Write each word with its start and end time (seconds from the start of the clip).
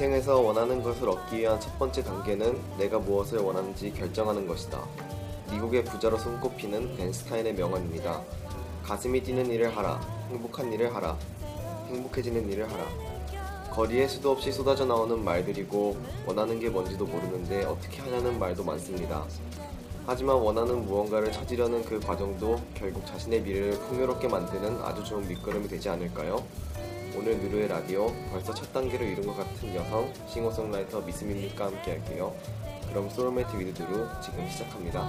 인생에서 0.00 0.40
원하는 0.40 0.82
것을 0.82 1.10
얻기 1.10 1.40
위한 1.40 1.60
첫 1.60 1.78
번째 1.78 2.02
단계는 2.02 2.58
내가 2.78 2.98
무엇을 2.98 3.40
원하는지 3.40 3.92
결정하는 3.92 4.46
것이다. 4.48 4.82
미국의 5.50 5.84
부자로 5.84 6.16
손꼽히는 6.16 6.96
벤스타인의 6.96 7.52
명언입니다. 7.52 8.22
가슴이 8.82 9.22
뛰는 9.22 9.50
일을 9.50 9.76
하라. 9.76 10.00
행복한 10.30 10.72
일을 10.72 10.94
하라. 10.94 11.18
행복해지는 11.88 12.50
일을 12.50 12.72
하라. 12.72 12.84
거리에 13.72 14.08
수도 14.08 14.30
없이 14.30 14.50
쏟아져 14.50 14.86
나오는 14.86 15.22
말들이고 15.22 15.98
원하는 16.24 16.58
게 16.58 16.70
뭔지도 16.70 17.04
모르는데 17.04 17.64
어떻게 17.64 18.00
하냐는 18.00 18.38
말도 18.38 18.64
많습니다. 18.64 19.26
하지만 20.06 20.36
원하는 20.36 20.86
무언가를 20.86 21.30
찾으려는 21.30 21.84
그 21.84 22.00
과정도 22.00 22.58
결국 22.74 23.04
자신의 23.06 23.42
미래를 23.42 23.72
풍요롭게 23.72 24.28
만드는 24.28 24.80
아주 24.80 25.04
좋은 25.04 25.28
밑거름이 25.28 25.68
되지 25.68 25.90
않을까요? 25.90 26.42
오늘 27.16 27.38
누르의 27.38 27.68
라디오 27.68 28.12
벌써 28.30 28.54
첫 28.54 28.72
단계를 28.72 29.06
이룬 29.08 29.26
것 29.26 29.36
같은 29.36 29.74
여성 29.74 30.12
싱어송라이터 30.28 31.00
미스민님과 31.00 31.66
함께 31.66 31.92
할게요. 31.92 32.34
그럼 32.88 33.08
Soulmate 33.10 33.56
With 33.58 33.82
누르 33.82 34.06
지금 34.22 34.48
시작합니다. 34.48 35.06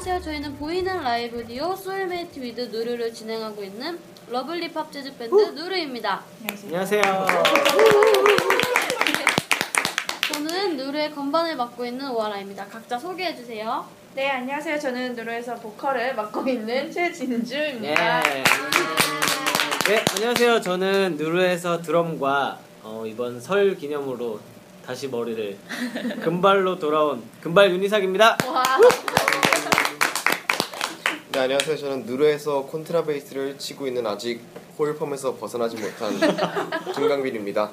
안녕하세요. 0.00 0.32
저희는 0.32 0.56
보이는 0.56 1.02
라이브 1.02 1.46
디오 1.46 1.76
Soulmate 1.76 2.40
With 2.40 2.70
누르를 2.72 3.12
진행하고 3.12 3.62
있는 3.62 3.98
lovely 4.30 4.72
팝 4.72 4.90
재즈 4.90 5.14
밴드 5.18 5.34
누르입니다. 5.34 6.22
안녕하세요. 6.64 7.02
저는 10.32 10.78
누르의 10.78 11.14
건반을 11.14 11.54
맡고 11.54 11.84
있는 11.84 12.08
오하라입니다. 12.12 12.64
각자 12.68 12.98
소개해 12.98 13.36
주세요. 13.36 13.84
네, 14.14 14.30
안녕하세요. 14.30 14.78
저는 14.78 15.16
누르에서 15.16 15.56
보컬을 15.56 16.14
맡고 16.14 16.48
있는 16.48 16.86
예. 16.86 16.90
최진주입니다. 16.90 18.22
네, 18.22 18.42
안녕하세요. 20.16 20.62
저는 20.62 21.18
누르에서 21.18 21.82
드럼과 21.82 22.58
어, 22.84 23.04
이번 23.06 23.38
설 23.38 23.76
기념으로 23.76 24.40
다시 24.86 25.08
머리를 25.08 25.58
금발로 26.22 26.78
돌아온 26.78 27.22
금발 27.42 27.70
윤희삭입니다. 27.72 28.38
네 31.32 31.38
안녕하세요. 31.38 31.76
저는 31.76 32.06
누르에서 32.06 32.62
콘트라베이스를 32.66 33.56
치고 33.56 33.86
있는 33.86 34.04
아직 34.04 34.40
홀펌에서 34.76 35.36
벗어나지 35.36 35.76
못한 35.76 36.10
김강빈입니다. 36.92 37.70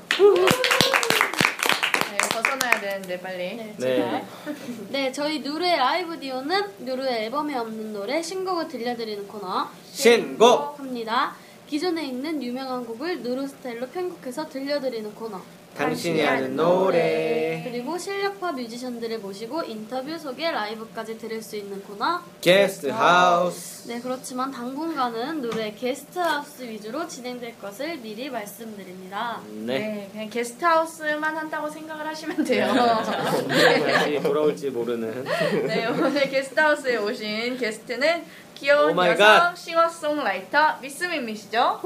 네, 2.11 2.17
벗어나야 2.31 2.79
되는데 2.79 3.19
빨리. 3.19 3.55
네, 3.55 3.73
네. 3.77 3.95
제가. 3.97 4.21
네, 4.89 5.11
저희 5.11 5.39
누르의 5.39 5.75
라이브 5.75 6.19
디오는 6.19 6.85
누르의 6.85 7.25
앨범에 7.25 7.55
없는 7.55 7.93
노래 7.93 8.21
신곡을 8.21 8.67
들려드리는 8.67 9.27
코너 9.27 9.69
신곡 9.91 10.77
합니다. 10.77 11.35
기존에 11.65 12.05
있는 12.05 12.43
유명한 12.43 12.85
곡을 12.85 13.23
누르 13.23 13.47
스타일로 13.47 13.87
편곡해서 13.87 14.47
들려드리는 14.49 15.15
코너. 15.15 15.41
당신이 15.77 16.25
아는 16.25 16.55
노래 16.55 17.61
그리고 17.63 17.97
실력파 17.97 18.51
뮤지션들을 18.53 19.19
모시고 19.19 19.63
인터뷰 19.63 20.17
소개 20.17 20.49
라이브까지 20.49 21.17
들을 21.17 21.41
수 21.41 21.55
있는 21.55 21.81
코너. 21.83 22.21
게스트 22.41 22.87
하우스 22.87 23.87
네, 23.87 23.99
그렇지만 24.01 24.51
당분간은 24.51 25.41
노래 25.41 25.73
게스트 25.73 26.17
하우스 26.19 26.63
위주로 26.63 27.07
진행될 27.07 27.59
것을 27.59 27.97
미리 27.97 28.29
말씀드립니다. 28.29 29.39
네. 29.49 29.77
네, 29.79 30.09
그냥 30.11 30.29
게스트 30.29 30.63
하우스만 30.65 31.35
한다고 31.37 31.69
생각을 31.69 32.05
하시면 32.07 32.43
돼요. 32.43 32.73
다시 32.73 34.19
돌아올지 34.23 34.69
모르는 34.69 35.23
네, 35.67 35.85
오늘 35.87 36.29
게스트 36.29 36.59
하우스에 36.59 36.97
오신 36.97 37.57
게스트는 37.57 38.23
귀여운 38.55 38.91
oh 38.91 38.93
my 38.95 39.11
여성 39.11 39.25
god. 39.25 39.55
싱어송라이터 39.55 40.77
미스민미시죠? 40.81 41.81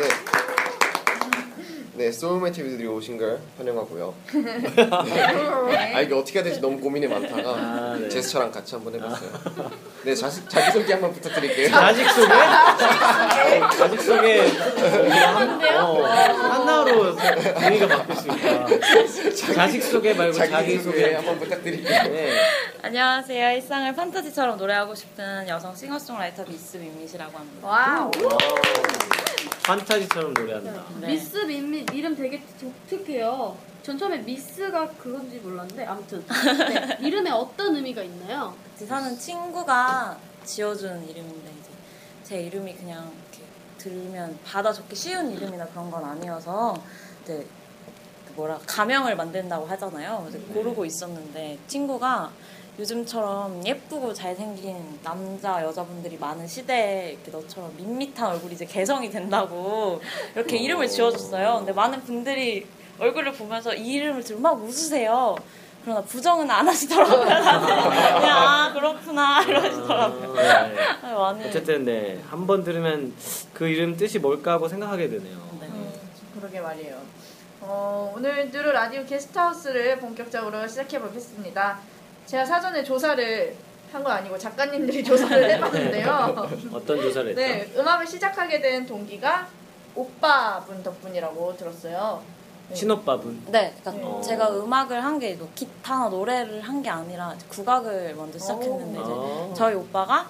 네. 0.00 0.83
네, 1.96 2.10
Soulmate 2.10 2.60
With 2.60 2.71
누르에 2.71 2.88
오신 2.88 3.16
걸 3.18 3.38
환영하고요. 3.56 4.14
아 4.90 6.00
이게 6.00 6.12
어떻게 6.14 6.38
해야 6.40 6.44
될지 6.44 6.60
너무 6.60 6.80
고민이 6.80 7.06
많다가 7.06 7.50
아, 7.50 7.96
네. 8.00 8.08
제스처랑 8.08 8.50
같이 8.50 8.74
한번 8.74 8.94
해봤어요. 8.96 9.30
네, 10.02 10.12
자기 10.14 10.48
자기 10.48 10.72
소개 10.72 10.92
한번 10.92 11.12
부탁드릴게요. 11.12 11.68
자식 11.70 12.10
소개? 12.10 12.34
자식 13.78 14.00
소개 14.00 14.40
어, 15.78 16.04
하나로 16.04 17.14
분위기가 17.14 17.86
바뀔 18.04 18.16
수 18.16 18.28
있다. 19.28 19.54
자식 19.54 19.82
소개 19.82 20.14
말고 20.14 20.32
자기 20.32 20.50
자기 20.50 20.78
소개 20.78 21.00
소개. 21.02 21.14
한번 21.14 21.38
부탁드릴게요. 21.38 22.02
네. 22.10 22.32
안녕하세요. 22.82 23.50
일상을 23.52 23.94
판타지처럼 23.94 24.56
노래하고 24.58 24.96
싶은 24.96 25.48
여성 25.48 25.74
싱어송라이터 25.76 26.44
미스 26.46 26.76
민밋이라고 26.76 27.38
합니다. 27.38 27.68
wow. 27.68 28.10
판타지처럼 29.62 30.34
노래한다. 30.34 30.84
네. 31.00 31.06
미스 31.06 31.38
민미 31.38 31.83
이름 31.92 32.14
되게 32.14 32.42
독특해요. 32.60 33.56
전 33.82 33.98
처음에 33.98 34.18
미스가 34.18 34.88
그건지 34.92 35.38
몰랐는데 35.38 35.84
아무튼 35.84 36.24
네, 36.26 36.98
이름에 37.06 37.30
어떤 37.30 37.76
의미가 37.76 38.02
있나요? 38.02 38.54
같이 38.70 38.86
사는 38.86 39.18
친구가 39.18 40.18
지어준 40.44 41.06
이름인데 41.08 41.50
이제 41.50 41.70
제 42.22 42.40
이름이 42.40 42.74
그냥 42.76 43.12
이렇게 43.30 43.44
들으면 43.78 44.38
받아 44.44 44.72
적기 44.72 44.96
쉬운 44.96 45.30
이름이나 45.30 45.66
그런 45.66 45.90
건 45.90 46.04
아니어서 46.04 46.74
이제 47.22 47.46
그 48.26 48.32
뭐라 48.36 48.58
가명을 48.66 49.16
만든다고 49.16 49.66
하잖아요. 49.66 50.26
그래서 50.26 50.46
고르고 50.52 50.84
있었는데 50.86 51.58
친구가 51.66 52.32
요즘처럼 52.78 53.64
예쁘고 53.64 54.12
잘생긴 54.12 54.98
남자 55.04 55.62
여자분들이 55.62 56.16
많은 56.18 56.46
시대에 56.46 57.12
이렇게 57.12 57.30
너처럼 57.30 57.72
밋밋한 57.76 58.32
얼굴이 58.32 58.54
이제 58.54 58.64
개성이 58.64 59.10
된다고 59.10 60.00
이렇게 60.34 60.56
이름을 60.56 60.88
지어줬어요. 60.88 61.58
근데 61.58 61.72
많은 61.72 62.02
분들이 62.02 62.66
얼굴을 62.98 63.32
보면서 63.32 63.74
이 63.74 63.94
이름을 63.94 64.24
들으면 64.24 64.42
막 64.42 64.60
웃으세요. 64.60 65.36
그러나 65.84 66.00
부정은 66.02 66.50
안 66.50 66.66
하시더라고요. 66.66 67.20
그냥 67.24 68.38
아 68.38 68.72
그렇구나 68.72 69.42
이러시더라고요. 69.42 70.30
아, 70.40 70.66
네. 70.66 70.76
아, 71.02 71.14
많이 71.14 71.44
어쨌든 71.46 71.84
네. 71.84 72.20
한 72.28 72.46
번 72.46 72.64
들으면 72.64 73.12
그 73.52 73.68
이름 73.68 73.96
뜻이 73.96 74.18
뭘까 74.18 74.52
하고 74.52 74.66
생각하게 74.66 75.08
되네요. 75.10 75.36
네. 75.60 75.66
음, 75.68 75.92
그러게 76.34 76.60
말이에요. 76.60 76.96
어, 77.60 78.12
오늘 78.16 78.50
누르 78.50 78.70
라디오 78.70 79.04
게스트하우스를 79.04 79.98
본격적으로 79.98 80.66
시작해 80.66 80.98
보겠습니다. 81.00 81.78
제가 82.26 82.44
사전에 82.44 82.82
조사를 82.82 83.54
한 83.92 84.02
건 84.02 84.10
아니고 84.10 84.36
작가님들이 84.36 85.04
조사를 85.04 85.50
해봤는데요. 85.54 86.48
어떤 86.72 87.00
조사를 87.00 87.30
했죠? 87.30 87.40
네, 87.40 87.72
음악을 87.80 88.04
시작하게 88.06 88.60
된 88.60 88.84
동기가 88.86 89.46
오빠분 89.94 90.82
덕분이라고 90.82 91.56
들었어요. 91.56 92.20
네. 92.70 92.74
친오빠분. 92.74 93.40
네, 93.52 93.72
그러니까 93.84 94.08
네. 94.16 94.20
제가 94.22 94.50
음악을 94.50 95.04
한 95.04 95.20
게 95.20 95.38
기타나 95.54 96.08
노래를 96.08 96.60
한 96.62 96.82
게 96.82 96.90
아니라 96.90 97.36
국악을 97.48 98.14
먼저 98.16 98.36
시작했는데 98.36 99.00
이제 99.00 99.10
아. 99.14 99.52
저희 99.54 99.74
오빠가 99.76 100.26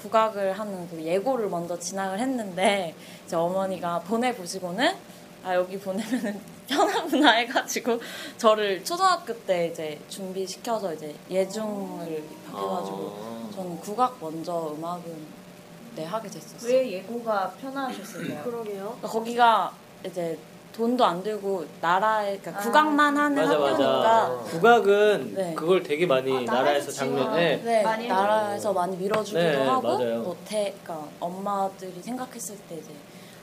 국악을 0.00 0.52
하는 0.58 0.88
그 0.88 1.02
예고를 1.02 1.48
먼저 1.50 1.78
진학을 1.78 2.18
했는데 2.18 2.94
이제 3.26 3.36
어머니가 3.36 3.98
보내 4.00 4.34
보시고는 4.34 4.94
아 5.44 5.54
여기 5.54 5.78
보내면은 5.78 6.40
편하구나 6.68 7.32
해가지고 7.32 7.98
저를 8.38 8.84
초등학교 8.84 9.34
때 9.44 9.68
이제 9.68 9.98
준비시켜서 10.08 10.94
이제 10.94 11.14
예중을 11.30 12.22
바뀌어가지고 12.46 13.16
아. 13.18 13.50
저는 13.54 13.80
국악 13.80 14.16
먼저 14.20 14.74
음악은 14.76 15.42
네 15.96 16.04
하게 16.04 16.28
됐었어요. 16.28 16.72
왜 16.72 16.92
예고가 16.92 17.50
편하셨을까요? 17.60 18.44
그러게요. 18.44 18.84
그러니까 18.84 19.08
거기가 19.08 19.72
이제 20.06 20.38
돈도 20.72 21.04
안 21.04 21.22
들고 21.22 21.66
나라에 21.82 22.38
그러니까 22.38 22.62
국악만 22.62 23.14
하는 23.16 23.36
맞아 23.36 23.54
학교니까 23.54 24.28
맞아. 24.28 24.28
국악은 24.50 25.34
네. 25.34 25.54
그걸 25.54 25.82
되게 25.82 26.06
많이 26.06 26.34
아, 26.48 26.52
나라에서. 26.54 26.90
지원. 26.90 27.34
네. 27.34 27.60
네, 27.62 27.82
많이 27.82 28.08
나라에서 28.08 28.72
많이 28.72 28.96
밀어주기도 28.96 29.38
네, 29.38 29.66
하고 29.66 29.98
맞아요. 29.98 30.24
또 30.24 30.36
대, 30.46 30.74
그러니까 30.82 31.06
엄마들이 31.20 32.00
생각했을 32.00 32.56
때 32.70 32.76
이제 32.76 32.90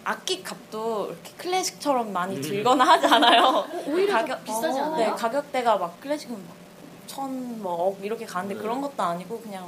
악기 0.03 0.41
값도 0.43 1.07
이렇게 1.11 1.31
클래식처럼 1.37 2.11
많이 2.13 2.35
음. 2.37 2.41
들거나 2.41 2.83
하지 2.85 3.05
않아요. 3.07 3.65
오히려 3.87 4.13
더 4.13 4.19
가격 4.19 4.43
비싸지 4.43 4.79
어, 4.79 4.83
않아요? 4.85 4.97
네, 4.97 5.11
가격대가 5.11 5.77
막 5.77 5.99
클래식은 6.01 6.35
막 6.35 6.59
천 7.07 7.59
뭐 7.63 7.87
억 7.89 8.05
이렇게 8.05 8.23
가는데 8.23 8.53
네. 8.53 8.61
그런 8.61 8.81
것도 8.81 9.01
아니고 9.01 9.41
그냥 9.41 9.67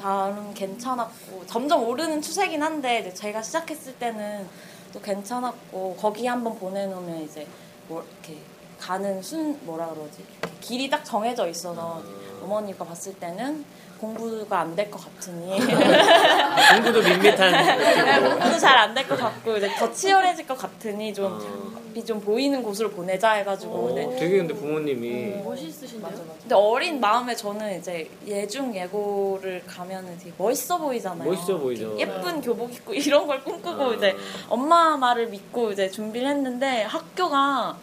다른 0.00 0.54
괜찮았고 0.54 1.44
점점 1.46 1.82
오르는 1.82 2.22
추세긴 2.22 2.62
한데 2.62 3.00
이제 3.00 3.12
제가 3.12 3.42
시작했을 3.42 3.94
때는 3.96 4.48
또 4.92 5.00
괜찮았고 5.00 5.96
거기 6.00 6.24
한번 6.26 6.56
보내놓으면 6.56 7.22
이제 7.22 7.48
뭐 7.88 8.04
이렇게 8.22 8.40
가는 8.78 9.20
순 9.22 9.58
뭐라 9.66 9.88
그러지 9.88 10.24
길이 10.60 10.88
딱 10.88 11.04
정해져 11.04 11.48
있어서 11.48 12.00
어머니가 12.42 12.84
봤을 12.84 13.14
때는 13.14 13.64
공부가 14.00 14.60
안 14.60 14.74
될 14.76 14.90
것 14.90 15.02
같으니 15.04 15.58
공부도 15.60 17.02
밋밋한 17.02 17.52
네. 17.52 18.20
공부도 18.20 18.58
잘 18.58 18.76
안 18.78 18.94
될 18.94 19.06
것 19.08 19.16
같고 19.18 19.56
이제 19.56 19.68
더 19.78 19.90
치열해질 19.92 20.46
것 20.46 20.56
같으니 20.58 21.12
좀 21.14 21.32
어. 21.32 21.76
앞이 21.90 22.04
좀 22.04 22.20
보이는 22.20 22.62
곳으로 22.62 22.90
보내자 22.90 23.32
해가지고 23.32 23.92
네. 23.94 24.16
되게 24.18 24.38
근데 24.38 24.52
부모님이 24.54 25.42
멋있으신데요? 25.42 26.10
근데 26.42 26.54
어린 26.54 27.00
마음에 27.00 27.34
저는 27.34 27.78
이제 27.78 28.08
예중 28.26 28.74
예고를 28.74 29.62
가면은 29.66 30.18
되게 30.18 30.32
멋있어 30.36 30.76
보이잖아요. 30.78 31.28
멋있어 31.30 31.56
보이죠. 31.58 31.96
예쁜 31.98 32.40
교복 32.42 32.74
입고 32.74 32.92
이런 32.94 33.26
걸 33.26 33.42
꿈꾸고 33.42 33.94
이제 33.94 34.14
엄마 34.48 34.96
말을 34.96 35.28
믿고 35.28 35.72
이제 35.72 35.88
준비를 35.90 36.28
했는데 36.28 36.82
학교가 36.82 37.76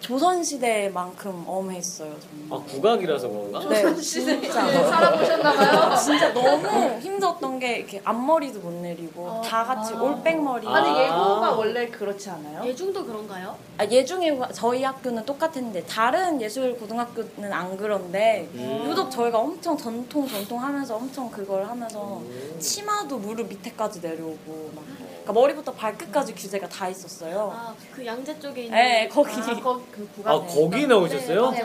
조선 0.00 0.42
시대만큼 0.44 1.44
엄했어요. 1.46 2.14
정말. 2.20 2.58
아 2.58 2.64
국악이라서 2.64 3.28
그런가? 3.28 3.68
네, 3.68 3.94
진짜. 3.96 4.62
살아보셨나봐요. 4.90 5.96
진짜 5.98 6.32
너무 6.32 6.98
힘들었던 7.00 7.58
게 7.58 7.78
이렇게 7.78 8.00
앞머리도 8.04 8.60
못 8.60 8.72
내리고 8.74 9.42
다 9.44 9.64
같이 9.64 9.92
올백머리. 9.94 10.66
아니 10.68 10.88
아. 10.90 11.04
예고가 11.04 11.50
원래 11.52 11.88
그렇지 11.88 12.30
않아요? 12.30 12.64
예중도 12.64 13.04
그런가요? 13.04 13.56
아, 13.76 13.84
예중에 13.84 14.38
저희 14.52 14.82
학교는 14.84 15.24
똑같았는데 15.24 15.84
다른 15.84 16.40
예술 16.40 16.76
고등학교는 16.78 17.52
안 17.52 17.76
그런데 17.76 18.48
음. 18.54 18.86
유독 18.88 19.10
저희가 19.10 19.38
엄청 19.38 19.76
전통 19.76 20.26
전통 20.28 20.62
하면서 20.62 20.96
엄청 20.96 21.30
그걸 21.30 21.66
하면서 21.66 22.22
치마도 22.60 23.18
무릎 23.18 23.48
밑에까지 23.48 24.00
내려오고 24.00 24.70
막 24.74 24.84
그러니까 25.28 25.32
머리부터 25.32 25.72
발끝까지 25.74 26.34
규제가 26.34 26.68
다 26.68 26.88
있었어요. 26.88 27.52
아, 27.54 27.74
그 27.94 28.04
양재 28.04 28.40
쪽에 28.40 28.64
있는. 28.64 28.76
네, 28.78 29.08
거기. 29.08 29.32
아, 29.32 29.60
거기 29.60 29.82
그 29.92 30.08
구간. 30.14 30.34
아 30.34 30.40
거기 30.46 30.86
나오셨어요? 30.86 31.50
네. 31.50 31.62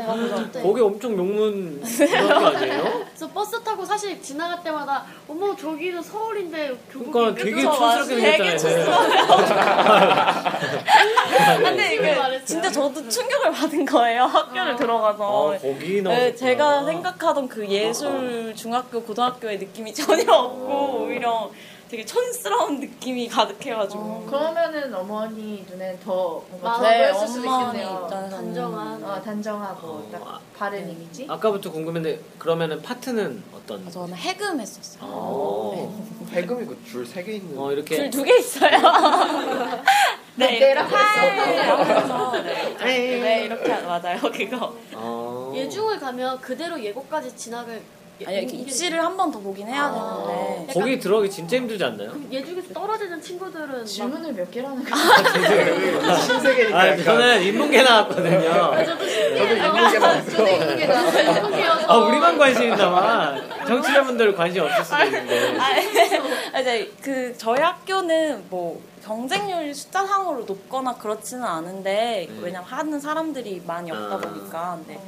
네. 0.52 0.62
거기 0.62 0.81
엄청 0.81 1.16
명문 1.16 1.81
중학교 1.84 2.48
아니에요? 2.48 2.84
그래서 3.10 3.28
버스 3.34 3.62
타고 3.64 3.86
사실 3.86 4.22
지나갈 4.22 4.64
때마다 4.64 5.06
어머 5.28 5.56
저기는 5.56 6.02
서울인데 6.02 6.75
그러니까 6.92 7.20
왜 7.28 7.36
되게? 7.36 7.62
촌스럽게 7.62 8.20
생겼잖아요. 8.20 8.86
근데 11.64 11.96
이게 11.96 12.16
말했어요. 12.16 12.46
진짜 12.46 12.72
저도 12.72 13.08
충격을 13.08 13.52
받은 13.52 13.86
거예요. 13.86 14.24
학교를 14.24 14.75
들어가서. 14.75 15.54
아 15.54 15.58
거기 15.58 16.02
나오셨구나. 16.02 16.10
네, 16.10 16.36
제가 16.36 16.86
생각하던 16.86 17.48
그 17.48 17.68
예술 17.68 18.54
중학교 18.56 19.02
고등학교의 19.04 19.60
느낌이 19.60 19.94
전혀 19.94 20.31
없고 20.31 21.04
오히려 21.06 21.52
되게 21.94 22.04
촌스러운 22.04 22.80
느낌이 22.80 23.28
가득해가지고 23.28 24.01
어, 24.01 24.25
그러면은 24.28 24.92
어머니 24.95 25.63
눈엔 25.69 26.00
더 26.00 26.44
뭔가 26.50 26.81
네, 26.81 27.12
좋아했을 27.12 27.28
수도 27.28 27.45
있겠네요. 27.48 28.01
입장에서는 28.06 28.30
단정한. 28.31 29.04
어, 29.04 29.22
단정하고 29.22 29.88
어, 29.88 30.10
딱 30.12 30.22
아, 30.28 30.40
바른 30.57 30.90
이미지. 30.90 31.28
아까부터 31.30 31.72
궁금했는데 31.72 32.19
그러면은 32.40 32.81
파트는 32.81 33.44
어떤? 33.56 33.92
저는 33.92 34.16
해금 34.16 34.60
했었어요. 34.60 35.01
어, 35.04 36.04
해금이 36.31 36.66
그줄 36.66 37.06
세 37.06 37.24
개 37.24 37.34
있는. 37.34 37.56
어 37.60 37.72
이렇게 37.72 37.96
줄 37.96 38.10
두 38.10 38.24
개 38.24 38.38
있어요. 38.39 38.72
네, 40.36 40.57
이렇게 40.57 40.75
하면서 40.96 42.31
네, 42.42 43.19
네, 43.22 43.44
이렇게 43.46 43.72
하- 43.72 43.81
맞아요 44.00 44.19
그거. 44.19 44.74
어. 44.96 45.54
예중을 45.56 46.00
가면 46.00 46.42
그대로 46.42 46.84
예고까지 46.84 47.36
지나갈 47.38 47.80
아니 48.25 48.38
이렇게 48.38 48.57
입시를 48.57 49.04
한 49.04 49.18
번 49.18 49.31
더 49.31 49.39
보긴 49.39 49.68
해야 49.68 49.86
아. 49.86 50.24
되는데 50.27 50.74
거기 50.74 51.00
들어가기 51.00 51.30
진짜 51.30 51.57
힘들지 51.57 51.83
않나요? 51.83 52.10
그럼 52.10 52.27
예중에서 52.31 52.74
떨어지는 52.74 53.21
친구들은 53.21 53.68
막 53.80 53.86
질문을 53.86 54.33
몇 54.33 54.51
개라는 54.51 54.83
거야? 54.86 56.15
신세계니까 56.18 56.77
아 56.80 56.88
약간. 56.89 57.04
저는 57.04 57.42
인문계 57.44 57.81
나왔거든요. 57.83 58.42
저도 58.86 59.04
인문계 59.06 60.00
나왔어. 60.00 60.30
저도 60.30 60.74
이게 60.74 60.86
나왔어요. 60.88 61.86
아 61.88 61.98
우리만 61.98 62.38
관심 62.38 62.63
있나봐. 62.71 63.65
정치자분들 63.68 64.36
관심 64.36 64.63
없을 64.63 64.83
수도 64.86 65.04
있는데. 65.06 65.57
아, 65.60 66.60
이제 66.60 66.92
그 67.01 67.33
저희 67.38 67.60
학교는 67.62 68.45
뭐 68.50 68.80
경쟁률 69.04 69.74
숫자상으로 69.74 70.44
높거나 70.45 70.95
그렇지는 70.95 71.44
않은데 71.44 72.27
음. 72.30 72.42
왜냐면 72.44 72.68
하는 72.68 73.00
사람들이 73.00 73.62
많이 73.65 73.92
없다 73.92 74.15
아. 74.15 74.18
보니까 74.18 74.77
근데 74.86 75.00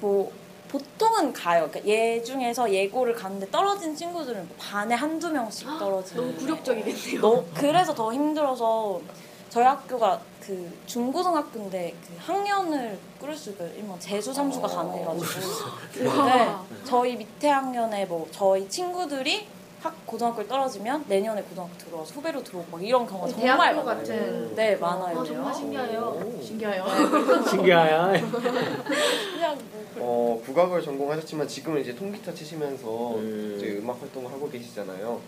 뭐 0.00 0.30
보통은 0.68 1.32
가요. 1.32 1.68
그러니까 1.70 1.88
예 1.88 2.22
중에서 2.22 2.70
예고를 2.72 3.14
갔는데 3.14 3.50
떨어진 3.50 3.96
친구들은 3.96 4.46
뭐 4.46 4.56
반에 4.58 4.94
한두 4.94 5.30
명씩 5.30 5.66
떨어지는. 5.78 6.22
너무 6.22 6.36
굴욕적이겠네요. 6.38 7.20
너, 7.20 7.44
그래서 7.54 7.94
더 7.94 8.12
힘들어서 8.12 9.00
저희 9.48 9.64
학교가 9.64 10.20
그 10.40 10.70
중고등학교인데 10.86 11.94
그 12.06 12.14
학년을 12.18 12.98
꾸릴 13.18 13.36
수가 13.36 13.64
일본 13.64 13.98
재수 13.98 14.32
삼수가 14.32 14.66
가능해가지고 14.68 16.24
네, 16.26 16.54
저희 16.84 17.16
밑에 17.16 17.48
학년에 17.48 18.04
뭐 18.06 18.26
저희 18.30 18.68
친구들이 18.68 19.46
학 19.80 19.94
고등학교를 20.06 20.48
떨어지면 20.48 21.04
내년에 21.08 21.40
고등학교 21.42 21.76
들어와서 21.78 22.14
후배로 22.14 22.42
들어오고 22.42 22.66
막 22.76 22.84
이런 22.84 23.06
경우가 23.06 23.28
정말 23.28 23.44
대학교 23.46 23.84
많아요. 23.84 23.84
같은. 23.84 24.54
네 24.56 24.76
많아요. 24.76 25.20
아, 25.20 25.24
정말 25.24 25.54
신기해요. 25.54 26.00
오, 26.00 26.42
신기해요. 26.42 26.84
신기하야. 27.48 28.12
그냥 28.20 29.58
뭐 29.96 29.98
어 30.00 30.40
국악을 30.44 30.82
전공하셨지만 30.82 31.46
지금은 31.48 31.80
이제 31.80 31.94
통기타 31.94 32.32
치시면서 32.34 33.14
음. 33.16 33.54
이제 33.56 33.78
음악 33.78 34.00
활동을 34.00 34.30
하고 34.32 34.48
계시잖아요. 34.50 35.20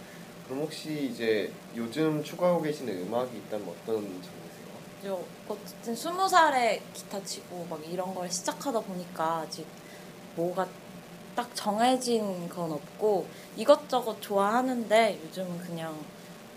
그럼 0.46 0.62
혹시 0.62 1.08
이제 1.12 1.52
요즘 1.76 2.22
추구하고 2.22 2.60
계시는 2.62 3.06
음악이 3.06 3.36
있다면 3.36 3.68
어떤 3.68 3.96
장르세요? 3.96 4.30
저 5.02 5.18
어쨌든 5.48 5.94
스무 5.94 6.28
살에 6.28 6.82
기타 6.92 7.22
치고 7.24 7.66
막 7.70 7.80
이런 7.88 8.14
걸 8.14 8.30
시작하다 8.30 8.80
보니까 8.80 9.38
아직 9.46 9.66
뭐가 10.36 10.66
딱 11.34 11.48
정해진 11.54 12.48
건 12.48 12.72
없고 12.72 13.26
이것저것 13.56 14.20
좋아하는데 14.20 15.20
요즘은 15.26 15.58
그냥 15.60 15.94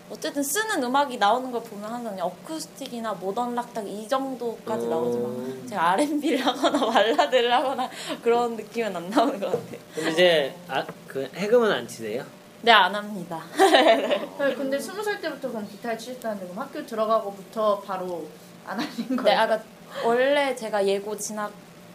어쨌든 0.10 0.44
쓰는 0.44 0.84
음악이 0.84 1.18
나오는 1.18 1.52
걸 1.52 1.64
보면 1.64 1.92
항상 1.92 2.12
그냥 2.14 2.28
어쿠스틱이나 2.28 3.14
모던 3.14 3.56
락 3.56 3.74
딱 3.74 3.86
이 3.88 4.08
정도까지 4.08 4.88
나오지만 4.88 5.26
음. 5.32 5.66
제가 5.68 5.92
R&B를 5.92 6.46
하거나 6.46 6.86
발라드를 6.92 7.52
하거나 7.52 7.90
그런 8.22 8.56
느낌은 8.56 8.96
안 8.96 9.10
나오는 9.10 9.40
것 9.40 9.48
같아요. 9.48 9.80
그럼 9.96 10.10
이제 10.10 10.56
아, 10.68 10.86
그 11.08 11.30
해금은 11.34 11.72
안 11.72 11.88
치세요? 11.88 12.24
네, 12.62 12.72
안 12.72 12.94
합니다. 12.94 13.42
네, 13.58 14.54
근데 14.56 14.78
스무 14.80 15.02
살 15.04 15.20
때부터 15.20 15.50
그럼 15.50 15.68
기타를 15.68 15.98
치셨다는데 15.98 16.48
그럼 16.48 16.60
학교 16.60 16.86
들어가고부터 16.86 17.80
바로 17.82 18.28
안 18.66 18.80
하신 18.80 19.16
거예요? 19.16 19.24
네, 19.24 19.36
아까 19.36 19.62
원래 20.06 20.56
제가 20.56 20.86
예고 20.86 21.18
진학 21.18 21.52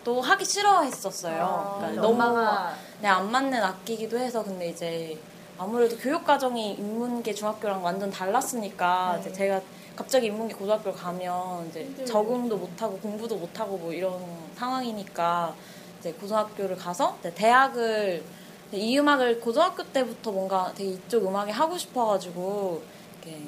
도 0.08 0.22
하기 0.22 0.42
싫어했었어요. 0.42 1.42
아, 1.44 1.76
그러니까 1.80 2.00
너무 2.00 2.14
엄마가 2.14 2.74
네, 3.02 3.08
안 3.08 3.30
맞는 3.30 3.62
악기이기도 3.62 4.18
해서 4.18 4.42
근데 4.42 4.70
이제 4.70 5.18
아무래도 5.58 5.98
교육 5.98 6.24
과정이 6.24 6.72
인문계 6.76 7.34
중학교랑 7.34 7.84
완전 7.84 8.10
달랐으니까 8.10 9.16
네. 9.16 9.20
이제 9.20 9.32
제가 9.34 9.60
갑자기 9.94 10.28
인문계 10.28 10.54
고등학교를 10.54 10.96
가면 10.98 11.68
이제 11.68 11.84
힘들죠. 11.84 12.10
적응도 12.10 12.56
못 12.56 12.80
하고 12.80 12.96
공부도 13.00 13.36
못 13.36 13.60
하고 13.60 13.76
뭐 13.76 13.92
이런 13.92 14.18
상황이니까 14.56 15.54
이제 16.00 16.12
고등학교를 16.12 16.76
가서 16.76 17.14
이제 17.20 17.34
대학을 17.34 18.24
이 18.72 18.98
음악을 18.98 19.40
고등학교 19.40 19.82
때부터 19.82 20.32
뭔가 20.32 20.72
되게 20.74 20.92
이쪽 20.92 21.26
음악에 21.26 21.52
하고 21.52 21.76
싶어가지고 21.76 22.82
이렇게 23.22 23.42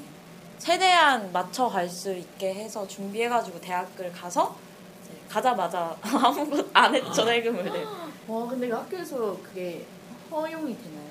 최대한 0.59 1.33
맞춰 1.33 1.69
갈 1.69 1.88
수 1.88 2.12
있게 2.12 2.52
해서 2.52 2.87
준비해가지고 2.87 3.62
대학을 3.62 4.12
가서 4.12 4.55
가자마자 5.31 5.97
아무것도 6.03 6.69
안 6.73 6.95
했죠 6.95 7.25
세금을 7.25 7.65
네. 7.65 7.85
와 8.27 8.47
근데 8.49 8.69
그 8.69 8.75
학교에서 8.75 9.37
그게 9.43 9.87
허용이 10.31 10.77
되나요? 10.77 11.11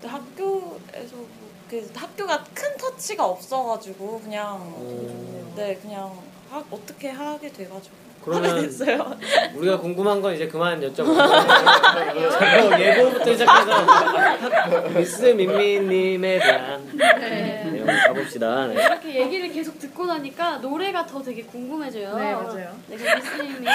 근데 0.00 0.08
학교에서 0.08 1.16
뭐, 1.16 1.28
그 1.68 1.90
학교가 1.94 2.44
큰 2.54 2.76
터치가 2.76 3.26
없어가지고 3.26 4.20
그냥 4.20 4.56
음. 4.78 5.52
네 5.56 5.74
그냥 5.76 6.16
하- 6.50 6.64
어떻게 6.70 7.10
하게 7.10 7.52
돼가지고 7.52 7.94
그러면 8.24 8.62
됐어요. 8.62 9.16
우리가 9.54 9.78
궁금한 9.78 10.20
건 10.20 10.34
이제 10.34 10.46
그만 10.48 10.80
여쭤보고 10.80 11.16
자, 11.16 12.80
예고부터 12.80 13.32
시작해서 13.32 14.88
미스 14.98 15.22
민미님에 15.26 16.38
대한 16.38 16.88
네. 16.94 17.64
내용 17.72 17.86
가봅시다. 17.86 18.66
네. 18.66 18.74
이렇게 18.74 19.14
얘기를 19.20 19.50
계속 19.52 19.78
듣고 19.78 20.06
나니까 20.06 20.58
노래가 20.58 21.06
더 21.06 21.22
되게 21.22 21.42
궁금해져요. 21.44 22.16
네, 22.16 22.32
맞아요. 22.34 22.76
네, 22.88 22.96
미스님이 22.96 23.66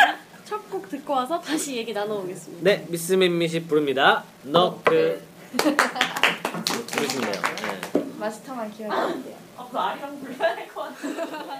첫 0.45 0.61
곡 0.69 0.89
듣고 0.89 1.13
와서 1.13 1.39
다시 1.39 1.77
얘기 1.77 1.93
나눠보겠습니다. 1.93 2.63
네, 2.63 2.85
미스 2.89 3.13
민미씨 3.13 3.61
부릅니다. 3.63 4.23
너그 4.43 5.21
부르시면 6.91 7.31
돼요. 7.31 7.41
네. 7.93 8.03
마스터만 8.19 8.71
기억해야 8.71 9.07
돼요. 9.07 9.35
아, 9.57 9.67
그 9.71 9.77
아리랑 9.77 10.19
불러야 10.19 10.55
될것 10.55 10.75
같아. 10.75 11.59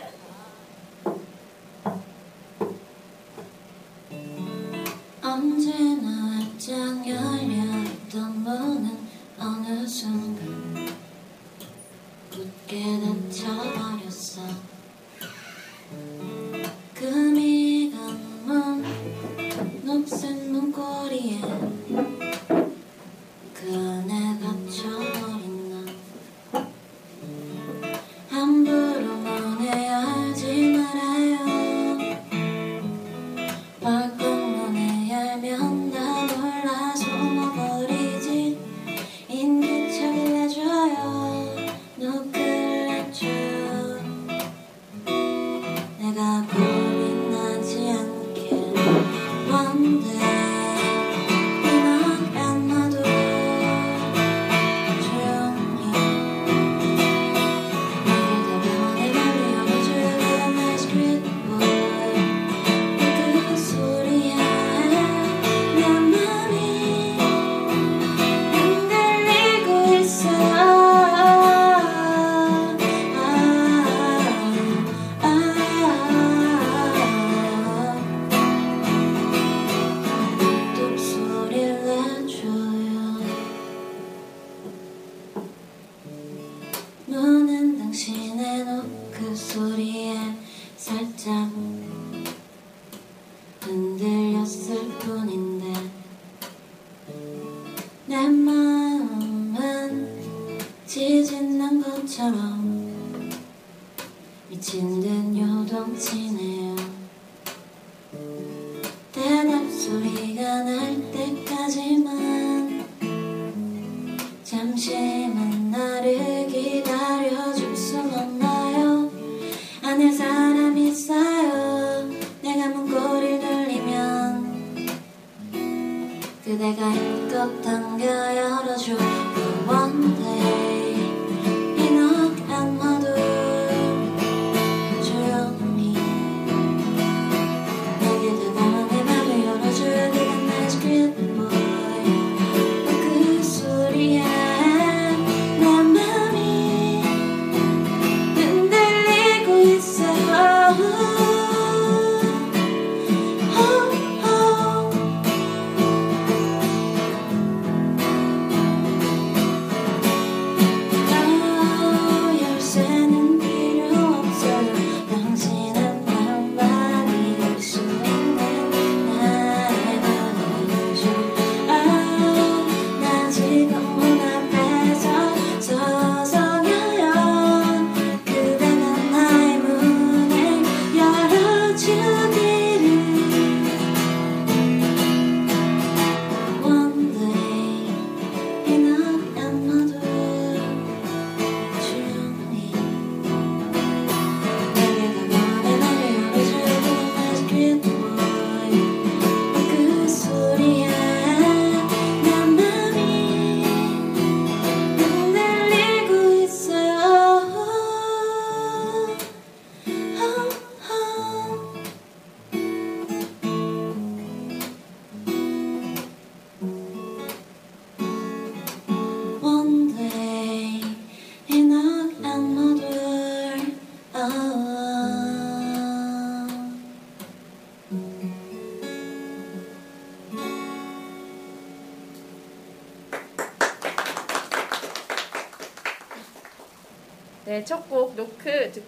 언제나 5.33 6.35
활짝 6.35 7.09
열려있던 7.09 8.43
문은 8.43 8.99
어느 9.39 9.87
순간 9.87 10.93
굳게 12.29 12.99
닫혀버렸어. 13.31 14.43
금이 16.93 17.91
간문 17.91 18.85
녹색 19.83 20.35
문고리에 20.51 21.41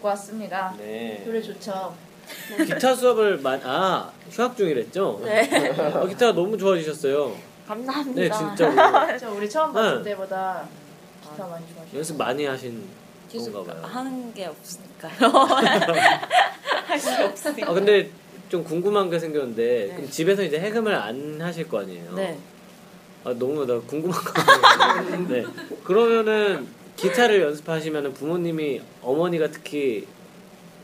듣고 0.06 0.08
왔습니다. 0.10 0.74
네. 0.78 1.24
노래 1.26 1.42
좋죠. 1.42 1.96
기타 2.66 2.94
수업을 2.96 3.40
마, 3.40 3.60
아 3.64 4.12
휴학 4.30 4.56
중이랬죠? 4.56 5.22
네. 5.24 5.70
어, 5.70 6.06
기타가 6.06 6.34
너무 6.34 6.58
좋아지셨어요. 6.58 7.36
감사합니다. 7.68 8.22
네, 8.22 8.30
진짜로 8.30 9.18
저 9.18 9.32
우리 9.32 9.50
처음 9.50 9.74
봤을 9.74 10.04
네. 10.04 10.12
때보다 10.12 10.68
기타 11.24 11.48
많이 11.48 11.66
좋아하시죠. 11.74 11.98
연습 11.98 12.18
많이 12.18 12.46
하신 12.46 12.84
계속 13.32 13.52
건가 13.52 13.74
봐요. 13.74 13.84
하는 13.84 14.34
게 14.34 14.46
없으니까요. 14.46 15.32
할 16.86 17.00
수가 17.00 17.26
없으니까. 17.26 17.72
아 17.72 17.74
근데 17.74 18.12
좀 18.50 18.64
궁금한 18.64 19.10
게 19.10 19.18
생겼는데 19.18 19.88
네. 19.90 19.96
그럼 19.96 20.10
집에서 20.10 20.44
이제 20.44 20.60
해금을 20.60 20.94
안 20.94 21.42
하실 21.42 21.68
거 21.68 21.80
아니에요? 21.80 22.14
네. 22.14 22.38
아 23.24 23.34
너무 23.34 23.66
나 23.66 23.80
궁금한 23.80 24.20
거. 24.22 25.18
네. 25.34 25.44
그러면은 25.84 26.68
기타를 26.96 27.42
연습하시면은 27.42 28.14
부모님이 28.14 28.82
어머니가 29.02 29.50
특히 29.52 30.08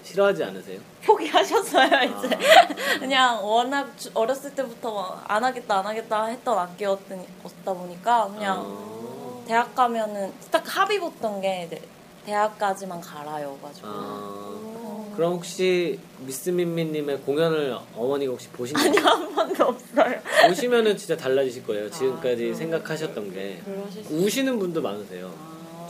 싫어하지 0.03 0.43
않으세요? 0.43 0.79
포기하셨어요 1.05 1.85
이제 1.87 2.35
아. 2.35 2.67
그냥 2.99 3.43
워낙 3.45 3.91
주- 3.97 4.09
어렸을 4.13 4.53
때부터 4.55 4.93
막안 4.93 5.43
하겠다 5.43 5.79
안 5.79 5.85
하겠다 5.87 6.25
했던 6.25 6.57
악기였다 6.57 7.73
보니까 7.73 8.27
그냥 8.33 8.63
아. 8.65 9.43
대학 9.47 9.73
가면은 9.75 10.31
딱 10.49 10.63
합의 10.65 10.99
봤던 10.99 11.41
게 11.41 11.65
이제 11.67 11.81
대학까지만 12.25 12.99
가라여가지고 13.01 13.87
아. 13.87 15.11
그럼 15.15 15.33
혹시 15.33 15.99
미스민미님의 16.19 17.19
공연을 17.21 17.77
어머니가 17.95 18.31
혹시 18.31 18.47
보신 18.49 18.75
적 18.77 18.85
아니 18.85 18.97
한 18.97 19.35
번도 19.35 19.65
없어요. 19.65 20.19
보시면은 20.47 20.95
진짜 20.97 21.17
달라지실 21.17 21.65
거예요. 21.65 21.89
지금까지 21.91 22.53
생각하셨던 22.55 23.33
게 23.33 23.61
그러실 23.65 24.03
수 24.05 24.13
우시는 24.15 24.57
분도 24.57 24.81
많으세요. 24.81 25.31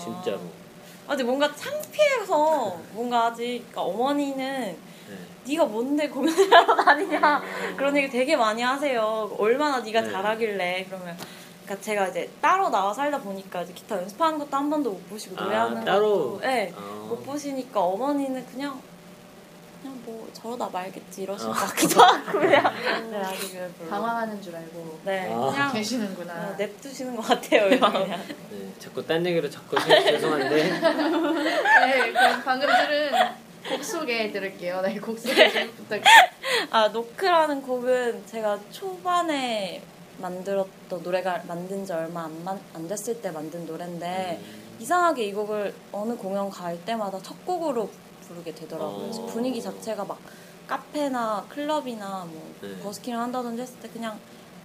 아. 0.01 0.22
진짜로. 0.22 0.39
아직 1.08 1.24
뭔가 1.24 1.53
창피해서 1.55 2.77
뭔가 2.93 3.25
아직 3.27 3.65
그러니까 3.70 3.81
어머니는 3.81 4.77
네. 5.10 5.17
네가 5.48 5.65
뭔데 5.65 6.08
공연을 6.08 6.51
하러 6.53 6.75
다니냐 6.75 7.41
그런 7.75 7.98
얘기 7.98 8.10
되게 8.10 8.36
많이 8.36 8.62
하세요. 8.62 9.29
얼마나 9.38 9.79
네가 9.79 10.01
네. 10.01 10.12
잘하길래 10.12 10.86
그러면 10.88 11.17
그러니까 11.65 11.84
제가 11.84 12.08
이제 12.08 12.29
따로 12.41 12.70
나와 12.70 12.93
살다 12.93 13.20
보니까 13.20 13.62
이제 13.63 13.74
기타 13.74 13.98
연습하는 13.98 14.39
것도 14.39 14.55
한 14.55 14.70
번도 14.70 14.91
못 14.91 15.10
보시고 15.10 15.39
아, 15.39 15.43
노래하는 15.43 15.86
따로? 15.86 16.34
것도 16.34 16.39
네, 16.41 16.74
아. 16.75 17.05
못 17.10 17.25
보시니까 17.25 17.79
어머니는 17.81 18.46
그냥 18.46 18.79
그냥 19.81 20.00
뭐 20.05 20.29
저러다 20.33 20.69
말겠지 20.69 21.23
이러실 21.23 21.50
아. 21.50 21.53
것 21.53 21.59
같기도 21.67 22.01
하고 22.01 22.31
그냥 22.39 22.63
네, 23.11 23.21
별로 23.77 23.89
당황하는 23.89 24.41
줄 24.41 24.55
알고 24.55 25.00
네 25.05 25.31
아. 25.33 25.50
그냥 25.51 25.73
계시는구나. 25.73 26.33
어, 26.33 26.55
냅두시는 26.57 27.15
것 27.15 27.21
같아요 27.23 27.69
그냥. 27.69 28.07
네, 28.50 28.73
자꾸 28.79 29.05
딴 29.05 29.25
얘기로 29.25 29.50
자꾸 29.50 29.79
죄- 29.83 30.03
죄송한데 30.03 30.79
네, 30.79 32.11
그럼 32.11 32.41
방금 32.43 32.67
들은 32.67 33.11
곡 33.69 33.83
소개 33.83 34.31
들을게요. 34.31 34.81
네, 34.81 35.00
곡 35.00 35.17
소개 35.19 35.51
좀 35.51 35.71
부탁드려요. 35.75 36.29
아 36.71 36.88
노크라는 36.89 37.61
곡은 37.61 38.25
제가 38.25 38.59
초반에 38.71 39.81
만들었던 40.19 41.01
노래가 41.03 41.41
만든 41.47 41.85
지 41.85 41.93
얼마 41.93 42.25
안, 42.25 42.43
만- 42.43 42.59
안 42.73 42.88
됐을 42.88 43.21
때 43.21 43.31
만든 43.31 43.65
노래인데 43.65 44.39
음. 44.41 44.61
이상하게 44.79 45.25
이 45.25 45.33
곡을 45.33 45.73
어느 45.91 46.15
공연 46.15 46.50
갈 46.50 46.77
때마다 46.85 47.19
첫 47.21 47.43
곡으로 47.45 47.89
부르게 48.31 48.53
되더라고요. 48.53 49.01
그래서 49.01 49.23
어. 49.23 49.25
분위기 49.27 49.61
자체가 49.61 50.05
막 50.05 50.19
카페나 50.67 51.45
클럽이나 51.50 52.25
뭐 52.25 52.53
네. 52.61 52.79
버스킹을 52.79 53.19
한다든지 53.19 53.61
했을 53.61 53.79
때 53.79 53.89
그냥 53.89 54.17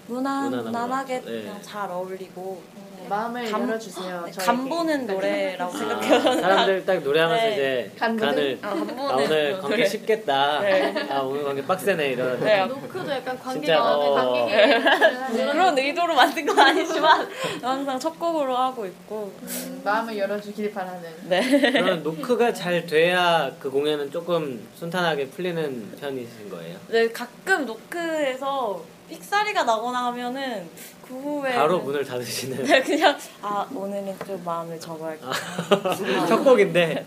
무난, 0.09 0.45
무난한 0.51 0.65
무난하게 0.65 1.15
거 1.21 1.25
같죠. 1.25 1.33
네. 1.37 1.43
그냥 1.43 1.63
잘 1.63 1.91
어울리고 1.91 2.63
네, 2.99 3.09
마음을 3.09 3.51
감- 3.51 3.69
열어주세요. 3.69 4.23
네. 4.27 4.33
간 4.33 4.69
보는 4.69 5.07
노래라고 5.07 5.73
아, 5.75 5.77
생각해요. 5.79 6.21
사람들 6.41 6.85
딱 6.87 6.99
노래하면서 7.03 7.45
네. 7.45 7.53
이제 7.53 7.93
간? 7.99 8.17
간을 8.17 8.59
아, 8.63 8.69
아, 8.69 8.73
오늘 8.73 9.27
노래. 9.29 9.53
관계 9.61 9.85
쉽겠다. 9.87 10.61
네. 10.61 11.07
아 11.11 11.21
오늘 11.21 11.45
관계 11.45 11.65
빡세네 11.67 12.09
이런. 12.11 12.41
네, 12.41 12.67
노크도 12.67 13.11
약간 13.11 13.39
관계 13.39 13.61
진짜, 13.67 13.81
마음에 13.81 14.07
어. 14.07 14.13
관객이 14.15 15.53
그런 15.53 15.79
의도로 15.79 16.15
만든 16.15 16.47
건 16.47 16.59
아니지만 16.59 17.29
항상 17.63 17.99
첫 17.99 18.19
곡으로 18.19 18.57
하고 18.57 18.87
있고 18.87 19.33
음, 19.43 19.81
마음을 19.85 20.17
열어주길 20.17 20.73
바라는. 20.73 21.03
네. 21.25 21.71
그러면 21.73 22.03
노크가 22.03 22.53
잘 22.53 22.87
돼야 22.87 23.51
그 23.61 23.71
공연은 23.71 24.11
조금 24.11 24.67
순탄하게 24.77 25.29
풀리는 25.29 25.97
편이신 26.01 26.49
거예요? 26.51 26.77
네, 26.89 27.09
가끔 27.13 27.67
노크에서 27.67 28.83
픽사리가 29.09 29.65
나거나 29.65 30.07
하면은 30.07 30.69
그 31.07 31.15
후에 31.15 31.55
바로 31.55 31.79
문을 31.81 32.05
닫으시는 32.05 32.65
네, 32.65 32.83
그냥 32.83 33.17
아 33.41 33.67
오늘은 33.73 34.17
좀 34.27 34.43
마음을 34.45 34.79
접어야겠다. 34.81 36.27
첫 36.27 36.43
곡인데 36.43 37.07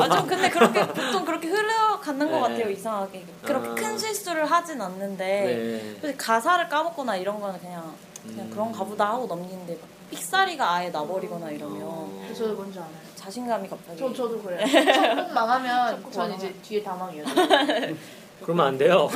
아좀 0.00 0.26
근데 0.26 0.48
그렇게 0.48 0.86
보통 0.86 1.24
그렇게 1.24 1.48
흘러가는 1.48 2.18
것 2.30 2.32
네. 2.36 2.40
같아요 2.40 2.70
이상하게 2.70 3.24
그렇게 3.42 3.68
아. 3.70 3.74
큰 3.74 3.98
실수를 3.98 4.44
하진 4.46 4.80
않는데 4.80 5.98
네. 6.00 6.14
가사를 6.16 6.68
까먹거나 6.68 7.16
이런 7.16 7.40
거는 7.40 7.58
그냥 7.58 7.92
그냥 8.22 8.46
음. 8.46 8.50
그런가 8.50 8.84
보다 8.84 9.10
하고 9.10 9.26
넘기는데 9.26 9.74
막 9.74 9.88
픽사리가 10.10 10.72
아예 10.74 10.90
나버리거나 10.90 11.50
이러면 11.50 11.80
어. 11.82 12.28
저도 12.36 12.54
뭔지 12.54 12.78
알아요. 12.78 12.92
자신감이 13.16 13.68
갑자기 13.68 13.98
저, 13.98 14.12
저도 14.12 14.40
그래요. 14.42 14.64
첫곡 14.94 15.32
망하면 15.32 16.02
곡 16.02 16.12
전. 16.12 16.32
이제 16.34 16.52
뒤에 16.62 16.82
다망이에요. 16.82 17.24
그러면 18.42 18.66
안 18.66 18.78
돼요. 18.78 19.08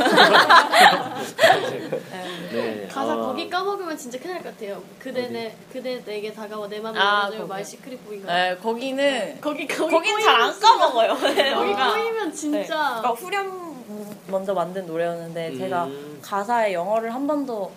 네. 2.50 2.50
네. 2.52 2.88
가사 2.88 3.14
어. 3.14 3.26
거기 3.26 3.48
까먹으면 3.50 3.96
진짜 3.96 4.18
큰일 4.18 4.34
날 4.34 4.42
것 4.42 4.52
같아요. 4.54 4.82
그대 4.98 5.28
내 5.28 5.54
그대 5.72 6.02
내게 6.04 6.32
다가와 6.32 6.68
내 6.68 6.80
맘을 6.80 7.00
아, 7.00 7.22
열어줘 7.24 7.38
거기. 7.38 7.48
My 7.48 7.64
Secret 7.64 8.04
Boy가. 8.06 8.32
네, 8.34 8.56
거기는 8.56 9.38
거기 9.40 9.66
거기 9.66 9.90
거긴 9.94 10.20
잘 10.20 10.40
안 10.40 10.58
까먹어요. 10.58 11.14
네, 11.34 11.52
거기 11.54 11.66
뭔가. 11.66 11.92
꼬이면 11.92 12.28
네. 12.30 12.34
진짜 12.34 13.00
그러니까 13.00 13.10
후렴 13.10 14.18
먼저 14.28 14.54
만든 14.54 14.86
노래였는데 14.86 15.56
제가 15.56 15.84
음. 15.84 16.18
가사에 16.22 16.72
영어를 16.72 17.12
한 17.14 17.26
번도 17.26 17.70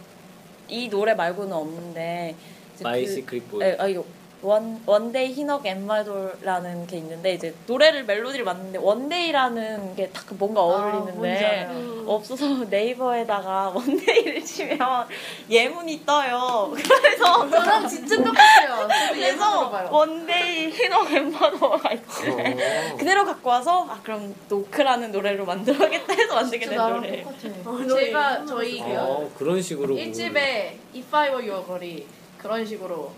이 0.67 0.89
노래 0.89 1.13
말고는 1.15 1.51
없는데 1.53 2.35
이제 2.75 2.83
My 2.83 3.05
그- 3.05 3.11
Secret 3.13 3.49
Boy. 3.51 3.59
네, 3.59 3.75
아 3.79 3.87
이거 3.87 4.03
원 4.43 4.81
원데이 4.87 5.33
희넉 5.33 5.65
엠마돌라는 5.65 6.87
게 6.87 6.97
있는데 6.97 7.33
이제 7.33 7.53
노래를 7.67 8.05
멜로디를 8.05 8.43
만드는데 8.43 8.79
one 8.79 9.08
day라는 9.08 9.95
게 9.95 10.11
딱 10.11 10.25
뭔가 10.37 10.61
아, 10.61 10.63
어울리는데. 10.63 11.67
음. 11.69 12.03
없어서 12.07 12.45
네이버에다가 12.69 13.69
one 13.75 13.96
day를 13.96 14.43
치면 14.43 14.79
예문이 15.49 16.03
떠요. 16.05 16.73
그래서 16.75 17.49
저랑 17.49 17.87
진짜 17.87 18.17
똑같아요. 18.17 18.87
그래서. 19.13 19.87
원데이 19.91 20.71
희넉 20.71 21.11
엠마돌가 21.11 21.89
어. 21.89 22.97
그대로 22.97 23.25
갖고 23.25 23.49
와서 23.49 23.85
아 23.89 23.99
그럼 24.03 24.33
노크라는 24.49 25.11
노래로 25.11 25.45
만들어야겠다 25.45 26.13
해서 26.13 26.35
만들게 26.35 26.65
된 26.67 26.77
노래. 26.77 27.23
똑같아. 27.23 27.69
어, 27.69 27.87
제가 27.87 28.37
노래. 28.39 28.47
저희 28.47 28.81
어, 28.97 29.29
그런 29.37 29.61
식으로. 29.61 29.95
1집에 29.95 30.77
If 30.95 31.07
I 31.15 31.29
Were 31.29 31.47
Your 31.49 31.65
Girl이 31.65 32.07
그런 32.37 32.65
식으로 32.65 33.11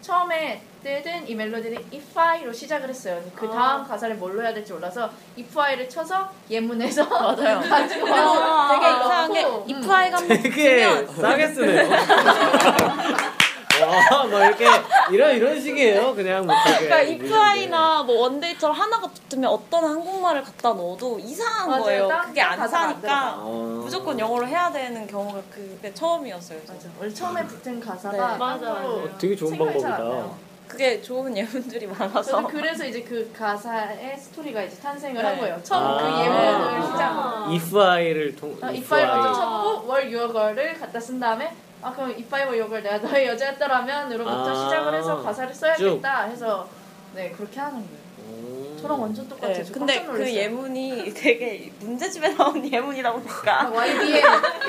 처음에 0.00 0.62
뜨든 0.82 1.28
이 1.28 1.34
멜로디는 1.34 1.76
If 1.92 2.18
I로 2.18 2.52
시작을 2.52 2.88
했어요. 2.88 3.20
그 3.34 3.48
다음 3.48 3.86
가사를 3.86 4.14
뭘로 4.16 4.42
해야 4.42 4.54
될지 4.54 4.72
몰라서 4.72 5.10
If 5.36 5.60
I를 5.60 5.88
쳐서 5.88 6.30
예문에서 6.48 7.04
맞아요. 7.08 7.60
가지고 7.68 8.10
와서 8.10 8.68
되게 8.74 8.86
이상한 8.90 9.32
게 9.32 9.44
음. 9.44 9.64
If 9.66 9.86
I가 9.86 10.16
한번 10.18 10.42
되게 10.42 11.06
싸게 11.06 11.48
쓰네요. 11.48 11.88
와, 13.86 14.24
뭐 14.26 14.44
이렇게 14.44 14.66
이런 15.10 15.34
이런 15.36 15.60
식이에요. 15.60 16.14
그냥 16.14 16.46
뭐. 16.46 16.54
그러니까 16.64 17.00
If 17.02 17.42
I나 17.42 18.02
뭐 18.02 18.20
one 18.22 18.35
day처럼 18.35 18.76
하나가 18.76 19.08
붙으면 19.08 19.50
어떤 19.50 19.84
한국말을 19.84 20.42
갖다 20.42 20.72
넣어도 20.72 21.18
이상한 21.18 21.68
맞아요. 21.68 21.82
거예요. 21.84 22.08
딴 22.08 22.26
그게 22.26 22.40
안 22.42 22.68
사니까 22.68 23.34
어. 23.38 23.80
무조건 23.82 24.18
영어로 24.18 24.46
해야 24.46 24.70
되는 24.70 25.06
경우가 25.06 25.40
그게 25.50 25.92
처음이었어요. 25.94 26.58
그래서. 26.60 26.72
맞아. 26.74 26.88
원래 27.00 27.14
처음에 27.14 27.44
붙은 27.46 27.80
가사가 27.80 28.12
네. 28.32 28.38
맞아, 28.38 28.66
맞아요. 28.70 28.86
어, 28.88 29.18
되게 29.18 29.36
좋은 29.36 29.56
방법이다. 29.56 30.48
그게 30.68 31.00
좋은 31.00 31.34
예문들이 31.34 31.86
많아서 31.86 32.46
그래서 32.46 32.84
이제 32.84 33.00
그 33.02 33.32
가사의 33.36 34.18
스토리가 34.18 34.62
이제 34.64 34.76
탄생을 34.76 35.22
네. 35.22 35.26
한 35.28 35.38
거예요. 35.38 35.58
처음 35.62 35.82
아. 35.82 35.96
그 35.96 36.24
예문을 36.24 36.82
아. 36.82 36.82
시작으로. 36.92 37.54
if 37.54 37.78
I를 37.80 38.36
통. 38.36 38.50
어, 38.60 38.66
if 38.66 38.76
If 38.76 38.94
I 38.94 39.06
먼저 39.06 39.84
Were 39.88 40.14
Your 40.14 40.30
Girl을 40.32 40.78
갖다 40.78 41.00
쓴 41.00 41.18
다음에 41.18 41.54
아 41.82 41.92
그럼 41.92 42.10
If 42.10 42.34
I 42.34 42.42
Were 42.42 42.58
Your 42.60 42.68
Girl 42.68 42.82
내가 42.82 42.98
너의 43.08 43.26
여자였더라면 43.28 44.12
으로부터 44.12 44.50
아. 44.50 44.54
시작을 44.64 44.94
해서 44.94 45.22
가사를 45.22 45.54
써야겠다 45.54 46.22
해서 46.24 46.68
네 47.14 47.30
그렇게 47.30 47.60
하는 47.60 47.74
거예요. 47.76 48.08
음. 48.18 48.78
저랑 48.82 49.00
완전 49.00 49.28
똑같아요. 49.28 49.54
네, 49.54 49.64
저 49.64 49.72
근데 49.72 50.04
그. 50.04 50.32
예문이 50.32 51.12
되게 51.14 51.72
문제집에 51.80 52.28
나온 52.34 52.62
예문이다 52.72 53.08
아, 53.08 53.12
보니까 53.12 53.70
YDM 53.72 54.22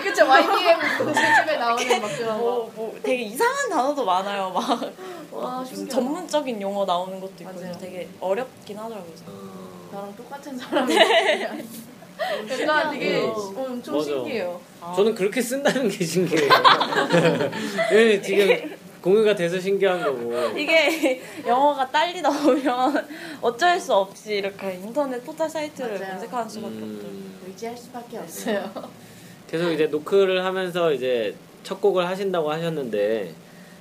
그쵸 0.03 0.27
YDM 0.27 0.79
문제집에 1.03 1.57
나오는 1.57 2.01
막 2.01 2.07
그런 2.17 2.37
거. 2.37 2.37
뭐, 2.37 2.71
뭐 2.75 2.99
되게 3.03 3.23
이상한 3.23 3.69
단어도 3.69 4.05
많아요. 4.05 4.49
막 4.51 5.19
와 5.31 5.59
무슨 5.59 5.75
신기하다. 5.75 6.01
전문적인 6.01 6.61
용어 6.61 6.85
나오는 6.85 7.19
것도 7.19 7.33
있고 7.41 7.53
맞아요. 7.53 7.71
되게 7.79 8.07
어렵긴 8.19 8.77
하더라고요. 8.79 9.13
어. 9.27 9.89
나랑 9.91 10.15
똑같은 10.15 10.57
사람이에 10.57 11.49
요. 12.19 12.45
그러니까 12.47 12.91
되게 12.91 13.17
어. 13.21 13.53
엄청 13.55 13.95
맞아. 13.97 14.05
신기해요. 14.09 14.61
저는 14.95 15.15
그렇게 15.15 15.41
쓴다는 15.41 15.89
게 15.89 16.03
신기해요. 16.05 16.49
예, 17.93 18.21
지금 18.21 18.75
공유가 19.01 19.33
돼서 19.35 19.59
신기한 19.59 20.03
거고. 20.03 20.57
이게 20.57 21.21
영어가 21.47 21.89
딸리다 21.89 22.29
보면 22.29 23.07
어쩔 23.41 23.79
수 23.79 23.93
없이 23.93 24.35
이렇게 24.35 24.73
인터넷 24.75 25.23
포털 25.23 25.49
사이트를 25.49 25.99
맞아요. 25.99 26.11
검색하는 26.11 26.49
수밖에 26.49 26.75
없죠. 26.75 27.07
음, 27.07 27.39
의지할 27.47 27.77
수밖에 27.77 28.17
없어요. 28.17 28.89
계속 29.49 29.71
이제 29.71 29.87
노크를 29.87 30.43
하면서 30.45 30.91
이제 30.93 31.35
첫 31.63 31.81
곡을 31.81 32.07
하신다고 32.07 32.51
하셨는데 32.51 33.33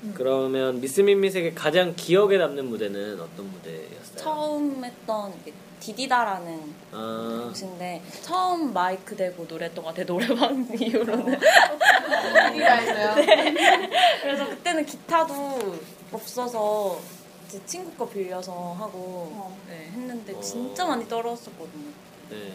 음. 0.04 0.14
그러면 0.16 0.80
미스민밋에게 0.80 1.52
가장 1.54 1.94
기억에 1.96 2.38
남는 2.38 2.66
무대는 2.66 3.20
어떤 3.20 3.50
무대였어요? 3.50 4.16
처음 4.16 4.84
했던 4.84 5.32
디디다라는 5.80 6.74
아, 6.92 7.46
곳인데 7.48 8.02
처음 8.22 8.72
마이크 8.72 9.16
대고 9.16 9.46
노래했던 9.48 9.84
것 9.84 9.90
같아요. 9.90 10.06
노래방 10.06 10.66
이후로는. 10.78 11.34
어디가 11.34 12.74
했어요? 12.74 13.14
그래서 14.22 14.48
그때는 14.48 14.84
기타도 14.86 15.78
없어서 16.12 16.98
제 17.48 17.64
친구 17.64 17.90
거 17.92 18.08
빌려서 18.08 18.52
하고 18.78 19.52
네, 19.68 19.90
했는데 19.92 20.34
어. 20.34 20.40
진짜 20.40 20.84
많이 20.86 21.06
떨었었거든요. 21.08 21.90
네. 22.30 22.52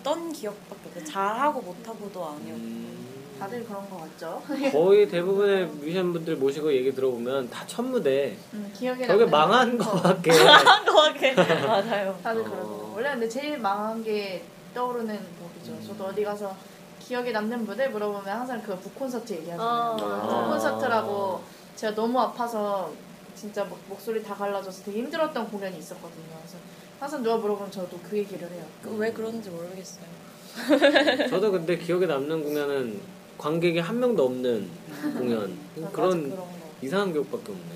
어떤 0.00 0.32
기억밖에 0.32 0.88
없어요. 0.88 1.04
잘하고 1.04 1.60
못하고도 1.62 2.24
아니었고. 2.24 2.54
음, 2.54 3.13
다들 3.38 3.64
그런 3.64 3.88
거 3.90 3.96
같죠? 3.98 4.42
거의 4.72 5.08
대부분의 5.08 5.66
뮤지션 5.66 6.12
분들 6.12 6.36
모시고 6.36 6.72
얘기 6.72 6.94
들어보면 6.94 7.50
다 7.50 7.64
첫 7.66 7.82
무대 7.82 8.36
음, 8.52 8.70
기억에 8.74 9.06
저게 9.06 9.24
남는 9.26 9.30
망한 9.30 9.78
거. 9.78 9.90
거밖에 9.92 10.30
한 10.30 10.84
거밖에 10.84 11.32
맞아요. 11.34 12.16
다들 12.22 12.42
어. 12.42 12.44
그러고 12.44 12.92
원래 12.94 13.10
근데 13.10 13.28
제일 13.28 13.58
망한 13.58 14.02
게 14.04 14.44
떠오르는 14.74 15.18
곡이죠. 15.40 15.72
음. 15.72 15.84
저도 15.86 16.04
어디 16.04 16.22
가서 16.22 16.54
기억에 17.00 17.32
남는 17.32 17.64
무대 17.64 17.88
물어보면 17.88 18.26
항상 18.26 18.62
그 18.62 18.76
북콘서트 18.78 19.32
얘기하잖아요. 19.32 19.96
어. 20.00 20.44
북콘서트라고 20.44 21.42
제가 21.76 21.94
너무 21.94 22.20
아파서 22.20 22.92
진짜 23.34 23.64
목, 23.64 23.78
목소리 23.88 24.22
다 24.22 24.34
갈라져서 24.34 24.84
되게 24.84 24.98
힘들었던 25.00 25.48
공연이 25.50 25.76
있었거든요. 25.78 26.24
그래서 26.38 26.56
항상 27.00 27.22
누가 27.22 27.36
물어보면 27.38 27.70
저도 27.72 27.98
그 28.08 28.16
얘기를 28.16 28.48
해요. 28.48 28.64
그왜 28.82 29.12
그런지 29.12 29.50
모르겠어요. 29.50 30.04
저도 31.28 31.50
근데 31.50 31.76
기억에 31.76 32.06
남는 32.06 32.44
공연은 32.44 33.00
관객이 33.38 33.78
한 33.78 33.98
명도 33.98 34.24
없는 34.26 34.70
공연 35.18 35.58
맞아, 35.76 35.92
그런 35.92 36.22
그런 36.30 36.36
거. 36.36 36.48
이상한 36.80 37.12
기억밖에 37.12 37.52
없네. 37.52 37.74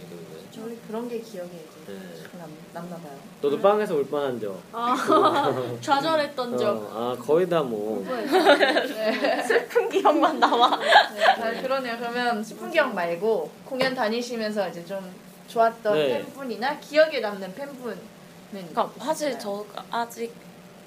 저희 0.52 0.76
그런 0.88 1.08
게 1.08 1.20
기억에 1.20 1.48
이제 1.48 1.92
네. 1.92 2.38
남, 2.38 2.50
남나 2.72 2.96
봐요. 2.96 3.12
너도 3.40 3.60
빵에서 3.60 3.94
울 3.94 4.04
뻔한 4.06 4.40
적 4.40 4.60
아, 4.72 4.96
좌절했던 5.80 6.58
적. 6.58 6.76
어, 6.76 6.90
아 6.92 7.22
거의 7.22 7.48
다뭐 7.48 8.04
슬픈 9.46 9.88
기억만 9.88 10.40
남아. 10.40 10.78
네, 10.78 11.24
잘 11.36 11.62
그러네요. 11.62 11.96
그러면 11.98 12.42
슬픈 12.42 12.70
기억 12.70 12.92
말고 12.94 13.50
공연 13.64 13.94
다니시면서 13.94 14.68
이제 14.68 14.84
좀 14.84 14.98
좋았던 15.46 15.94
네. 15.94 16.24
팬분이나 16.24 16.78
기억에 16.80 17.20
남는 17.20 17.54
팬분은 17.54 17.96
그러니까 18.50 18.90
사실? 18.98 19.38
저 19.38 19.64
아직 19.90 20.32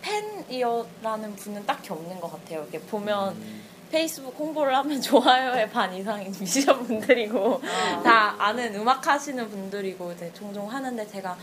팬이어라는 0.02 1.36
분은 1.36 1.66
딱히 1.66 1.92
없는 1.94 2.20
것 2.20 2.32
같아요. 2.32 2.62
이렇게 2.62 2.80
보면 2.80 3.34
음. 3.36 3.64
페이스북 3.92 4.34
홍보를 4.40 4.76
하면 4.78 5.00
좋아요의 5.02 5.70
반 5.70 5.94
이상이 5.94 6.26
뮤지션 6.30 6.86
분들이고 6.86 7.62
아. 7.64 8.02
다 8.02 8.36
아는 8.40 8.74
음악 8.76 9.06
하시는 9.06 9.50
분들이고 9.50 10.14
이제 10.14 10.32
종종 10.34 10.72
하는데 10.72 11.06
제가 11.08 11.38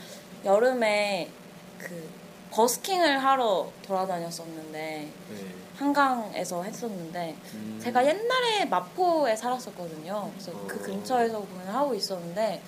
여름에 0.44 1.30
그 1.78 2.08
버스킹을 2.50 3.22
하러 3.22 3.70
돌아다녔었는데 3.82 4.72
네. 4.72 5.54
한강에서 5.76 6.62
했었는데 6.62 7.36
음. 7.54 7.78
제가 7.80 8.04
옛날에 8.04 8.64
마포에 8.64 9.36
살았었거든요. 9.36 10.30
그래서 10.32 10.52
어. 10.52 10.64
그 10.66 10.80
근처에서 10.80 11.40
공연을 11.40 11.74
하고 11.74 11.94
있었는데 11.94 12.62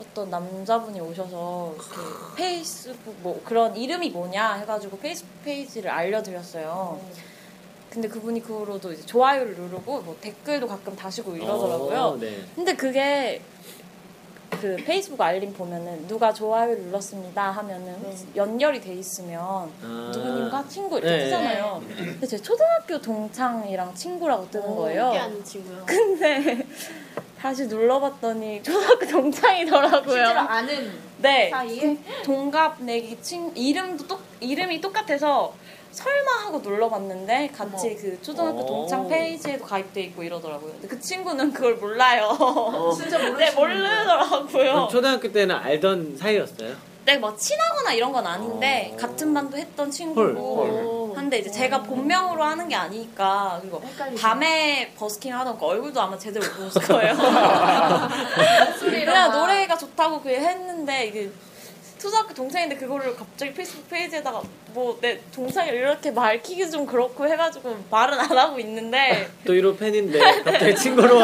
어떤 0.00 0.30
남자분이 0.30 1.00
오셔서 1.00 1.74
그 1.76 2.34
페이스북 2.36 3.16
뭐 3.20 3.40
그런 3.44 3.74
이름이 3.76 4.10
뭐냐 4.10 4.54
해가지고 4.54 4.98
페이스북 4.98 5.42
페이지를 5.42 5.90
알려드렸어요. 5.90 7.00
근데 7.90 8.08
그분이 8.08 8.42
그 8.42 8.58
후로도 8.58 8.92
이제 8.92 9.04
좋아요를 9.06 9.54
누르고 9.54 10.00
뭐 10.02 10.16
댓글도 10.20 10.66
가끔 10.66 10.94
다시고 10.94 11.36
이러더라고요. 11.36 11.98
어, 11.98 12.16
네. 12.18 12.42
근데 12.54 12.74
그게 12.74 13.40
그 14.50 14.76
페이스북 14.76 15.20
알림 15.20 15.52
보면은 15.52 16.06
누가 16.06 16.32
좋아요를 16.32 16.78
눌렀습니다 16.84 17.50
하면은 17.50 17.96
네. 18.02 18.16
연결이 18.34 18.80
돼 18.80 18.94
있으면 18.94 19.70
아. 19.82 20.10
누구님과 20.12 20.66
친구 20.68 20.98
이렇게 20.98 21.16
네. 21.16 21.24
뜨잖아요. 21.24 21.82
근데 21.96 22.26
제 22.26 22.38
초등학교 22.38 23.00
동창이랑 23.00 23.94
친구라고 23.94 24.50
뜨는 24.50 24.74
거예요. 24.74 25.06
아닌 25.10 25.44
친구요. 25.44 25.82
근데 25.86 26.66
다시 27.38 27.66
눌러봤더니 27.66 28.62
초등학교 28.62 29.06
실제로 29.06 29.22
동창이더라고요. 29.22 30.26
아는 30.26 30.92
네, 31.18 31.50
사이에 31.50 31.96
동갑 32.24 32.82
내기 32.82 33.20
친 33.22 33.56
이름도 33.56 34.06
똑 34.06 34.20
이름이 34.40 34.80
똑같아서 34.80 35.54
설마 35.92 36.30
하고 36.46 36.58
눌러봤는데 36.58 37.48
같이 37.56 37.88
어머. 37.88 37.96
그 38.00 38.18
초등학교 38.22 38.60
어. 38.60 38.66
동창 38.66 39.08
페이지에도 39.08 39.64
가입돼 39.64 40.02
있고 40.02 40.22
이러더라고요. 40.22 40.72
근데 40.72 40.88
그 40.88 41.00
친구는 41.00 41.52
그걸 41.52 41.74
몰라요. 41.76 42.36
진짜 42.96 43.18
모르시는 43.18 43.38
네? 43.38 43.50
모르더라고요. 43.52 44.88
초등학교 44.90 45.32
때는 45.32 45.54
알던 45.54 46.16
사이였어요? 46.18 46.74
네, 47.04 47.16
뭐 47.16 47.34
친하거나 47.34 47.94
이런 47.94 48.12
건 48.12 48.26
아닌데 48.26 48.90
어. 48.92 48.96
같은 48.98 49.32
반도 49.32 49.56
했던 49.56 49.86
헐, 49.86 49.90
친구고. 49.90 51.14
한데 51.16 51.38
이제 51.38 51.50
제가 51.50 51.82
본명으로 51.82 52.42
하는 52.44 52.68
게 52.68 52.74
아니니까 52.76 53.58
그리고 53.62 53.80
헷갈리죠. 53.82 54.20
밤에 54.20 54.92
버스킹 54.94 55.34
하던 55.34 55.58
거 55.58 55.66
얼굴도 55.68 55.98
아마 56.00 56.18
제대로 56.18 56.44
못 56.46 56.70
봤을 56.74 56.82
거예요. 56.86 57.14
그냥 58.78 59.32
노래가 59.32 59.76
좋다고 59.76 60.20
그 60.20 60.28
했는데 60.28 61.06
이게 61.06 61.30
초등학교 61.98 62.32
동생인데 62.34 62.76
그거를 62.76 63.14
갑자기 63.16 63.52
페이스북 63.52 63.88
페이지에다가 63.90 64.40
뭐 64.74 64.98
내 65.00 65.18
동생을 65.34 65.74
이렇게 65.74 66.12
밝히기 66.12 66.70
좀 66.70 66.84
그렇고 66.86 67.26
해가지고 67.26 67.74
말은 67.90 68.18
안 68.18 68.36
하고 68.38 68.58
있는데 68.60 69.28
또 69.46 69.52
1호 69.52 69.78
팬인데 69.78 70.18
갑자기 70.42 70.74
친구로 70.76 71.18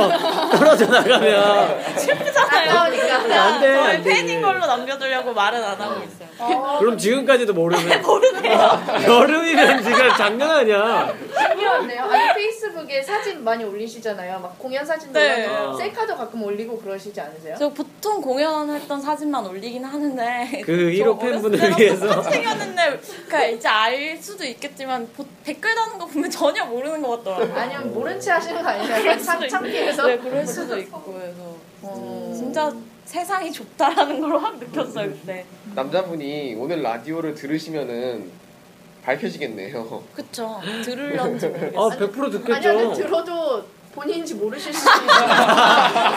떨어져 0.50 0.86
나가면 0.86 1.82
슬프잖아요. 1.98 2.70
아까우니까. 2.70 3.14
안 3.16 3.60
돼, 3.60 3.66
저의 3.66 3.78
안 3.96 4.02
되지. 4.02 4.22
팬인 4.22 4.42
걸로 4.42 4.64
남겨두려고 4.66 5.32
말은 5.34 5.62
안 5.62 5.80
하고 5.80 6.02
있어요. 6.02 6.28
어, 6.38 6.78
그럼 6.80 6.98
지금까지도 6.98 7.52
모르면 7.54 8.02
모르네요 8.02 8.82
여름이면 9.06 9.82
지금 9.84 10.08
장난 10.16 10.50
아니야 10.50 11.14
신기하네요. 11.38 12.02
아니 12.02 12.34
페이스북에 12.34 13.02
사진 13.02 13.44
많이 13.44 13.62
올리시잖아요. 13.64 14.40
막 14.40 14.58
공연 14.58 14.84
사진도 14.84 15.18
네. 15.18 15.46
올리고 15.46 15.76
셀카도 15.78 16.16
가끔 16.16 16.42
올리고 16.42 16.78
그러시지 16.80 17.20
않으세요? 17.20 17.54
저 17.58 17.68
보통 17.68 18.20
공연했던 18.20 19.00
사진만 19.00 19.46
올리긴 19.46 19.84
하는데 19.84 20.62
그 20.64 20.72
1호 20.72 21.04
저 21.04 21.18
팬분을 21.18 21.78
위해서. 21.78 22.22
생겼는데 22.22 23.00
그러니까 23.26 23.46
이제 23.46 23.68
알 23.68 24.18
수도 24.20 24.44
있겠지만 24.44 25.06
보- 25.14 25.26
댓글 25.44 25.74
다는 25.74 25.98
거 25.98 26.06
보면 26.06 26.30
전혀 26.30 26.64
모르는 26.64 27.02
것 27.02 27.22
같더라고요. 27.22 27.54
아니면 27.60 27.92
모른 27.92 28.18
체 28.18 28.30
하시는 28.30 28.62
거 28.62 28.68
아니에요? 28.68 29.18
창- 29.22 29.46
창피해서? 29.48 30.06
네, 30.06 30.18
그럴 30.18 30.46
수도 30.46 30.78
있고 30.78 31.02
그래서 31.12 31.56
어. 31.82 32.32
진짜 32.34 32.72
세상이 33.04 33.52
좁다라는 33.52 34.20
걸 34.20 34.32
확 34.42 34.58
느꼈어요 34.58 35.10
그때. 35.10 35.44
남자분이 35.74 36.54
오늘 36.58 36.82
라디오를 36.82 37.34
들으시면은 37.34 38.30
밝혀지겠네요. 39.04 40.02
그쵸. 40.14 40.60
들으려는지 40.82 41.46
모르겠어요. 41.48 41.78
어, 41.78 41.90
100% 41.90 42.32
듣겠죠. 42.32 42.54
아니 42.54 42.66
근데 42.66 42.94
들어도 43.02 43.62
본인인지 43.94 44.34
모르실 44.34 44.72
수도 44.72 44.90
있어요. 44.90 45.28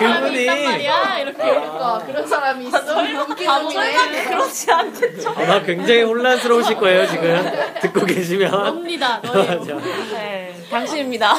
말이야 0.78 1.20
이렇게. 1.20 1.38
그러니까 1.38 2.04
그런 2.06 2.28
사람이 2.28 2.68
있어. 2.68 2.80
설마 2.80 3.22
인기동에 3.24 4.24
그렇지 4.26 4.72
않겠죠? 4.72 5.30
아마 5.36 5.62
굉장히 5.62 6.04
혼란스러우실 6.04 6.76
거예요, 6.78 7.08
지금. 7.08 7.52
듣고 7.82 8.06
계시면. 8.06 8.52
놉니다. 8.52 9.18
너예요. 9.26 9.80
네, 10.12 10.56
당신입니다. 10.70 11.34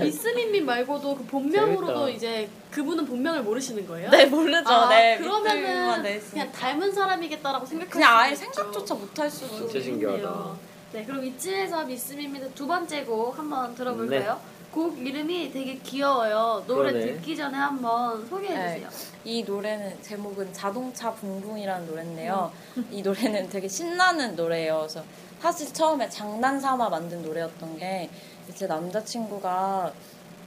미스민민 0.00 0.64
말고도 0.66 1.16
그 1.16 1.24
본명으로도 1.24 2.06
재밌다. 2.06 2.08
이제 2.16 2.48
그분은 2.70 3.06
본명을 3.06 3.42
모르시는 3.42 3.86
거예요? 3.86 4.10
네 4.10 4.26
모르죠. 4.26 4.68
아, 4.68 4.88
네 4.88 5.18
그러면은. 5.18 6.20
그냥 6.30 6.52
닮은 6.52 6.92
사람이겠다라고 6.92 7.64
생각할 7.66 7.90
그냥 7.90 8.16
아예. 8.18 8.34
생각조차 8.34 8.94
못할 8.94 9.30
수도. 9.30 9.56
진짜 9.56 9.80
신기하다. 9.80 10.66
네, 10.92 11.04
그럼 11.04 11.24
이쯤에서 11.24 11.84
미스민민의 11.84 12.50
두 12.54 12.66
번째 12.66 13.04
곡 13.04 13.38
한번 13.38 13.74
들어볼까요? 13.74 14.40
곡 14.76 14.98
이름이 14.98 15.50
되게 15.52 15.78
귀여워요. 15.78 16.62
노래 16.66 16.92
네. 16.92 16.98
그러네. 17.00 17.14
듣기 17.14 17.34
전에 17.34 17.56
한번 17.56 18.26
소개해 18.26 18.74
주세요. 18.74 18.90
이 19.24 19.42
노래는 19.42 20.02
제목은 20.02 20.52
자동차 20.52 21.10
붕붕이라는 21.14 21.86
노래인데요. 21.86 22.52
이 22.90 23.00
노래는 23.00 23.48
되게 23.48 23.66
신나는 23.66 24.36
노래예요. 24.36 24.80
그래서 24.80 25.02
사실 25.40 25.72
처음에 25.72 26.10
장난 26.10 26.60
삼아 26.60 26.90
만든 26.90 27.22
노래였던 27.22 27.78
게 27.78 28.10
제 28.54 28.66
남자친구가 28.66 29.92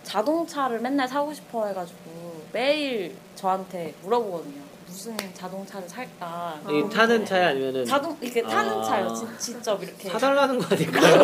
자동차를 0.04 0.80
맨날 0.80 1.08
사고 1.08 1.34
싶어 1.34 1.68
해가지고 1.68 2.44
매일 2.54 3.16
저한테 3.36 3.94
물어보거든요. 4.04 4.69
무슨 4.90 5.16
자동차를 5.36 5.88
살까. 5.88 6.60
이 6.68 6.90
타는 6.92 7.24
차에 7.26 7.46
아니면은 7.46 7.86
자동 7.86 8.18
이렇게 8.20 8.42
타는 8.42 8.80
아. 8.80 8.84
차요. 8.84 9.14
진- 9.14 9.38
직접 9.38 9.82
이렇게. 9.84 10.10
사달라는 10.10 10.58
거 10.60 10.76
아닐까요? 10.76 11.24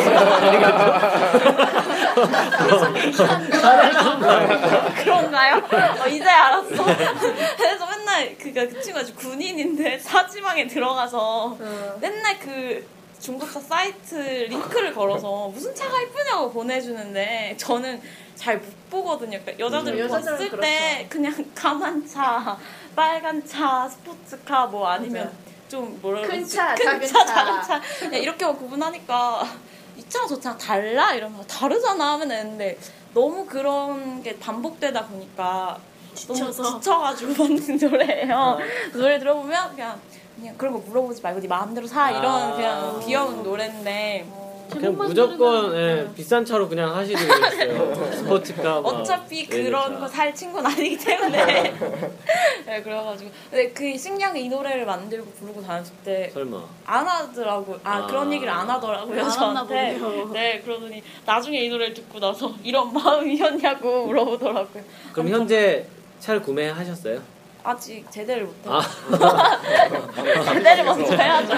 사달라는 3.12 4.20
거 4.20 4.30
아닐까요? 4.30 4.94
그런가요? 5.04 5.56
어, 6.02 6.06
이제 6.08 6.24
알았어. 6.28 6.84
그래서 7.56 7.86
맨날 7.90 8.36
그니까 8.38 8.66
그 8.68 8.80
친구가 8.80 9.04
군인인데 9.16 9.98
사지방에 10.00 10.66
들어가서 10.68 11.56
어. 11.60 11.98
맨날 12.00 12.38
그 12.38 12.86
중고차 13.18 13.58
사이트 13.60 14.14
링크를 14.14 14.94
걸어서 14.94 15.48
무슨 15.48 15.74
차가 15.74 16.00
이쁘냐고 16.02 16.52
보내주는데 16.52 17.56
저는 17.58 18.00
잘 18.36 18.58
못 18.58 18.90
보거든요. 18.90 19.38
그러니까 19.40 19.58
여자들이 19.58 20.02
음, 20.02 20.08
봤을 20.08 20.36
그렇죠. 20.36 20.60
때 20.60 21.06
그냥 21.08 21.34
까만 21.54 22.06
차, 22.06 22.56
빨간 22.96 23.46
차, 23.46 23.86
스포츠카 23.88 24.66
뭐 24.66 24.88
아니면 24.88 25.24
맞아요. 25.24 25.36
좀 25.68 25.98
뭐라 26.00 26.22
큰 26.22 26.28
그러지? 26.30 26.56
차, 26.56 26.74
큰 26.74 26.84
작은 26.84 27.06
차, 27.06 27.24
차. 27.26 27.34
작은 27.34 27.62
차 28.00 28.08
네, 28.08 28.18
이렇게만 28.20 28.56
구분하니까 28.56 29.42
이 29.96 30.08
차랑 30.08 30.26
저 30.28 30.40
차랑 30.40 30.58
달라 30.58 31.12
이러면서 31.14 31.46
다르잖아 31.46 32.14
하면 32.14 32.28
되는데 32.28 32.78
너무 33.12 33.44
그런 33.46 34.22
게 34.22 34.38
반복되다 34.38 35.06
보니까 35.06 35.78
지쳐서. 36.14 36.62
너무 36.62 36.80
지쳐가지고 36.80 37.34
만든 37.44 37.76
노래예요. 37.76 38.58
노래 38.94 39.18
들어보면 39.18 39.74
그냥 39.74 40.00
그냥 40.36 40.56
그런 40.56 40.72
거 40.74 40.78
물어보지 40.80 41.20
말고 41.22 41.40
네 41.40 41.48
마음대로 41.48 41.86
사 41.86 42.10
이런 42.10 42.24
아. 42.24 42.54
그냥 42.54 43.00
귀여운 43.00 43.42
노래인데 43.42 44.26
그냥 44.70 44.96
무조건 44.96 45.74
예, 45.76 46.08
비싼 46.14 46.44
차로 46.44 46.68
그냥 46.68 46.94
하시고 46.94 47.18
있어요. 47.18 47.94
스포츠카. 48.14 48.62
막 48.80 48.86
어차피 48.86 49.46
그런. 49.46 50.00
거 50.00 50.06
살 50.08 50.34
친구는 50.34 50.70
아니기 50.70 50.96
때문에 50.98 51.44
네 52.66 52.82
그래가지고 52.82 53.30
근데 53.50 53.70
그 53.72 53.96
신기하게 53.98 54.40
이 54.40 54.48
노래를 54.48 54.86
만들고 54.86 55.30
부르고 55.32 55.62
다녔을 55.62 55.92
때 56.04 56.30
설마. 56.32 56.62
안 56.86 57.06
하더라고. 57.06 57.78
아, 57.84 57.98
아. 57.98 58.06
그런 58.06 58.32
얘기를 58.32 58.52
안 58.52 58.68
하더라고요 58.70 59.22
안 59.24 59.30
저한테. 59.30 59.90
하나 59.92 59.98
보네요. 59.98 60.30
네 60.32 60.60
그러더니 60.64 61.02
나중에 61.24 61.60
이 61.60 61.68
노래를 61.68 61.94
듣고 61.94 62.18
나서 62.18 62.52
이런 62.64 62.92
마음이었냐고 62.92 64.06
물어보더라고요. 64.06 64.82
그럼 65.12 65.28
현재 65.28 65.86
차를 66.20 66.40
구매하셨어요? 66.42 67.20
아직 67.64 68.04
제대를 68.10 68.44
못해. 68.44 68.60
아. 68.68 68.80
제대를 70.54 70.84
먼저 70.84 71.14
해야죠. 71.16 71.52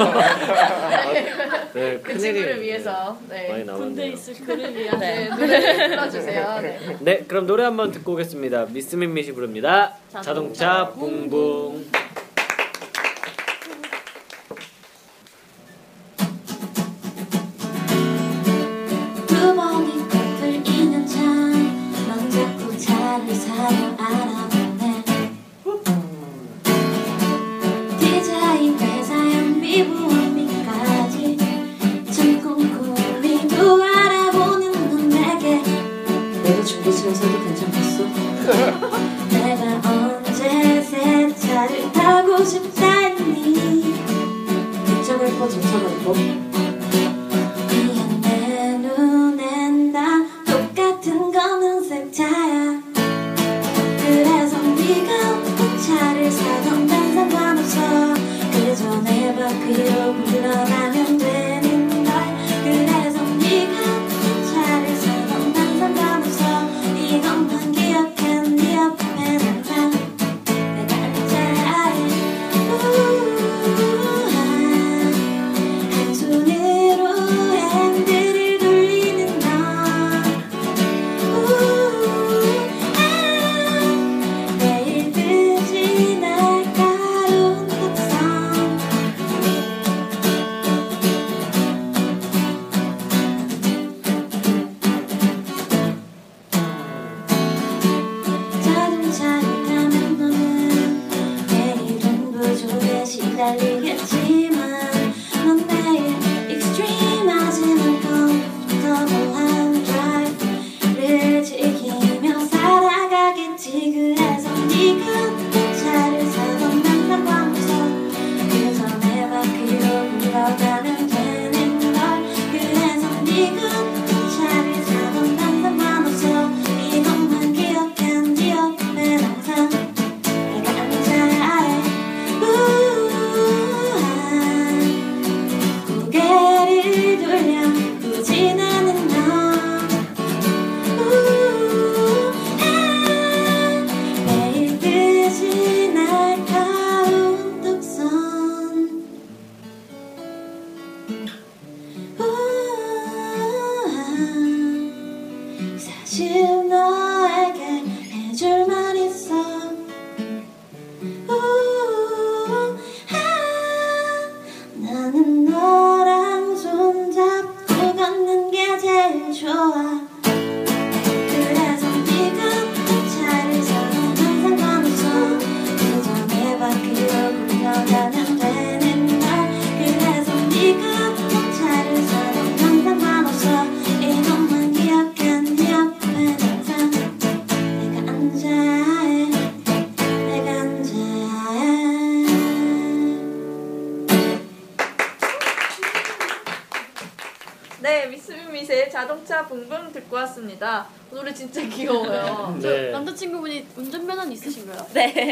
네, 1.74 2.00
그 2.02 2.18
친구를 2.18 2.60
위해서 2.62 3.18
네. 3.28 3.48
많이 3.48 3.64
군대. 3.64 4.08
있을 4.08 4.34
그를 4.44 4.74
위한 4.74 4.98
네. 4.98 5.28
네, 5.28 5.28
노래 5.28 5.88
불러주세요. 5.88 6.60
네. 6.62 6.96
네, 7.00 7.24
그럼 7.26 7.46
노래 7.46 7.64
한번 7.64 7.90
듣고 7.92 8.12
오겠습니다. 8.12 8.66
미스민밋이 8.70 9.32
부릅니다. 9.32 9.94
자동차 10.10 10.22
자동차 10.22 10.88
붕붕. 10.90 11.86
두 11.90 12.07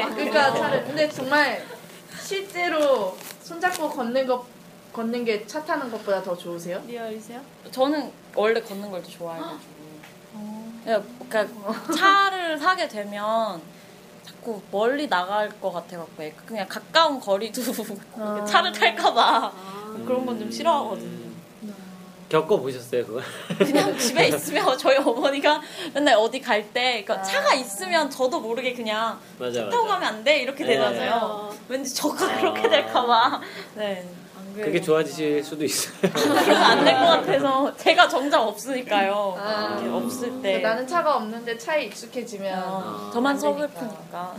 그러니까 0.02 0.52
차를 0.54 0.84
근데 0.84 1.08
정말 1.08 1.64
실제로 2.20 3.16
손잡고 3.42 3.88
걷는 3.90 4.26
것 4.26 4.44
걷는 4.92 5.24
게 5.24 5.46
차 5.46 5.62
타는 5.64 5.90
것보다 5.90 6.22
더 6.22 6.36
좋으세요? 6.36 6.82
리얼이세요? 6.86 7.40
저는 7.70 8.10
원래 8.34 8.60
걷는 8.60 8.90
걸 8.90 9.02
더 9.02 9.08
좋아해가지고. 9.08 9.76
그냥 10.84 11.04
그러니까 11.28 11.92
차를 11.92 12.58
사게 12.58 12.86
되면 12.88 13.60
자꾸 14.24 14.62
멀리 14.70 15.08
나갈 15.08 15.48
것 15.60 15.72
같아갖고 15.72 16.22
그냥 16.46 16.66
가까운 16.68 17.18
거리도 17.20 17.60
아. 18.18 18.44
차를 18.48 18.72
탈까봐 18.72 19.52
그런 20.06 20.24
건 20.24 20.38
좀 20.38 20.50
싫어하거든요. 20.50 21.25
겪어 22.28 22.58
보셨어요, 22.58 23.06
그걸? 23.06 23.22
그냥 23.58 23.96
집에 23.96 24.28
있으면 24.28 24.76
저희 24.78 24.96
어머니가 24.98 25.60
맨날 25.94 26.16
어디 26.16 26.40
갈 26.40 26.64
때 26.72 27.04
그러니까 27.04 27.22
차가 27.22 27.54
있으면 27.54 28.10
저도 28.10 28.40
모르게 28.40 28.72
그냥 28.74 29.18
맞아, 29.38 29.68
타고 29.70 29.84
맞아. 29.84 29.94
가면 30.00 30.08
안 30.18 30.24
돼 30.24 30.38
이렇게 30.40 30.64
네. 30.64 30.74
되잖아요. 30.74 31.10
맞아요. 31.10 31.54
왠지 31.68 31.94
저가 31.94 32.38
그렇게 32.38 32.68
될까봐. 32.68 33.40
네. 33.76 34.04
그게 34.56 34.80
좋아지실 34.80 35.44
수도 35.44 35.64
있어요. 35.64 35.94
그러면 36.14 36.56
안될 36.56 36.94
것 36.94 37.00
같아서 37.06 37.76
제가 37.76 38.08
정작 38.08 38.40
없으니까요. 38.40 39.36
아. 39.38 39.76
이렇게 39.78 39.88
없을 39.94 40.40
때 40.40 40.58
나는 40.58 40.86
차가 40.86 41.16
없는데 41.16 41.58
차에 41.58 41.84
익숙해지면 41.84 42.62
어, 42.64 43.10
저만. 43.12 43.38
서글프니까. 43.38 44.34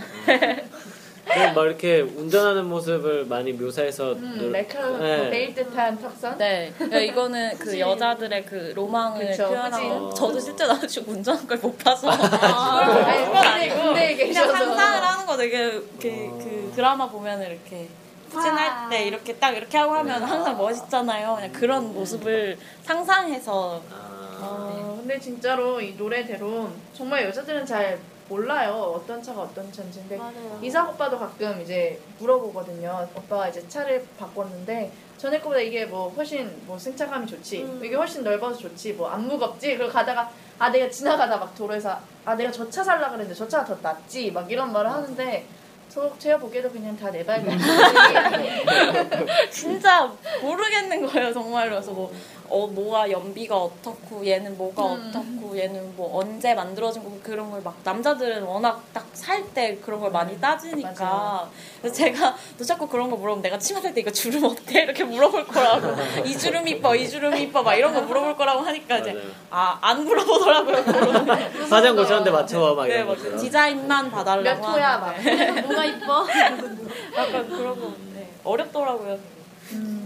그럼 1.28 1.54
막 1.56 1.66
이렇게 1.66 2.02
운전하는 2.02 2.66
모습을 2.66 3.26
많이 3.26 3.52
묘사해서 3.54 4.14
음, 4.14 4.38
노- 4.38 4.50
날카로운 4.50 5.00
네. 5.00 5.30
매일 5.30 5.54
듯한 5.54 6.00
턱선. 6.02 6.38
네, 6.38 6.72
그러니까 6.78 7.00
이거는 7.00 7.58
그 7.60 7.80
여자들의 7.80 8.46
그 8.46 8.74
로망을 8.76 9.28
그쵸, 9.28 9.50
그치. 9.50 9.88
거. 9.88 10.14
저도 10.14 10.40
실제 10.40 10.66
나중에 10.66 11.06
운전한 11.08 11.46
걸 11.48 11.58
못 11.58 11.78
봐서 11.80 12.10
아니, 12.10 12.20
그건 12.22 13.24
군대, 13.34 13.48
아니고 13.48 13.76
군대에 13.84 14.16
그냥. 14.16 14.48
상상을 14.52 15.02
하는 15.08 15.26
거 15.26 15.38
되게 15.38 15.58
이렇게 15.64 16.30
그 16.38 16.72
드라마 16.76 17.08
보면은 17.10 17.48
이렇게 17.52 17.88
푸진할 18.30 18.90
때 18.90 19.06
이렇게 19.06 19.36
딱 19.36 19.56
이렇게 19.56 19.78
하고 19.78 19.94
하면 19.94 20.22
항상 20.24 20.58
멋있잖아요. 20.58 21.36
그냥 21.36 21.52
그런 21.52 21.94
모습을 21.94 22.58
상상해서 22.84 23.82
아, 23.92 24.38
어, 24.40 24.98
근데 25.00 25.20
진짜로 25.20 25.82
이 25.82 25.94
노래대로 25.98 26.70
정말 26.94 27.24
여자들은 27.26 27.66
잘 27.66 27.98
몰라요. 28.30 28.94
어떤 28.96 29.22
차가 29.24 29.42
어떤 29.42 29.72
차인지. 29.72 30.00
근데 30.00 30.18
맞아요. 30.18 30.60
이상 30.62 30.90
오빠도 30.90 31.18
가끔 31.18 31.62
이제 31.62 32.00
물어보거든요. 32.20 33.08
오빠가 33.16 33.48
이제 33.48 33.66
차를 33.68 34.06
바꿨는데 34.20 34.92
전에 35.18 35.40
거보다 35.40 35.60
이게 35.60 35.86
뭐 35.86 36.10
훨씬 36.10 36.52
뭐 36.66 36.78
승차감이 36.78 37.26
좋지. 37.28 37.64
음. 37.64 37.82
이게 37.84 37.96
훨씬 37.96 38.24
넓어서 38.24 38.58
좋지. 38.60 38.94
뭐 38.94 39.10
안 39.10 39.28
무겁지. 39.28 39.78
그리고 39.78 39.92
가다가 39.92 40.30
아 40.60 40.70
내가 40.70 40.90
지나가다 40.90 41.38
막 41.38 41.56
도로에서 41.56 41.98
아 42.26 42.36
내가 42.36 42.52
저 42.52 42.70
차 42.70 42.84
살라 42.84 43.08
그랬는데 43.10 43.34
저 43.34 43.48
차가 43.48 43.66
더 43.66 43.78
낫지. 43.82 44.32
막 44.32 44.52
이런 44.52 44.72
말을 44.72 44.92
하는데 44.92 45.46
저 45.90 46.12
제가 46.20 46.38
보기에도 46.38 46.70
그냥 46.70 46.96
다 46.98 47.10
내발 47.10 47.44
같은 47.46 47.58
진짜 49.50 50.12
모르겠는 50.42 51.06
거예요 51.08 51.34
정말로 51.34 51.72
그래서 51.72 51.92
뭐 51.92 52.12
어, 52.50 52.68
뭐가 52.68 53.10
연비가 53.12 53.56
어떻고 53.58 54.26
얘는 54.26 54.58
뭐가 54.58 54.86
음. 54.94 55.12
어떻고 55.14 55.58
얘는 55.58 55.96
뭐 55.96 56.18
언제 56.20 56.54
만들어진 56.54 57.04
거고 57.04 57.20
그런 57.24 57.50
걸 57.52 57.62
막 57.64 57.76
남자들은 57.84 58.44
워낙 58.44 58.82
딱 58.94 59.06
살 59.14 59.44
때 59.54 59.76
그런 59.84 60.00
걸 60.00 60.12
많이 60.12 60.40
따지니까 60.40 60.94
맞아요. 61.04 61.50
그래서 61.82 61.96
제가 61.96 62.36
너 62.58 62.64
자꾸 62.64 62.88
그런 62.88 63.10
거 63.10 63.16
물어보면 63.18 63.42
내가 63.42 63.58
치마 63.58 63.82
살 63.82 63.94
때 63.94 64.02
이거 64.02 64.12
주름 64.12 64.44
어때 64.46 64.84
이렇게 64.84 65.04
물어볼 65.04 65.48
거라고 65.48 65.88
이 66.26 66.38
주름 66.38 66.68
이뻐 66.68 66.96
이 66.96 67.10
주름 67.10 67.36
이뻐 67.36 67.62
막 67.64 67.74
이런 67.76 67.94
거 67.94 68.02
물어볼 68.02 68.38
거라고 68.38 68.62
하니까 68.62 69.00
이제 69.00 69.14
맞아요. 69.14 69.28
아안 69.82 70.06
물어보더라고요 70.06 70.84
그거는. 70.86 71.72
화장 71.72 71.96
고쳤는데 71.96 72.32
맞춰 72.32 72.74
막네 72.76 72.94
이런 72.94 73.06
맞아요 73.08 73.18
것처럼. 73.18 73.40
디자인만 73.40 74.12
봐달라고 74.12 74.62
몇 74.62 74.68
호야 74.74 74.98
막. 75.00 75.16
뭐가 75.68 75.86
이뻐? 75.86 76.28
약간 77.18 77.50
그런 77.50 77.80
거 77.82 77.92
네. 78.14 78.30
어렵더라고요 78.44 79.18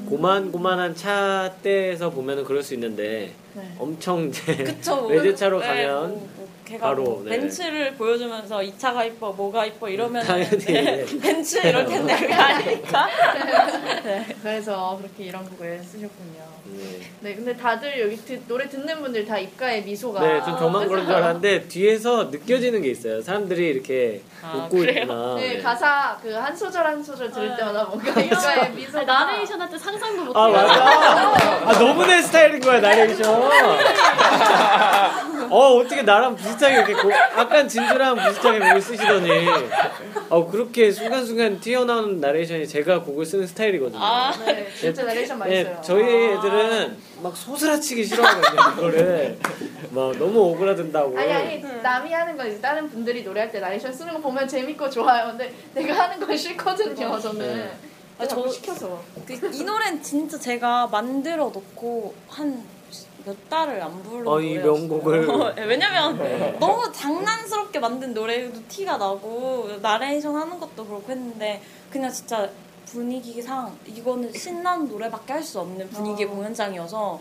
고만고만한 0.09 0.95
차대에서 0.95 2.09
보면은 2.09 2.43
그럴 2.43 2.61
수 2.63 2.73
있는데 2.73 3.33
네. 3.53 3.75
엄청 3.77 4.27
이제 4.29 4.55
그쵸. 4.55 5.07
외제차로 5.11 5.59
네, 5.59 5.67
가면 5.67 6.09
뭐, 6.09 6.29
뭐 6.35 6.47
걔가 6.65 6.87
바로, 6.87 7.03
뭐 7.03 7.23
네. 7.25 7.31
벤츠를 7.31 7.95
보여주면서 7.95 8.63
이 8.63 8.77
차가 8.77 9.03
이뻐, 9.03 9.31
뭐가 9.33 9.65
이뻐 9.65 9.89
이러면 9.89 10.23
당연히, 10.25 10.57
네. 10.57 11.05
벤츠 11.21 11.57
이럴 11.65 11.85
텐데 11.85 12.15
그게 12.17 12.33
아니니까. 12.33 13.07
그래서 14.41 14.97
그렇게 14.97 15.25
이런 15.25 15.43
곡을 15.49 15.81
쓰셨군요. 15.83 16.51
네. 16.77 16.99
네, 17.21 17.35
근데 17.35 17.55
다들 17.55 17.99
여기 17.99 18.15
듣- 18.17 18.47
노래 18.47 18.69
듣는 18.69 19.01
분들 19.01 19.25
다 19.25 19.37
입가에 19.37 19.81
미소가. 19.81 20.21
네, 20.25 20.39
좀 20.45 20.57
저만 20.57 20.87
그런 20.87 21.05
줄 21.05 21.13
알았는데 21.15 21.67
뒤에서 21.67 22.25
느껴지는 22.31 22.81
게 22.81 22.89
있어요. 22.89 23.21
사람들이 23.21 23.67
이렇게 23.67 24.21
아, 24.43 24.55
웃고 24.65 24.77
그래요? 24.77 25.01
있구나. 25.03 25.35
네, 25.35 25.53
네. 25.55 25.61
가사 25.61 26.17
그 26.21 26.31
한 26.41 26.55
소절 26.55 26.85
한 26.85 27.03
소절 27.03 27.31
들을 27.31 27.55
때마다 27.55 27.83
뭔가 27.85 28.19
입가에 28.19 28.69
미소가. 28.69 29.03
나레이션 29.03 29.61
할 29.61 29.69
때 29.69 29.77
상상도 29.77 30.23
못해. 30.25 30.39
아 30.39 30.47
맞아. 30.47 30.73
아 31.69 31.73
너무 31.79 32.05
내 32.05 32.21
스타일인 32.21 32.59
거야 32.59 32.79
나레이션. 32.79 33.35
어 35.51 35.75
어떻게 35.77 36.01
나랑 36.03 36.35
비슷하게 36.35 36.75
이렇게 36.75 36.93
고, 36.93 37.11
약간 37.11 37.67
진주랑 37.67 38.15
비슷하게 38.15 38.59
곡을 38.59 38.81
쓰시더니 38.81 39.29
어 40.29 40.47
그렇게 40.49 40.91
순간순간 40.91 41.59
튀어나오는 41.59 42.19
나레이션이 42.21 42.67
제가 42.67 43.01
곡을 43.01 43.25
쓰는 43.25 43.45
스타일이거든요. 43.47 43.99
아, 44.01 44.31
네, 44.45 44.67
진짜 44.73 45.03
나레이션 45.03 45.37
많이 45.39 45.51
네, 45.51 45.63
써요. 45.65 45.81
저희 45.83 46.03
애들은 46.33 46.97
막 47.21 47.35
소스라치기 47.35 48.03
싫어하거든요 48.05 48.75
그거를 48.75 49.37
막 49.91 50.17
너무 50.17 50.39
오그라든다고. 50.51 51.17
아니 51.17 51.31
아니 51.31 51.63
남이 51.81 52.11
하는 52.11 52.37
건 52.37 52.47
이제 52.47 52.59
다른 52.61 52.89
분들이 52.89 53.23
노래할 53.23 53.51
때 53.51 53.59
나레이션 53.59 53.93
쓰는 53.93 54.13
거 54.13 54.19
보면 54.19 54.47
재밌고 54.47 54.89
좋아요. 54.89 55.27
근데 55.27 55.53
내가 55.73 55.93
하는 56.03 56.19
건 56.25 56.35
싫거든요. 56.35 57.19
저는. 57.19 57.55
네. 57.57 57.71
아, 58.19 58.23
아, 58.23 58.27
저- 58.27 58.47
시켜서. 58.49 59.01
그, 59.25 59.33
이 59.53 59.63
노래는 59.63 60.01
진짜 60.03 60.37
제가 60.37 60.87
만들어 60.87 61.45
놓고 61.45 62.13
한 62.27 62.81
몇 63.23 63.49
달을 63.49 63.79
안 63.79 64.01
부른 64.01 64.27
어, 64.27 64.39
이. 64.41 64.57
명곡을. 64.57 65.27
네, 65.55 65.63
왜냐면 65.65 66.57
너무 66.59 66.91
장난스럽게 66.91 67.77
만든 67.79 68.15
노래도 68.15 68.59
티가 68.67 68.97
나고 68.97 69.69
나레이션 69.79 70.35
하는 70.35 70.59
것도 70.59 70.83
그렇고 70.87 71.11
했는데 71.11 71.61
그냥 71.91 72.11
진짜 72.11 72.49
분위기상 72.91 73.77
이거는 73.87 74.33
신나는 74.33 74.87
노래밖에 74.89 75.33
할 75.33 75.43
수 75.43 75.59
없는 75.59 75.89
분위기의 75.89 76.29
어. 76.29 76.31
공연장이어서 76.33 77.19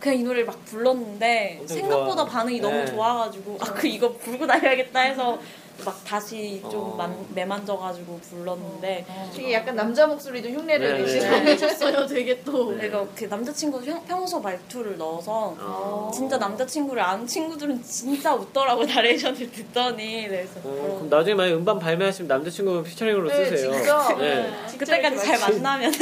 그냥 0.00 0.18
이 0.18 0.22
노래를 0.22 0.44
막 0.46 0.64
불렀는데 0.64 1.62
생각보다 1.66 2.24
좋아. 2.24 2.26
반응이 2.26 2.60
네. 2.60 2.62
너무 2.62 2.86
좋아가지고 2.86 3.58
아 3.60 3.64
그 3.74 3.86
이거 3.86 4.12
부르고 4.12 4.46
다녀야겠다 4.46 5.00
해서 5.00 5.38
막 5.84 6.02
다시 6.04 6.60
좀 6.70 6.92
어. 6.92 6.94
만, 6.96 7.16
매만져가지고 7.34 8.20
불렀는데 8.20 9.04
되게 9.34 9.54
약간 9.54 9.74
남자 9.76 10.06
목소리도 10.06 10.48
흉내를 10.50 10.92
네, 10.94 10.98
내시고 11.02 11.24
네. 11.24 11.50
하셨어요. 11.52 12.06
되게 12.06 12.40
또. 12.42 12.72
내가 12.76 13.04
그 13.14 13.24
남자친구 13.24 13.80
평- 13.82 14.04
평소 14.06 14.40
말투를 14.40 14.96
넣어서 14.96 15.54
어. 15.58 16.10
진짜 16.14 16.36
남자친구를 16.38 17.02
아는 17.02 17.26
친구들은 17.26 17.82
진짜 17.82 18.34
웃더라고 18.34 18.84
나레이션을 18.84 19.50
듣더니 19.50 20.28
그래서 20.28 20.60
어, 20.64 20.96
그럼 20.98 21.08
나중에 21.10 21.34
만약 21.34 21.54
음반 21.56 21.78
발매하시면 21.78 22.28
남자친구 22.28 22.82
피처링으로 22.84 23.28
네, 23.28 23.44
쓰세요. 23.46 23.72
진짜. 23.72 24.14
네. 24.18 24.52
그때까지 24.78 25.18
잘 25.18 25.38
만나면 25.40 25.92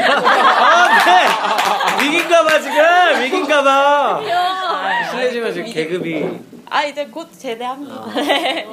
아, 0.00 1.04
네! 1.04 2.04
위기인가봐, 2.04 2.60
지금! 2.60 3.22
위기인가봐! 3.22 4.20
아, 4.22 5.10
실례지만 5.10 5.52
지금 5.52 5.72
계급이. 5.72 6.59
아 6.72 6.84
이제 6.84 7.04
곧 7.06 7.28
제대합니다. 7.36 7.94
아. 7.94 8.12
네. 8.14 8.64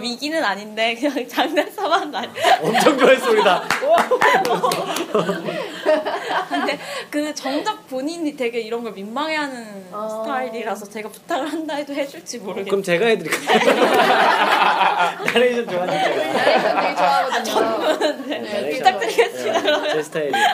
위기는 0.00 0.44
아닌데 0.44 0.96
그냥 0.96 1.26
장난삼한 1.28 2.10
날. 2.10 2.28
엄청 2.60 2.98
좋아했어, 2.98 3.30
우리다. 3.30 3.62
근데 6.50 6.78
그 7.10 7.32
정작 7.34 7.86
본인이 7.86 8.36
되게 8.36 8.60
이런 8.60 8.82
걸 8.82 8.92
민망해하는 8.92 9.86
어. 9.92 10.22
스타일이라서 10.24 10.86
제가 10.86 11.08
부탁을 11.08 11.46
한다 11.50 11.74
해도 11.76 11.94
해줄지 11.94 12.38
모르겠어요. 12.38 12.70
그럼 12.70 12.82
제가 12.82 13.06
해드릴게요. 13.06 13.40
나레이션 15.32 15.68
좋아하니까. 15.68 16.08
나레이션 16.08 16.80
되게 16.80 16.94
좋아하거든요. 16.96 18.26
네, 18.26 18.42
되게 18.42 18.76
부탁드리겠습니다. 18.78 19.80
네, 19.82 19.92
제 19.92 20.02
스타일이에요. 20.02 20.44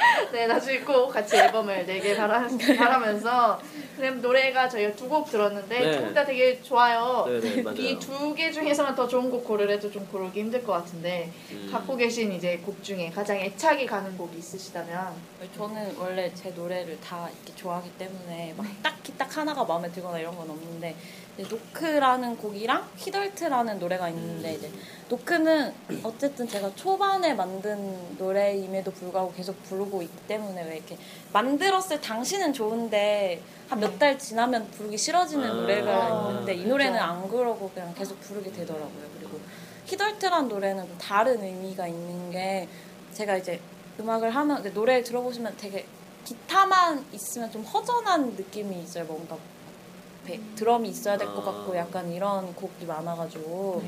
네, 0.32 0.46
나중에 0.46 0.80
꼭 0.80 1.08
같이 1.08 1.36
앨범을 1.36 1.86
내길 1.86 2.16
바라, 2.16 2.46
바라면서 2.78 3.60
그럼 3.96 4.20
노래가 4.22 4.68
저희가 4.68 4.92
두 4.96 5.10
곡 5.10 5.28
들었는데 5.30 5.78
네. 5.80 5.98
두곡다 5.98 6.24
되게 6.24 6.62
좋아요. 6.62 7.24
네, 7.28 7.40
네, 7.40 7.62
맞아요. 7.62 7.76
이 7.78 7.98
두 7.98 8.34
개 8.34 8.50
중에서만 8.52 8.94
더 8.94 9.08
좋은 9.08 9.28
곡 9.30 9.44
고르래도 9.44 9.90
좀 9.90 10.06
고르기 10.06 10.40
힘들 10.40 10.62
것 10.64 10.72
같은데 10.72 11.30
음. 11.50 11.68
갖고 11.72 11.96
계신 11.96 12.32
이제 12.32 12.58
곡 12.64 12.82
중에 12.82 13.10
가장 13.10 13.36
애착이 13.36 13.86
가는 13.86 14.16
곡이 14.16 14.38
있으시다면 14.38 15.14
저는 15.56 15.96
원래 15.98 16.32
제 16.34 16.50
노래를 16.50 16.98
다 17.00 17.28
이렇게 17.28 17.54
좋아하기 17.56 17.90
때문에 17.98 18.54
막 18.56 18.66
딱히 18.82 19.12
딱 19.18 19.36
하나가 19.36 19.64
마음에 19.64 19.90
들거나 19.90 20.18
이런 20.18 20.36
건 20.36 20.48
없는데 20.48 20.94
노크라는 21.38 22.36
곡이랑 22.36 22.88
히덜트라는 22.96 23.78
노래가 23.78 24.08
있는데 24.10 24.54
이제 24.54 24.70
노크는 25.08 25.72
어쨌든 26.02 26.46
제가 26.46 26.74
초반에 26.74 27.34
만든 27.34 28.16
노래임에도 28.18 28.90
불구하고 28.90 29.32
계속 29.32 29.62
부르고 29.64 30.02
있기 30.02 30.26
때문에 30.26 30.64
왜 30.64 30.76
이렇게 30.76 30.98
만들었을 31.32 32.00
당시는 32.00 32.52
좋은데 32.52 33.42
한 33.68 33.80
몇 33.80 33.98
달 33.98 34.18
지나면 34.18 34.68
부르기 34.72 34.98
싫어지는 34.98 35.48
아, 35.50 35.54
노래가 35.54 36.28
있는데 36.30 36.54
이 36.54 36.66
노래는 36.66 36.92
그렇죠. 36.94 37.12
안 37.12 37.28
그러고 37.28 37.70
그냥 37.72 37.94
계속 37.94 38.20
부르게 38.20 38.50
되더라고요. 38.52 39.08
그리고 39.18 39.38
히덜트란 39.86 40.48
노래는 40.48 40.86
좀 40.86 40.98
다른 40.98 41.42
의미가 41.42 41.86
있는 41.86 42.30
게 42.30 42.68
제가 43.14 43.36
이제 43.36 43.60
음악을 43.98 44.30
하면 44.30 44.62
노래 44.74 45.02
들어보시면 45.02 45.56
되게 45.56 45.86
기타만 46.24 47.04
있으면 47.12 47.50
좀 47.50 47.62
허전한 47.62 48.30
느낌이 48.32 48.82
있어요. 48.82 49.04
뭔가 49.04 49.36
배- 50.24 50.40
드럼이 50.56 50.88
있어야 50.88 51.16
될 51.16 51.26
것 51.28 51.44
같고 51.44 51.72
아. 51.72 51.76
약간 51.76 52.10
이런 52.12 52.54
곡이 52.54 52.84
많아가지고 52.86 53.82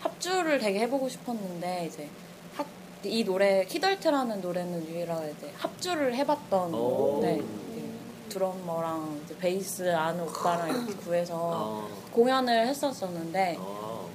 합주를 0.00 0.58
되게 0.58 0.80
해보고 0.80 1.08
싶었는데 1.08 1.86
이제 1.86 2.08
합- 2.56 2.66
이 3.04 3.24
노래 3.24 3.64
히덜트라는 3.68 4.40
노래는 4.40 4.86
유일하게 4.88 5.34
이제 5.38 5.50
합주를 5.58 6.14
해봤던 6.16 6.74
오. 6.74 7.20
네, 7.22 7.36
그 7.38 8.28
드러머랑 8.28 9.20
이제 9.24 9.36
베이스 9.38 9.94
아는 9.94 10.24
오빠랑 10.24 10.68
이렇게 10.70 10.94
구해서 10.94 11.34
어, 11.36 11.88
공연을 12.12 12.66
했었었는데 12.68 13.56
어. 13.58 14.08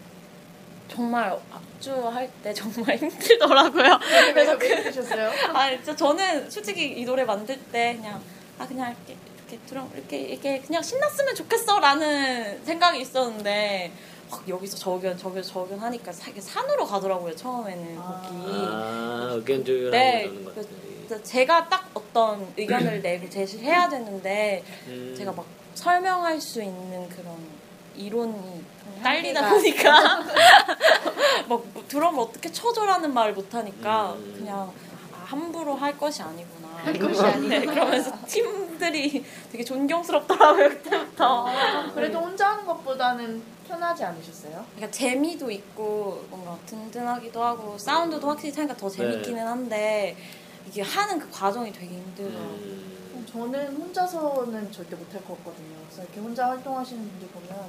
정말 0.90 1.38
합주할 1.52 2.30
때 2.42 2.54
정말 2.54 2.96
힘들더라고요. 2.98 4.00
그래서 4.34 4.54
왜 4.56 4.78
해주셨어요? 4.78 5.30
아, 5.54 5.70
진짜 5.72 5.96
저는 5.96 6.50
솔직히 6.50 6.94
이 7.00 7.06
노래 7.06 7.24
만들 7.26 7.60
때 7.72 7.96
그냥 7.98 8.22
아 8.58 8.66
그냥 8.68 8.92
이렇게 9.06 9.16
이렇게 9.48 9.60
드럼 9.66 9.90
이렇게 9.96 10.18
이렇게 10.20 10.60
그냥 10.62 10.82
신났으면 10.84 11.34
좋겠어라는 11.36 12.66
생각이 12.66 13.00
있었는데 13.02 13.92
확 14.30 14.48
여기서 14.48 14.76
저견 14.78 15.18
저기서 15.18 15.50
저견 15.54 15.80
하니까 15.80 16.12
사- 16.12 16.30
이게 16.30 16.42
산으로 16.42 16.86
가더라고요 16.86 17.34
처음에는 17.36 17.98
아. 17.98 18.22
곡이. 18.30 18.52
아, 18.70 19.30
의견 19.36 19.64
조율하고 19.64 19.92
네, 19.98 20.24
이러는 20.24 20.46
그- 21.08 21.24
제가 21.24 21.70
딱 21.70 21.90
어떤 21.94 22.46
의견을 22.58 23.02
내고 23.02 23.30
제시를 23.30 23.64
해야 23.64 23.88
되는데 23.88 24.62
음. 24.88 25.16
제가 25.18 25.32
막 25.32 25.46
설명할 25.74 26.42
수 26.42 26.62
있는 26.62 27.08
그런 27.08 27.38
이론이 27.96 28.34
좀 28.34 29.00
딸리다. 29.02 29.50
보니까 29.50 29.92
막 31.48 31.64
들어오면 31.88 32.20
어떻게 32.20 32.52
쳐줘라는 32.52 33.14
말을 33.14 33.34
못하니까 33.34 34.14
음. 34.14 34.34
그냥 34.38 34.74
아, 35.14 35.24
함부로 35.26 35.76
할 35.76 35.98
것이 35.98 36.22
아니구나. 36.22 36.57
할 36.84 36.94
것이 37.00 37.22
아니구나. 37.22 37.60
네, 37.60 37.66
그러면서 37.66 38.12
팀들이 38.26 39.24
되게 39.52 39.64
존경스럽더라고요 39.64 40.70
그때부터. 40.70 41.48
그래도 41.94 42.20
혼자 42.20 42.50
하는 42.50 42.66
것보다는 42.66 43.42
편하지 43.68 44.04
않으셨어요? 44.04 44.66
그러니까 44.76 44.92
재미도 44.92 45.52
있고 45.52 46.26
뭔가 46.30 46.58
든든하기도 46.66 47.44
하고 47.44 47.78
사운드도 47.78 48.28
확실히 48.28 48.54
차니까 48.54 48.76
더 48.78 48.90
재밌기는 48.90 49.46
한데 49.46 50.16
이게 50.68 50.82
하는 50.82 51.20
그 51.20 51.30
과정이 51.32 51.72
되게 51.72 51.96
힘들더라고요. 51.96 52.50
음. 52.50 53.26
저는 53.30 53.76
혼자서는 53.76 54.72
절대 54.72 54.96
못할 54.96 55.24
것 55.26 55.38
같거든요. 55.38 55.76
그래서 55.86 56.04
이렇게 56.04 56.20
혼자 56.20 56.48
활동하시는 56.48 57.10
분들 57.10 57.28
보면 57.28 57.66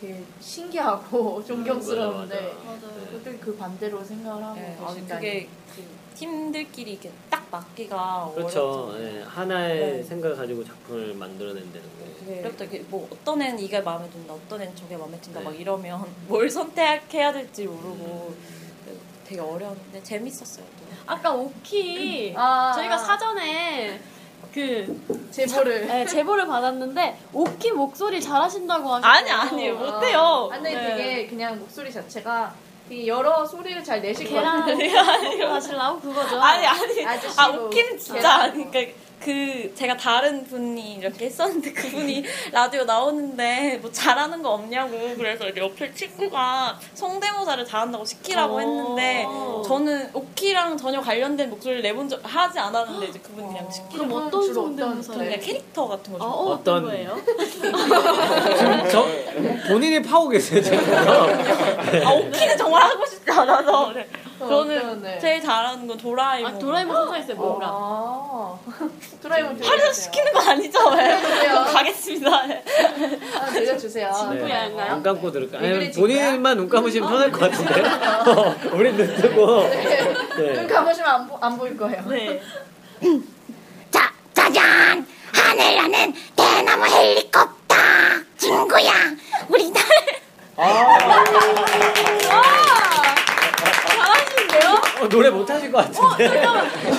되게 0.00 0.22
신기하고 0.40 1.44
존경스러운데 1.46 2.34
맞아, 2.34 2.64
맞아. 2.64 2.86
맞아요. 2.86 3.16
어떻게 3.16 3.36
그 3.38 3.56
반대로 3.56 4.02
생각을 4.02 4.42
하고 4.42 4.54
네, 4.54 4.76
아. 4.80 4.94
그게 4.94 5.48
그 5.74 5.84
팀들끼리 6.14 6.92
이렇게 6.92 7.10
딱 7.30 7.44
맞기가 7.50 8.32
그렇죠. 8.34 8.88
어렵죠. 8.88 9.04
예, 9.04 9.22
하나의 9.22 9.78
네. 9.98 10.02
생각을 10.02 10.36
가지고 10.36 10.64
작품을 10.64 11.14
만들어낸다는 11.14 11.82
게. 11.98 12.24
되게 12.26 12.40
어렵다. 12.40 12.64
이게 12.64 12.84
뭐 12.88 13.08
어떤 13.10 13.42
애는 13.42 13.58
이게 13.58 13.80
마음에 13.80 14.08
든다, 14.10 14.34
어떤 14.34 14.62
애는 14.62 14.74
저게 14.76 14.96
마음에 14.96 15.20
든다 15.20 15.40
네. 15.40 15.44
막 15.44 15.60
이러면 15.60 16.06
뭘 16.28 16.48
선택해야 16.48 17.32
될지 17.32 17.66
모르고 17.66 18.34
되게 19.26 19.40
어려웠는데 19.40 20.02
재밌었어요. 20.02 20.64
또. 20.78 20.84
아까 21.06 21.32
오키 21.32 22.34
아, 22.36 22.72
저희가 22.74 22.94
아. 22.94 22.98
사전에 22.98 24.00
그 24.52 25.28
제보를 25.30 25.86
네, 25.86 26.06
제보를 26.06 26.46
받았는데 26.46 27.18
오키 27.32 27.72
목소리 27.72 28.20
잘하신다고 28.20 28.88
하시고 28.88 29.06
아니 29.08 29.30
아니에요 29.30 29.74
못해요. 29.76 30.48
아, 30.52 30.56
근데 30.56 30.74
네. 30.74 30.96
되게 30.96 31.26
그냥 31.26 31.58
목소리 31.58 31.92
자체가 31.92 32.54
되게 32.88 33.06
여러 33.06 33.46
소리를 33.46 33.82
잘 33.82 34.00
내실 34.02 34.28
것 34.28 34.34
계란. 34.34 34.62
하시려고 35.54 36.00
그거죠? 36.00 36.40
아니 36.40 36.66
아니 36.66 37.06
아 37.36 37.48
웃기는 37.48 37.98
진짜 37.98 38.20
계란. 38.20 38.40
아니 38.40 38.70
그러니까 38.70 38.92
그 39.20 39.72
제가 39.74 39.96
다른 39.96 40.44
분이 40.44 40.96
이렇게 40.96 41.26
했었는데 41.26 41.72
그분이 41.72 42.24
라디오 42.52 42.84
나오는데 42.84 43.78
뭐 43.80 43.90
잘하는 43.90 44.42
거 44.42 44.50
없냐고 44.50 44.90
그래서 45.16 45.48
이제 45.48 45.60
옆에 45.60 45.92
친구가 45.94 46.78
성대모사를 46.94 47.64
잘한다고 47.64 48.04
시키라고 48.04 48.56
어. 48.56 48.60
했는데 48.60 49.26
저는 49.66 50.10
오키랑 50.12 50.76
전혀 50.76 51.00
관련된 51.00 51.48
목소리를 51.50 51.82
내본 51.82 52.08
적 52.08 52.20
하지 52.22 52.58
않았는데 52.58 53.06
이제 53.06 53.18
그분이 53.20 53.46
그냥 53.48 53.70
시키라고 53.70 54.08
그럼 54.08 54.26
어떤 54.26 54.54
성대모사를? 54.54 55.24
그냥 55.24 55.40
캐릭터 55.40 55.88
같은 55.88 56.18
거 56.18 56.18
어, 56.18 56.20
좀. 56.20 56.28
어, 56.28 56.52
어떤 56.54 56.76
어떤- 56.76 56.84
거예요? 56.84 57.16
지금 58.58 58.90
저 58.90 59.06
본인이 59.68 60.02
파고 60.02 60.28
계세요 60.28 60.62
지금. 60.62 60.78
아 60.94 62.12
오키는 62.12 62.56
정말 62.58 62.82
하고 62.82 63.06
싶지 63.06 63.30
않아서 63.30 63.92
그래. 63.92 64.06
어, 64.12 64.23
저는 64.38 64.78
어떤, 64.78 65.02
네. 65.02 65.18
제일 65.20 65.40
잘하는 65.42 65.86
건 65.86 65.96
도라에몽. 65.96 66.54
아, 66.54 66.58
도라에몽 66.58 67.16
있어요, 67.18 67.36
뭔가. 67.36 67.66
아, 67.68 68.58
도라에몽 69.22 69.58
하루. 69.62 69.92
시키는 69.92 70.32
거 70.32 70.40
아니죠? 70.50 70.88
왜? 70.90 71.20
그래요? 71.20 71.64
가겠습니다. 71.72 72.46
네. 72.46 72.64
아, 73.40 73.46
들려주세요. 73.46 74.12
친구야인가요? 74.12 74.94
눈 74.94 75.02
감고 75.02 75.30
들을까? 75.30 75.58
왜 75.58 75.68
아니 75.68 75.78
그래, 75.78 75.92
본인만 75.92 76.56
눈 76.56 76.68
감으시면 76.68 77.08
편할 77.08 77.30
것 77.30 77.40
같은데. 77.40 77.80
어, 77.82 78.54
우린 78.74 78.96
눈 78.96 79.14
뜨고. 79.16 79.46
눈 79.46 79.70
네. 80.36 80.66
감으시면 80.66 81.08
안, 81.10 81.26
보, 81.28 81.38
안 81.40 81.56
보일 81.56 81.76
거예요. 81.76 82.02
네. 82.08 82.40
자, 83.90 84.12
짜잔! 84.32 85.06
하늘나는 85.32 86.12
대나무 86.36 86.86
헬리콥터! 86.86 87.74
친구야, 88.38 88.92
우리 89.48 89.70
날잘 89.70 90.24
하시는데요? 94.54 94.82
어, 95.00 95.08
노래 95.08 95.30
못 95.30 95.48
하실 95.48 95.70
것 95.72 95.78
같은데. 95.78 96.42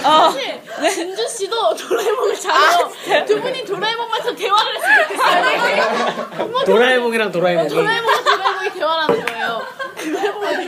사실 0.03 0.61
진주 0.93 1.27
씨도 1.27 1.75
도라에몽을 1.75 2.35
잘해요. 2.39 3.25
두 3.25 3.41
분이 3.41 3.65
도라에몽만서 3.65 4.35
대화를 4.35 4.75
했으면 4.75 5.07
좋겠어요. 5.07 6.65
도라에몽이랑 6.65 7.31
도라에몽이. 7.31 7.69
도라에몽과 7.69 8.23
도라에몽이 8.23 8.69
대화를 8.73 9.03
하는 9.03 9.25
거예요. 9.25 9.61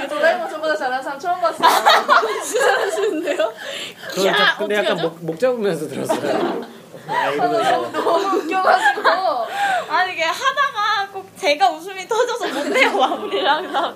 도라에몽 0.07 0.49
저보다 0.49 0.75
잘하는 0.75 1.03
사람 1.03 1.19
처음 1.19 1.41
봤어요. 1.41 1.69
잘하시는데요? 2.63 3.53
근데 4.57 4.75
약간? 4.75 4.97
목, 4.97 5.17
목 5.25 5.39
잡으면서 5.39 5.87
들었어요. 5.87 6.76
아, 7.07 7.29
이러면서. 7.29 7.91
너무 7.91 8.37
웃겨가지고. 8.37 9.09
아니 9.89 10.13
이게 10.13 10.23
하다가 10.23 11.11
꼭 11.13 11.29
제가 11.37 11.69
웃음이 11.71 12.07
터져서 12.07 12.47
못해요 12.47 12.97
마무리를 12.97 13.49
항상. 13.49 13.95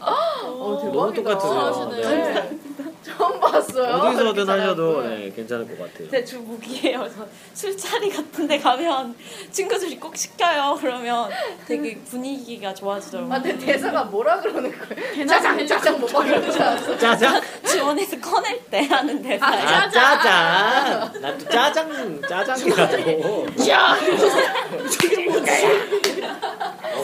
어, 0.00 0.78
대박이다. 0.82 0.92
너무 0.92 1.14
똑같으세요. 1.14 1.72
잘하시네요. 1.72 2.08
네. 2.08 2.58
처음 3.06 3.38
봤어요. 3.38 3.94
어디서든 3.94 4.48
하셔도. 4.48 5.02
네, 5.02 5.32
괜찮을 5.34 5.66
것 5.68 5.78
같아요. 5.78 6.10
제 6.10 6.24
주목이에요. 6.24 7.08
저 7.14 7.26
술자리 7.54 8.10
같은 8.10 8.48
데 8.48 8.58
가면 8.58 9.14
친구들이 9.50 9.96
꼭 9.98 10.16
시켜요. 10.16 10.76
그러면 10.80 11.30
되게 11.66 11.96
분위기가 11.98 12.74
좋아지더라고요. 12.74 13.32
아, 13.32 13.40
근데 13.40 13.64
대사가 13.64 14.04
뭐라 14.04 14.40
그러는 14.40 14.72
거예요? 14.76 15.26
짜장, 15.26 15.64
짜장 15.66 16.00
뭐 16.00 16.08
이러는 16.24 16.50
줄 16.50 16.60
알았어. 16.62 16.98
짜장? 16.98 17.40
지원에서 17.64 18.18
꺼낼 18.20 18.60
때 18.70 18.80
하는 18.86 19.22
대사. 19.22 19.46
아, 19.46 19.88
짜장. 19.88 21.12
난또 21.20 21.48
짜장, 21.48 22.20
짜장이라고. 22.22 23.46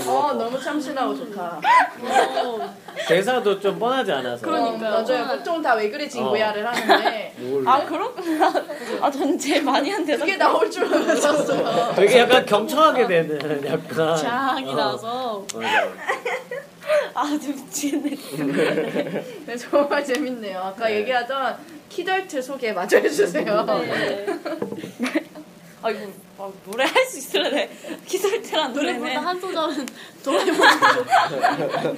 어, 0.06 0.32
너무 0.34 0.60
참신하고 0.60 1.14
좋다. 1.16 1.60
대사도 3.08 3.60
좀 3.60 3.78
뻔하지 3.78 4.12
않아서. 4.12 4.44
그러니까요. 4.46 4.94
어, 4.94 5.02
맞아요. 5.02 5.26
보통 5.26 5.62
다왜 5.62 5.90
그래 5.92 6.06
어. 6.06 6.08
진구야를 6.08 6.66
하는데 6.66 7.34
뭘. 7.36 7.68
아 7.68 7.84
그렇구나. 7.84 8.50
아 9.02 9.10
저는 9.10 9.38
제일 9.38 9.62
많이 9.62 9.90
한 9.90 10.04
대사. 10.06 10.24
그게 10.24 10.36
나올 10.38 10.70
줄은 10.70 10.88
몰랐어요. 10.90 11.92
되게 11.94 12.20
약간 12.20 12.46
경청하게 12.46 13.06
되는 13.06 13.66
약간. 13.66 14.16
장이 14.16 14.72
어, 14.72 14.74
나서. 14.74 15.46
맞아. 15.54 15.88
아주 17.14 17.48
미치겠네. 17.50 18.10
네, 19.46 19.56
정말 19.56 20.02
재밌네요. 20.02 20.58
아까 20.58 20.86
네. 20.88 20.96
얘기하던 21.00 21.56
키덜트 21.90 22.40
소개 22.40 22.72
마저 22.72 22.96
해주세요. 22.96 23.64
네. 23.66 24.26
아 25.82 25.90
이거 25.90 26.06
아, 26.38 26.50
노래 26.64 26.84
할 26.84 27.06
수 27.06 27.18
있으려네. 27.18 27.70
노래보다 28.08 28.68
노래는 28.68 29.16
한 29.18 29.40
소절은 29.40 29.86
도라에몽 30.24 30.66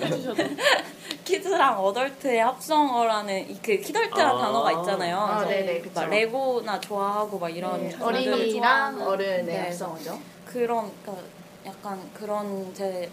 해주셔도. 0.03 0.43
kids랑 1.25 1.79
adult의 1.83 2.41
합성어라는 2.41 3.51
이 3.51 3.59
그 3.63 3.77
키덜트란 3.79 4.37
아. 4.37 4.39
단어가 4.39 4.73
있잖아요. 4.73 5.17
아, 5.19 5.45
네네, 5.45 5.81
그쵸. 5.81 6.01
막 6.01 6.11
레고나 6.11 6.81
좋아하고 6.81 7.39
막 7.39 7.49
이런 7.49 7.89
네, 7.89 7.97
어린이랑 8.01 9.01
어른의 9.01 9.45
네. 9.45 9.59
합성어죠. 9.61 10.19
그런 10.45 10.91
그러니까 11.03 11.25
약간 11.67 11.99
그런 12.13 12.73
제 12.75 13.11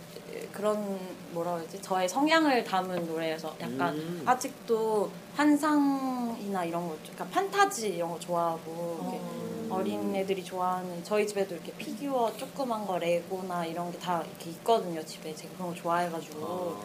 그런 0.52 1.00
뭐라 1.32 1.56
그러지 1.56 1.82
저의 1.82 2.10
성향을 2.10 2.64
담은 2.66 3.06
노래여서 3.08 3.56
약간 3.62 3.94
음. 3.96 4.24
아직도 4.26 5.10
환상이나 5.36 6.66
이런 6.66 6.88
거 6.90 6.96
그러니까 7.04 7.26
판타지 7.26 7.90
이런 7.90 8.10
거 8.12 8.20
좋아하고 8.20 8.98
이렇게 9.02 9.18
음. 9.18 9.51
어린 9.72 10.16
애들이 10.16 10.44
좋아하는 10.44 11.04
저희 11.04 11.26
집에도 11.26 11.56
이렇게 11.56 11.72
피규어 11.74 12.32
조그만 12.38 12.86
거 12.86 12.98
레고나 12.98 13.66
이런 13.66 13.92
게 13.92 13.98
다 14.02 14.22
이렇게 14.24 14.50
있거든요 14.52 15.04
집에 15.06 15.34
제가 15.36 15.54
그런 15.58 15.70
거 15.70 15.76
좋아해가지고 15.82 16.40
어. 16.42 16.84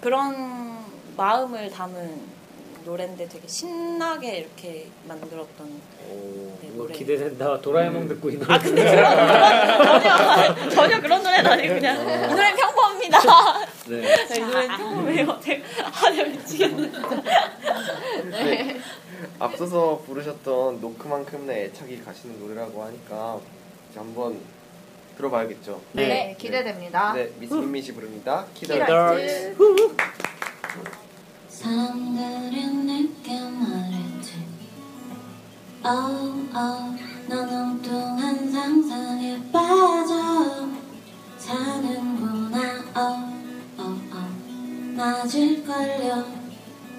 그런 0.00 0.78
마음을 1.16 1.70
담은 1.70 2.20
노래인데 2.84 3.28
되게 3.28 3.46
신나게 3.46 4.38
이렇게 4.38 4.88
만들었던 5.06 5.66
오, 6.10 6.58
네, 6.60 6.68
노래. 6.74 6.92
기대된다. 6.92 7.60
도라에몽 7.60 8.08
듣고 8.08 8.28
이 8.30 8.36
노래. 8.38 8.52
아 8.54 8.58
근데 8.58 8.84
그런 8.84 9.16
그런 9.16 10.02
전혀 10.02 10.68
전혀 10.70 11.00
그런 11.00 11.22
노래는 11.22 11.50
아니고 11.52 11.74
그냥 11.74 11.96
이 12.00 12.26
노래 12.28 12.54
평범합니다. 12.54 13.18
네. 13.88 14.14
이 14.36 14.40
노래 14.40 14.66
평범해요. 14.66 15.40
제가 15.40 15.64
아 15.84 16.10
내가 16.10 16.28
미치겠네. 16.28 16.90
네. 18.30 18.80
앞서서 19.38 20.02
부르셨던 20.06 20.80
노크만큼 20.80 21.46
내 21.46 21.64
애착이 21.66 22.02
가시는 22.02 22.38
노래라고 22.40 22.82
하니까 22.84 23.40
이제 23.90 23.98
한번 23.98 24.40
들어봐야겠죠. 25.16 25.80
네, 25.92 26.08
네. 26.08 26.36
기대됩니다. 26.38 27.12
네, 27.12 27.30
미스 27.38 27.54
민미 27.54 27.82
씨 27.82 27.92
부릅니다. 27.92 28.46
키덜. 28.54 28.80
키덜트. 28.80 29.56
사람들은 31.48 32.86
내게 32.86 33.38
말했지 33.40 34.34
Oh 35.84 36.48
oh 36.56 37.02
넌 37.28 37.48
엉뚱한 37.48 38.50
상상에 38.50 39.38
빠져 39.52 40.68
사는구나 41.38 42.58
Oh 42.96 43.18
oh 43.78 44.00
oh 44.12 44.96
맞을걸요 44.96 46.24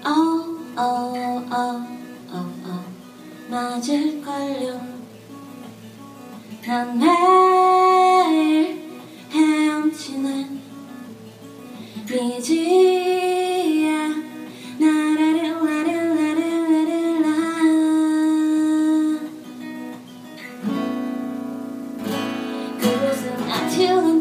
oh 0.06 0.58
oh 0.78 1.44
oh 1.52 2.03
맞을걸요. 3.54 4.80
난 6.66 6.98
매일 6.98 8.82
헤엄치는 9.30 10.60
비지야. 12.04 14.08
나라를라라라라라 14.80 17.28
그곳은 22.80 23.22
아쉬운 23.52 24.13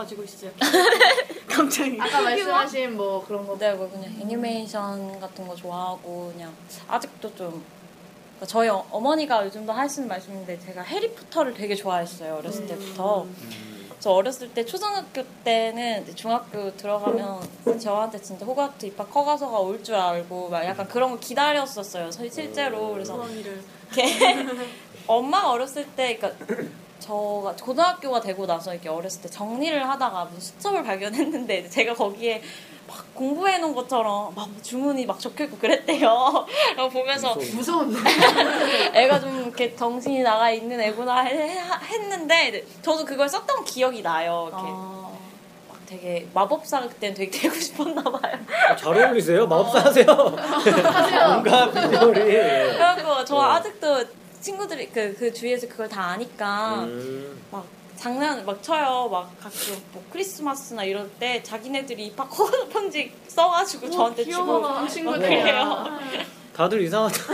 가지고 0.00 0.22
있어요? 0.24 0.50
갑자기. 1.48 1.98
아까 2.00 2.20
말씀하신 2.22 2.96
뭐 2.96 3.24
그런 3.26 3.46
거 3.46 3.56
네, 3.58 3.72
뭐 3.74 3.88
그냥 3.90 4.04
애니메이션 4.20 5.20
같은 5.20 5.46
거 5.46 5.54
좋아하고 5.54 6.32
그냥 6.32 6.52
아직도 6.88 7.34
좀 7.34 7.62
저희 8.46 8.68
어, 8.68 8.84
어머니가 8.90 9.44
요즘도 9.46 9.72
하시는 9.72 10.08
말씀인데 10.08 10.58
제가 10.60 10.82
해리포터를 10.82 11.54
되게 11.54 11.74
좋아했어요 11.74 12.36
어렸을 12.36 12.66
때부터. 12.66 13.26
저 13.98 14.12
어렸을 14.12 14.48
때 14.54 14.64
초등학교 14.64 15.22
때는 15.44 16.06
중학교 16.16 16.74
들어가면 16.74 17.78
저한테 17.78 18.18
진짜 18.22 18.46
호가트 18.46 18.86
입학 18.86 19.14
허가서가 19.14 19.58
올 19.58 19.82
줄 19.82 19.94
알고 19.94 20.48
막 20.48 20.64
약간 20.64 20.88
그런 20.88 21.10
거 21.10 21.18
기다렸었어요 21.18 22.10
서- 22.10 22.26
실제로 22.30 22.92
그래서. 22.94 23.22
이렇게 23.28 24.46
엄마가 25.06 25.50
어렸을 25.50 25.86
때 25.96 26.16
그러니까 26.16 26.46
저가 27.00 27.54
고등학교가 27.60 28.20
되고 28.20 28.46
나서 28.46 28.72
이렇게 28.72 28.88
어렸을 28.88 29.22
때 29.22 29.28
정리를 29.28 29.88
하다가 29.88 30.26
무슨 30.26 30.40
수첩을 30.40 30.84
발견했는데 30.84 31.68
제가 31.68 31.94
거기에 31.94 32.42
막 32.86 33.14
공부해 33.14 33.58
놓은 33.58 33.74
것처럼 33.74 34.34
막 34.34 34.48
주문이 34.62 35.06
막 35.06 35.18
적혀 35.20 35.44
있고 35.44 35.56
그랬대요. 35.58 36.46
그거 36.70 36.88
보면서 36.88 37.34
무서운데 37.34 37.98
애가 38.94 39.20
좀 39.20 39.42
이렇게 39.44 39.74
정신이 39.76 40.22
나가 40.22 40.50
있는 40.50 40.80
애구나 40.80 41.20
했는데 41.20 42.64
저도 42.82 43.04
그걸 43.04 43.28
썼던 43.28 43.64
기억이 43.64 44.02
나요. 44.02 44.48
이렇게 44.50 44.64
아, 44.66 45.10
막 45.68 45.78
되게 45.86 46.26
마법사 46.34 46.80
그때는 46.88 47.14
되게 47.14 47.30
되고 47.30 47.54
싶었나 47.54 48.02
봐요. 48.02 48.38
어, 48.72 48.76
잘 48.76 48.96
어울리세요? 49.04 49.46
마법사 49.46 49.84
하세요. 49.86 50.06
뭔가 51.28 51.70
비주얼이. 51.70 52.20
예. 52.22 52.72
그래갖고 52.72 53.24
저 53.24 53.36
어. 53.36 53.42
아직도 53.52 54.04
친구들이 54.40 54.88
그, 54.90 55.14
그 55.18 55.32
주위에서 55.32 55.68
그걸 55.68 55.88
다 55.88 56.04
아니까 56.08 56.84
음. 56.84 57.40
막 57.50 57.64
장난을 57.96 58.44
막 58.44 58.62
쳐요. 58.62 59.08
막 59.10 59.30
가끔 59.38 59.82
뭐 59.92 60.02
크리스마스나 60.10 60.82
이럴 60.84 61.08
때 61.18 61.42
자기네들이 61.42 62.06
입학 62.06 62.24
허가 62.38 62.64
편지 62.72 63.12
써가지고 63.28 63.90
저한테 63.90 64.24
주고 64.24 64.44
귀여워 64.60 64.86
친구들이야 64.88 65.42
그래요. 65.42 65.98
다들 66.56 66.80
이상하다. 66.82 67.14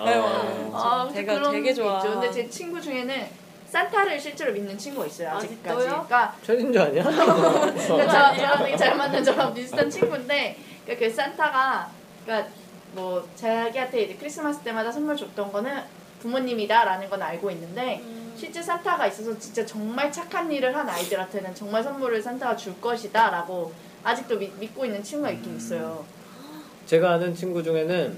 아, 0.00 1.04
근데 1.06 1.20
제가 1.20 1.34
그런 1.34 1.52
되게 1.52 1.62
게 1.64 1.74
좋아. 1.74 1.98
있죠. 1.98 2.10
근데 2.12 2.30
제 2.30 2.48
친구 2.48 2.80
중에는 2.80 3.26
산타를 3.70 4.18
실제로 4.20 4.52
믿는 4.52 4.78
친구가 4.78 5.06
있어요 5.06 5.30
아직까지. 5.30 5.68
아직도요? 5.68 5.86
그러니까 6.06 6.34
최진주 6.42 6.80
아니야? 6.80 7.02
저, 7.86 8.06
저랑 8.06 8.76
잘 8.76 8.96
맞는 8.96 9.22
저랑 9.24 9.52
비슷한 9.52 9.90
친구인데 9.90 10.56
그러니까 10.86 11.06
그 11.06 11.12
산타가 11.14 11.90
그러니까 12.24 12.50
뭐 12.92 13.26
자기한테 13.36 14.02
이제 14.02 14.16
크리스마스 14.16 14.60
때마다 14.60 14.90
선물 14.90 15.16
줬던 15.16 15.52
거는 15.52 15.82
부모님이다라는 16.20 17.08
건 17.08 17.22
알고 17.22 17.50
있는데 17.52 18.02
실제 18.36 18.62
산타가 18.62 19.06
있어서 19.08 19.38
진짜 19.38 19.64
정말 19.66 20.10
착한 20.12 20.50
일을 20.50 20.74
한 20.74 20.88
아이들한테는 20.88 21.54
정말 21.54 21.82
선물을 21.82 22.20
산타가 22.22 22.56
줄 22.56 22.80
것이다라고 22.80 23.72
아직도 24.04 24.38
믿, 24.38 24.56
믿고 24.58 24.84
있는 24.84 25.02
친구가 25.02 25.30
있긴 25.32 25.56
있어요. 25.56 26.04
제가 26.86 27.14
아는 27.14 27.34
친구 27.34 27.62
중에는 27.62 28.16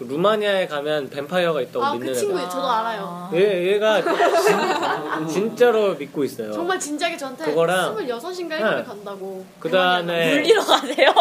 그 0.00 0.04
루마니아에 0.04 0.66
가면 0.66 1.10
뱀파이어가 1.10 1.60
있다고 1.60 1.84
아, 1.84 1.92
믿는 1.92 2.06
그 2.06 2.12
애가 2.12 2.18
친구 2.18 2.38
저도 2.48 2.70
알아요. 2.70 3.30
얘, 3.34 3.72
얘가 3.74 4.00
진, 4.00 5.28
진짜로 5.28 5.92
믿고 5.94 6.24
있어요. 6.24 6.52
정말 6.52 6.80
진작에 6.80 7.18
저한테 7.18 7.44
그거랑- 7.44 7.94
26인가 8.08 8.48
네. 8.48 8.60
1일 8.60 8.86
간다고. 8.86 9.44
그 9.60 9.70
다음에 9.70 10.30
물리러 10.36 10.62
가세요? 10.64 11.12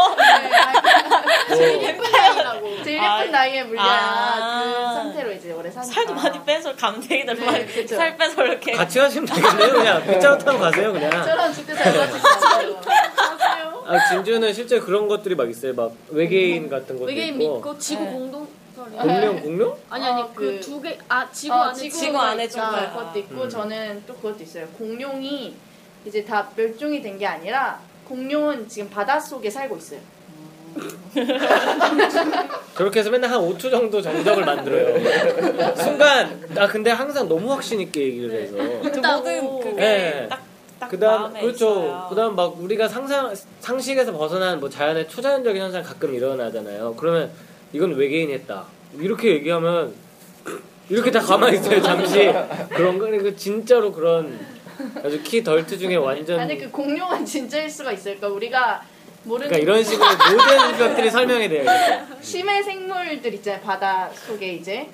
제일 1.49 1.83
예쁜 1.83 2.09
나이라고. 2.09 2.83
제일 2.85 3.01
아, 3.01 3.19
예쁜 3.19 3.31
나이에 3.33 3.63
물려야 3.63 3.85
아. 3.85 4.63
그 4.63 4.93
상태로 4.95 5.31
이제 5.33 5.51
오래 5.51 5.69
사니까. 5.69 5.93
살도 5.93 6.13
많이 6.13 6.45
빼서 6.45 6.73
가면 6.77 7.01
되겠다. 7.01 7.33
네, 7.33 7.45
많이 7.45 7.65
그쵸. 7.65 7.97
살 7.97 8.15
빼서 8.15 8.45
이렇게. 8.45 8.71
같이 8.71 8.97
가시면 8.97 9.25
되겠네요. 9.25 9.73
그냥 9.73 10.03
빗자루 10.07 10.37
타고 10.37 10.57
가세요. 10.57 10.93
그냥. 10.93 11.11
저랑 11.25 11.51
그때 11.53 11.75
잘 11.75 11.97
맞으시죠. 11.97 12.79
아, 13.91 14.09
진주는 14.09 14.53
실제 14.53 14.79
그런 14.79 15.07
것들이 15.07 15.35
막 15.35 15.49
있어요. 15.49 15.73
막 15.73 15.91
외계인 16.09 16.69
같은 16.69 16.95
것도 16.95 17.05
외계인 17.07 17.41
있고. 17.41 17.55
믿고 17.55 17.77
지구 17.79 18.03
네. 18.03 18.11
공동설이. 18.11 18.97
공룡 18.97 19.41
공룡? 19.41 19.77
아니 19.89 20.05
아니 20.05 20.21
어, 20.21 20.31
그 20.33 20.43
그- 20.45 20.59
두 20.59 20.81
개 20.81 20.97
아 21.09 21.29
지구 21.31 21.53
어, 21.55 21.57
안에 21.63 21.75
지구, 21.75 21.97
지구 21.97 22.17
안에 22.19 22.43
있다. 22.45 22.53
정말. 22.53 22.89
그것도 22.91 23.19
있고 23.19 23.41
음. 23.43 23.49
저는 23.49 24.03
또 24.07 24.15
그것도 24.15 24.43
있어요. 24.43 24.67
공룡이 24.67 25.55
이제 26.05 26.23
다 26.23 26.49
멸종이 26.55 27.01
된 27.01 27.17
게 27.17 27.25
아니라 27.25 27.79
공룡은 28.07 28.67
지금 28.69 28.89
바닷속에 28.89 29.49
살고 29.49 29.77
있어요. 29.77 29.99
저렇게 32.75 32.99
해서 32.99 33.09
맨날 33.09 33.31
한 33.31 33.39
5초 33.41 33.69
정도 33.71 34.01
정적을 34.01 34.45
만들어요. 34.45 35.75
순간 35.75 36.39
아 36.57 36.67
근데 36.67 36.91
항상 36.91 37.27
너무 37.27 37.51
확신 37.51 37.81
있게 37.81 38.01
얘기를 38.01 38.31
해서. 38.41 38.55
그 38.55 38.87
있다고. 38.99 39.17
모든 39.17 39.59
그게 39.59 39.75
네. 39.81 40.27
딱, 40.29 40.41
딱 40.79 40.89
그다음 40.89 41.21
마음에 41.23 41.41
그렇죠. 41.41 41.69
있어요. 41.69 42.05
그다음 42.09 42.35
막 42.35 42.59
우리가 42.61 42.87
상상 42.87 43.33
상식에서 43.59 44.11
벗어난 44.13 44.59
뭐 44.59 44.69
자연의 44.69 45.07
초자연적인 45.09 45.61
현상 45.61 45.83
가끔 45.83 46.13
일어나잖아요. 46.15 46.95
그러면 46.95 47.29
이건 47.73 47.95
외계인이 47.95 48.31
했다. 48.33 48.65
이렇게 48.97 49.29
얘기하면 49.35 49.93
이렇게 50.89 51.11
다 51.11 51.19
가만히 51.19 51.57
있어요. 51.57 51.81
잠시 51.81 52.31
그런 52.71 52.97
거그 52.97 53.35
진짜로 53.35 53.91
그런 53.91 54.39
아주 55.03 55.21
키 55.21 55.43
덜트 55.43 55.77
중에 55.77 55.97
완전 55.97 56.39
아니 56.39 56.57
그 56.57 56.69
공룡은 56.71 57.25
진짜일 57.25 57.69
수가 57.69 57.91
있어요. 57.91 58.15
그러니까 58.15 58.27
우리가 58.29 58.81
모르는 59.23 59.49
그러니까 59.49 59.57
이런 59.71 59.83
식으로 59.83 60.07
모든 60.09 60.77
것들이 60.79 61.11
설명이 61.11 61.49
돼요. 61.49 61.69
심해 62.21 62.63
생물들 62.63 63.33
있잖아요. 63.35 63.61
바다 63.61 64.09
속에 64.13 64.53
이제 64.53 64.89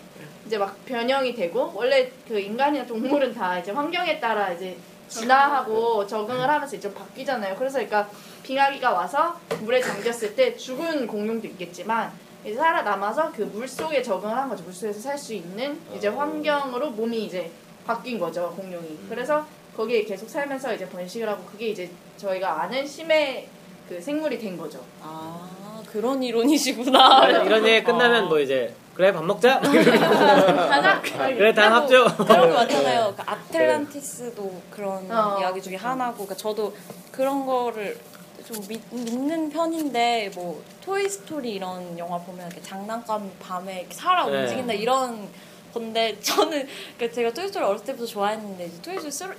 이제 0.48 0.58
막 0.58 0.76
변형이 0.86 1.36
되고 1.36 1.72
원래 1.76 2.12
그 2.28 2.40
인간이나 2.40 2.86
동물은 2.86 3.34
다 3.34 3.60
이제 3.60 3.72
환경에 3.72 4.20
따라 4.20 4.52
이제 4.52 4.76
진화하고 5.08 6.06
적응을 6.08 6.50
하면서 6.50 6.76
이제 6.76 6.88
좀 6.90 6.94
바뀌잖아요. 6.94 7.56
그래서 7.56 7.76
그러니까 7.80 8.10
빙하기가 8.44 8.92
와서 8.92 9.40
물에 9.62 9.82
잠겼을 9.82 10.36
때 10.36 10.56
죽은 10.56 11.08
공룡도 11.08 11.48
있겠지만 11.48 12.12
이제 12.44 12.56
살아남아서 12.56 13.32
그 13.32 13.44
물 13.54 13.68
속에 13.68 14.02
적응을 14.04 14.36
한 14.36 14.50
거죠. 14.50 14.64
물 14.64 14.74
속에서 14.74 15.00
살 15.00 15.18
수 15.18 15.34
있는 15.34 15.80
이제 15.96 16.08
환경으로 16.08 16.92
몸이 16.92 17.26
이제 17.26 17.50
바뀐 17.88 18.20
거죠. 18.20 18.54
공룡이. 18.56 19.00
그래서 19.10 19.46
거기에 19.76 20.04
계속 20.04 20.30
살면서 20.30 20.74
이제 20.74 20.88
번식을 20.88 21.28
하고 21.28 21.44
그게 21.46 21.70
이제 21.70 21.90
저희가 22.18 22.62
아는 22.64 22.86
심해 22.86 23.48
그 23.90 24.00
생물이 24.02 24.40
된 24.40 24.58
거죠. 24.58 24.80
아 25.02 25.82
그런 25.92 26.22
이론이시구나. 26.24 27.00
아, 27.24 27.28
이런 27.30 27.66
얘기 27.68 27.84
끝나면 27.86 28.28
뭐 28.28 28.40
이제 28.40 28.74
그래 28.96 29.12
밥 29.12 29.24
먹자. 29.26 29.60
가자. 29.60 31.02
그래 31.02 31.54
다 31.54 31.76
합죠. 31.76 32.06
그런 32.16 32.50
거 32.50 32.56
많잖아요. 32.56 33.14
그 33.16 33.24
아틀란티스도 33.26 34.62
그런 34.72 35.12
어. 35.12 35.38
이야기 35.40 35.62
중에 35.62 35.76
하나고, 35.76 36.14
그러니까 36.14 36.36
저도 36.36 36.74
그런 37.12 37.46
거를 37.46 38.00
좀 38.46 38.66
믿, 38.68 38.82
믿는 38.92 39.50
편인데, 39.50 40.32
뭐 40.36 40.64
토이 40.82 41.10
스토리 41.10 41.56
이런 41.56 42.00
영화 42.00 42.18
보면 42.20 42.48
이렇게 42.48 42.62
장난감 42.62 43.30
밤에 43.40 43.82
이렇게 43.82 43.94
살아 43.94 44.26
네. 44.28 44.42
움직인다 44.44 44.74
이런 44.74 45.28
건데 45.74 46.18
저는 46.22 46.66
그 46.98 47.12
제가 47.12 47.34
토이 47.34 47.48
스토리 47.48 47.66
어렸을 47.66 47.86
때부터 47.88 48.06
좋아했는데 48.06 48.66
이제 48.68 48.82
토이 48.82 49.12
스토리 49.12 49.36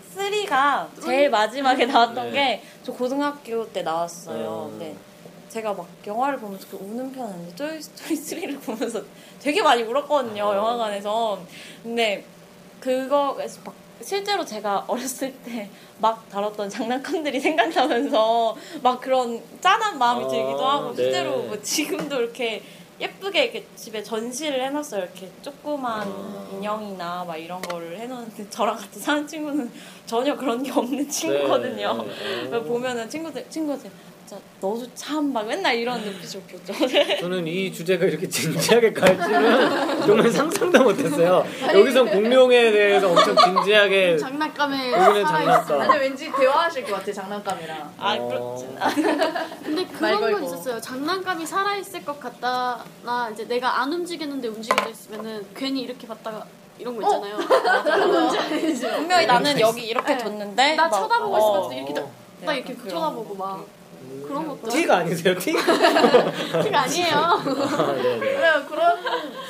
3가 0.47 0.89
제일 1.03 1.31
마지막에 1.31 1.87
나왔던 1.87 2.33
네. 2.33 2.63
게저 2.83 2.93
고등학교 2.93 3.67
때 3.73 3.83
나왔어요. 3.83 4.71
음. 4.71 4.79
근데 4.79 4.97
제가 5.57 5.73
막 5.73 5.87
영화를 6.07 6.39
보면서 6.39 6.67
그 6.71 6.77
우는 6.77 7.13
편인데 7.13 7.55
토이 7.55 7.81
스토리 7.81 8.15
3를 8.15 8.61
보면서 8.61 9.01
되게 9.41 9.63
많이 9.63 9.83
울었거든요 9.83 10.45
어. 10.45 10.55
영화관에서. 10.55 11.41
근데 11.83 12.25
그거에서 12.79 13.61
막 13.65 13.75
실제로 14.03 14.45
제가 14.45 14.85
어렸을 14.87 15.33
때 15.45 15.71
막 15.99 16.29
다뤘던 16.29 16.69
장난감들이 16.69 17.41
생각나면서 17.41 18.57
막 18.83 19.01
그런 19.01 19.43
짠한 19.61 19.99
마음이 19.99 20.25
아, 20.25 20.29
들기도 20.29 20.65
하고 20.65 20.95
네. 20.95 21.03
실제로 21.03 21.43
뭐 21.45 21.61
지금도 21.63 22.21
이렇게 22.21 22.63
예쁘게 23.01 23.45
이렇게 23.45 23.67
집에 23.77 24.03
전시를 24.03 24.63
해놨어요. 24.67 25.05
이렇게 25.05 25.31
조그만 25.43 26.03
아. 26.07 26.49
인형이나 26.53 27.25
막 27.25 27.37
이런 27.37 27.61
거를 27.63 27.99
해놓는데 27.99 28.49
저랑 28.51 28.77
같이 28.77 28.99
사는 29.01 29.27
친구는 29.27 29.71
전혀 30.07 30.37
그런 30.37 30.63
게 30.63 30.71
없는 30.71 31.09
친구거든요. 31.09 32.03
네, 32.03 32.09
네. 32.09 32.49
그래서 32.49 32.63
보면은 32.65 33.09
친구들 33.09 33.49
친구들 33.49 33.91
진짜 34.27 34.43
너도 34.61 34.85
참 34.95 35.33
막 35.33 35.47
맨날 35.47 35.77
이런 35.77 36.01
눈빛으로 36.03 36.43
보죠. 36.43 36.73
저는 37.21 37.47
이 37.47 37.73
주제가 37.73 38.07
이렇게 38.07 38.29
진지하게 38.29 38.93
갈 38.93 39.17
줄은 39.17 40.03
정말 40.07 40.31
상상도 40.31 40.83
못했어요. 40.83 41.45
여기서 41.75 42.05
공룡에 42.05 42.71
대해서 42.73 43.09
엄청 43.09 43.37
진지하게 43.37 44.19
장난감에 44.19 44.93
여기는. 44.93 45.25
장난감. 45.27 45.81
아니 45.83 45.99
왠지 46.01 46.33
대화하실 46.33 46.85
것 46.87 46.93
같아 46.95 47.13
장난감이랑. 47.13 47.95
아 47.99 48.17
어. 48.19 48.29
그렇진 48.29 48.77
않아. 48.79 49.47
근데 49.63 49.87
말 50.01 50.17
그런 50.17 50.33
건. 50.33 50.45
있었어요. 50.45 50.81
장난감이 50.81 51.47
살아 51.47 51.77
있을 51.77 52.05
것 52.05 52.19
같다나 52.19 53.31
이제 53.33 53.45
내가 53.47 53.81
안 53.81 53.93
움직이는데 53.93 54.49
움직여져 54.49 54.91
있으면은 54.91 55.47
괜히 55.55 55.83
이렇게 55.83 56.07
봤다가 56.07 56.45
이런 56.79 56.97
거 56.97 57.03
있잖아요. 57.03 57.37
뭔지 58.07 58.39
알지? 58.39 58.81
분명히 58.91 59.27
나는 59.27 59.61
여기 59.61 59.87
이렇게 59.87 60.15
네. 60.17 60.25
tus는데 60.25 60.75
나 60.77 60.89
막, 60.89 60.91
쳐다보고 61.01 61.35
어, 61.35 61.39
있을 61.39 61.49
것 61.49 61.63
같아. 61.63 61.75
이렇게 61.75 61.95
딱, 62.45 62.55
이렇게 62.55 62.75
그런 62.75 62.89
쳐다보고 62.95 63.37
거. 63.37 63.45
막 63.47 63.67
그런 64.23 64.49
것도 64.49 64.69
티가 64.69 64.97
아니세요? 64.99 65.39
티? 65.39 65.53
티가 65.53 66.81
아니에요. 66.83 67.15
아, 67.17 67.43
네네. 68.03 68.19
그래 68.19 68.51
그런 68.69 68.97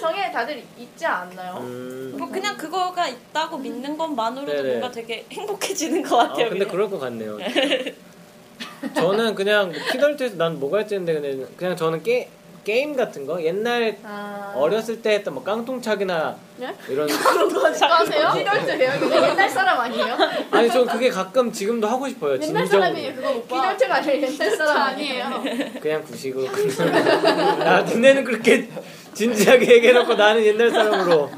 성에 0.01 0.31
다들 0.33 0.63
있지 0.79 1.07
않나요? 1.07 1.59
음. 1.61 2.15
뭐 2.19 2.29
그냥 2.31 2.57
그거가 2.57 3.09
있다고 3.09 3.59
믿는 3.59 3.97
것만으로도 3.99 4.53
네네. 4.53 4.69
뭔가 4.71 4.91
되게 4.91 5.25
행복해지는 5.31 6.03
것 6.03 6.19
아, 6.21 6.29
같아요. 6.29 6.49
근데 6.51 6.65
그냥. 6.65 6.73
그럴 6.73 6.91
것 6.91 6.99
같네요. 6.99 7.39
저는 8.95 9.35
그냥 9.35 9.73
뭐 9.73 9.79
키덜트에서 9.93 10.37
난 10.37 10.59
뭐가 10.61 10.79
했는데 10.79 11.15
그냥, 11.15 11.49
그냥 11.57 11.77
저는 11.77 12.03
게, 12.03 12.29
게임 12.67 12.97
같은 12.97 13.25
거 13.27 13.41
옛날 13.45 13.97
아... 14.03 14.53
어렸을 14.57 15.01
때 15.01 15.15
했던 15.15 15.35
뭐 15.35 15.45
깡통차기나 15.45 16.35
네? 16.57 16.75
이런 16.89 17.07
그런 17.17 17.53
거 17.53 17.65
하세요? 17.69 18.33
키덜트예요? 18.33 19.07
이거 19.07 19.29
옛날 19.29 19.49
사람 19.49 19.79
아니에요? 19.79 20.17
아니 20.51 20.69
전 20.69 20.85
그게 20.85 21.09
가끔 21.09 21.53
지금도 21.53 21.87
하고 21.87 22.09
싶어요. 22.09 22.33
옛날 22.33 22.65
진정으로. 22.65 22.67
사람이에요 22.67 23.15
그거 23.15 23.31
오빠. 23.31 23.55
키덜트가 23.73 23.95
아니라 23.95 24.15
옛날 24.15 24.37
저 24.37 24.57
사람 24.57 24.83
아니에요. 24.83 25.43
그냥 25.81 26.03
구식으로 26.03 26.49
아 27.65 27.83
니네는 27.83 28.25
그렇게 28.25 28.69
진지하게 29.15 29.75
얘기해놓고 29.77 30.15
나는 30.15 30.45
옛날 30.45 30.69
사람으로 30.69 31.31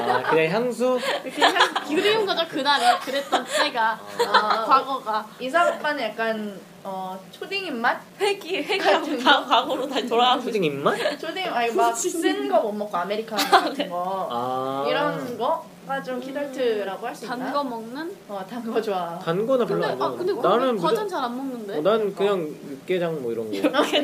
아 0.00 0.22
그냥 0.30 0.50
향수 0.52 0.98
그냥 1.32 1.54
그리운 1.86 2.26
거죠 2.26 2.44
그날이 2.48 2.98
그랬던 3.04 3.46
때가 3.62 4.00
아, 4.26 4.64
과거가. 4.66 5.26
이사 5.38 5.68
오빠는 5.68 6.02
약간 6.02 6.60
어, 6.88 7.18
초딩 7.32 7.66
입맛? 7.66 8.00
회기 8.20 8.58
회기하고 8.62 9.18
다 9.18 9.44
과거로 9.44 9.88
다시 9.88 10.06
돌아가고 10.06 10.42
초딩 10.42 10.62
입맛? 10.64 11.18
초딩 11.18 11.44
아니 11.52 11.72
막쓴 11.74 12.48
거 12.48 12.60
못 12.60 12.72
먹고 12.72 12.96
아메리카노 12.96 13.42
같은 13.50 13.90
거 13.90 14.28
아 14.30 14.84
이런 14.88 15.36
거가 15.36 16.00
좀 16.04 16.20
키덜트라고 16.20 17.06
할 17.08 17.14
수 17.16 17.24
있나? 17.24 17.36
단 17.36 17.52
거 17.52 17.64
먹는? 17.64 18.12
어단 18.28 18.72
거 18.72 18.80
좋아. 18.80 19.18
단 19.18 19.44
거나 19.46 19.64
별로 19.66 19.80
근데 19.80 19.86
안아 19.94 19.96
좋아 19.98 20.16
근데 20.16 20.32
나는 20.34 20.76
과전 20.78 21.08
잘 21.08 21.24
안 21.24 21.36
먹는데. 21.36 21.78
어, 21.78 21.82
난 21.82 22.14
그냥 22.14 22.54
육개장 22.70 23.20
뭐 23.20 23.32
이런 23.32 23.50
거 23.50 23.56
아, 23.68 23.82
그럼 23.82 23.94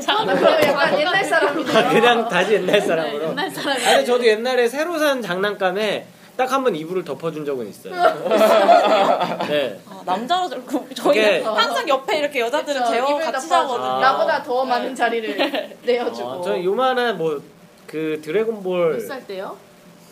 약간 0.65 0.99
옛날 0.99 1.25
사람이네요. 1.25 1.79
아, 1.79 1.89
그냥 1.93 2.29
다시 2.29 2.53
옛날 2.55 2.81
사람으로 2.81 3.29
옛날 3.31 3.49
사람이. 3.51 3.85
아니 3.85 4.05
저도 4.07 4.27
옛날에 4.27 4.67
새로 4.69 4.99
산 4.99 5.23
장난감에 5.23 6.07
딱 6.37 6.51
한 6.51 6.65
번 6.65 6.75
이불을 6.75 7.05
덮어준 7.05 7.45
적은 7.45 7.69
있어요 7.69 7.93
네 9.49 9.79
아, 9.87 10.03
그렇고 10.49 10.89
저희는 10.95 10.95
그게- 10.95 11.43
항상 11.43 11.89
옆에 11.89 12.19
이렇게 12.19 12.41
여자들은 12.41 12.81
입을 13.11 13.21
같이. 13.33 13.49
자거든요. 13.49 13.87
아. 13.87 14.01
나보다 14.01 14.43
더 14.43 14.65
많은 14.65 14.95
자리를 14.95 15.77
내어주고. 15.85 16.29
어, 16.29 16.43
저는 16.43 16.65
요만한 16.65 17.19
뭐 17.19 17.41
그 17.87 18.21
드래곤볼 18.25 18.93
몇 18.95 19.01
살 19.07 19.27
때요? 19.27 19.55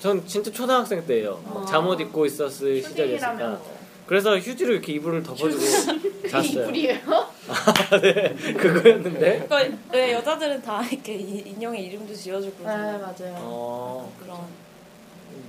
전 0.00 0.26
진짜 0.26 0.50
초등학생 0.52 1.06
때예요 1.06 1.40
아. 1.46 1.64
잠옷 1.66 1.98
입고 2.00 2.26
있었을 2.26 2.82
시절이었으니까 2.82 3.32
초딩이라면 3.32 3.60
그래서 4.06 4.36
휴지로 4.36 4.72
이렇게 4.74 4.92
이불을 4.94 5.22
덮어주고 5.22 6.28
잤어요 6.28 6.62
이불이에요? 6.64 6.98
아, 7.48 8.00
네 8.00 8.34
그거였는데 8.54 9.46
그러니까 9.48 9.78
왜 9.92 10.12
여자들은 10.12 10.60
다 10.62 10.82
이렇게 10.90 11.14
이- 11.14 11.42
인형의 11.56 11.84
이름도 11.86 12.12
지어주고 12.14 12.68
아 12.68 12.72
그러잖아요. 12.72 12.98
맞아요. 12.98 13.34
어 13.38 14.12
그런 14.22 14.36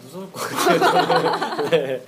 무서울 0.04 0.32
것 0.32 0.42
같아요. 0.42 1.70
네. 1.70 2.02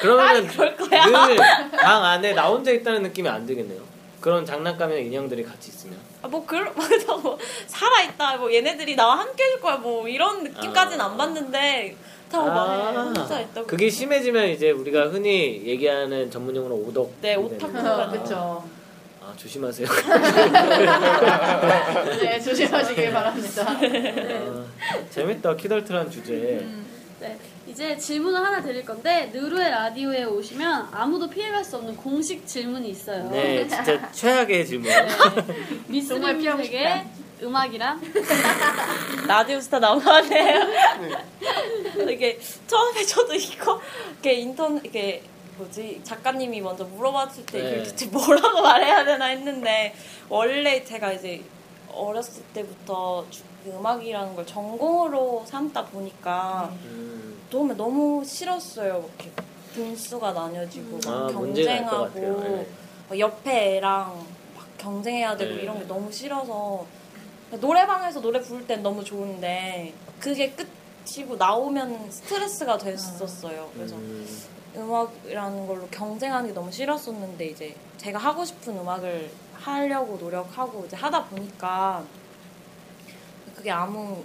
그러면 0.00 0.46
그럴 0.46 0.76
거야. 0.76 1.06
늘방 1.06 2.04
안에 2.04 2.32
나 2.34 2.48
혼자 2.48 2.70
있다는 2.70 3.02
느낌이 3.02 3.28
안 3.28 3.44
들겠네요. 3.46 3.80
그런 4.20 4.44
장난감이나 4.44 5.00
인형들이 5.00 5.42
같이 5.42 5.70
있으면. 5.70 5.96
아, 6.22 6.28
뭐 6.28 6.44
그런 6.44 6.72
맞아 6.76 7.16
뭐 7.16 7.38
살아 7.66 8.02
있다 8.02 8.36
뭐 8.36 8.52
얘네들이 8.52 8.94
나와 8.94 9.18
함께 9.18 9.42
해줄 9.44 9.60
거야 9.60 9.76
뭐 9.76 10.06
이런 10.06 10.44
느낌까지는 10.44 11.00
아. 11.00 11.06
안 11.06 11.16
봤는데 11.16 11.96
다막 12.30 13.16
혼자 13.16 13.40
있다고 13.40 13.66
그게 13.66 13.88
심해지면 13.88 14.48
이제 14.48 14.70
우리가 14.70 15.08
흔히 15.08 15.62
얘기하는 15.64 16.30
전문용어로 16.30 16.74
오덕. 16.76 17.12
네, 17.22 17.34
오타쿠. 17.34 17.78
어, 17.78 18.10
그쵸. 18.10 18.62
아 19.22 19.32
조심하세요. 19.36 19.88
네, 22.20 22.40
조심하시길 22.40 23.12
바랍니다. 23.12 23.64
아, 23.68 24.64
재밌다 25.10 25.56
키덜트란 25.56 26.10
주제. 26.10 26.66
네, 27.20 27.38
이제 27.66 27.96
질문을 27.98 28.38
하나 28.40 28.62
드릴 28.62 28.84
건데 28.84 29.30
느루의 29.32 29.70
라디오에 29.70 30.24
오시면 30.24 30.88
아무도 30.90 31.28
피해갈 31.28 31.62
수 31.62 31.76
없는 31.76 31.94
공식 31.96 32.46
질문이 32.46 32.88
있어요. 32.90 33.28
네, 33.30 33.68
진짜 33.68 34.10
최악의 34.12 34.66
질문. 34.66 34.90
미스 35.86 36.08
정말 36.08 36.38
피하고 36.38 36.58
빅뮤직의 36.62 37.04
음악이랑 37.42 38.00
라디오 39.28 39.60
스타 39.60 39.78
나오네요. 39.78 40.60
이게 42.08 42.38
처음에 42.66 43.02
저도 43.04 43.34
이거 43.34 43.80
이렇게 44.12 44.32
인턴 44.34 44.80
이게 44.84 45.22
뭐지 45.58 46.00
작가님이 46.02 46.60
먼저 46.62 46.84
물어봤을 46.84 47.44
때 47.46 47.62
네. 47.62 47.82
이걸 48.02 48.08
뭐라고 48.12 48.62
말해야 48.62 49.04
되나 49.04 49.26
했는데 49.26 49.94
원래 50.30 50.82
제가 50.84 51.12
이제 51.12 51.42
어렸을 51.92 52.42
때부터 52.54 53.26
주- 53.30 53.42
그 53.42 53.49
음악이라는 53.66 54.34
걸 54.34 54.46
전공으로 54.46 55.44
삼다 55.46 55.84
보니까 55.86 56.70
음, 56.84 57.40
너무 57.50 57.74
너무 57.74 58.24
싫었어요. 58.24 59.08
이렇게 59.18 59.30
등수가 59.74 60.32
나뉘어지고 60.32 60.98
막 61.04 61.06
아. 61.06 61.26
경쟁하고 61.28 62.20
네. 62.20 62.66
막 63.08 63.18
옆에 63.18 63.76
애랑 63.76 64.26
막 64.56 64.66
경쟁해야 64.78 65.36
되고 65.36 65.54
네. 65.54 65.62
이런 65.62 65.78
게 65.78 65.84
너무 65.86 66.10
싫어서 66.10 66.86
노래방에서 67.50 68.20
노래 68.20 68.40
부를 68.40 68.66
땐 68.66 68.82
너무 68.82 69.02
좋은데 69.04 69.92
그게 70.20 70.52
끝이고 70.52 71.36
나오면 71.36 72.10
스트레스가 72.10 72.78
됐었어요. 72.78 73.68
그래서 73.74 73.96
음, 73.96 74.26
음악이라는 74.76 75.66
걸로 75.66 75.86
경쟁하는 75.88 76.48
게 76.48 76.54
너무 76.54 76.70
싫었었는데 76.70 77.46
이제 77.46 77.74
제가 77.96 78.18
하고 78.18 78.44
싶은 78.44 78.78
음악을 78.78 79.30
하려고 79.54 80.16
노력하고 80.16 80.84
이제 80.86 80.96
하다 80.96 81.24
보니까 81.24 82.04
그게 83.60 83.70
아무 83.70 84.24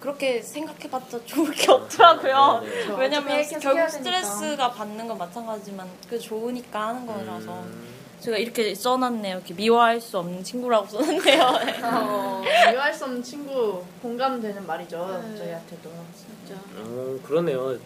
그렇게 0.00 0.42
생각해봤자 0.42 1.24
좋을 1.24 1.52
게 1.52 1.70
없더라고요. 1.70 2.60
네, 2.64 2.86
네. 2.88 2.94
왜냐면 2.98 3.40
결국. 3.60 3.88
스트레스가 3.88 4.72
받는 4.72 5.06
건 5.06 5.16
마찬가지지만 5.16 5.88
그 6.10 6.18
좋으니까 6.18 6.88
하는 6.88 7.06
거라서 7.06 7.60
음, 7.60 7.86
제가 8.18 8.36
이렇게 8.38 8.74
써놨네요. 8.74 9.36
이렇게 9.36 9.54
미워할 9.54 10.00
수 10.00 10.18
없는 10.18 10.42
친구라고 10.42 10.88
써놨네요. 10.88 11.42
어, 11.86 12.42
미워할 12.72 12.92
수 12.92 13.04
없는 13.04 13.22
친구 13.22 13.84
공감되는 14.02 14.66
말이죠. 14.66 15.22
네. 15.28 15.36
저희한테도. 15.38 15.90
진짜 16.16 16.60
어, 16.78 17.18
그러네요. 17.24 17.78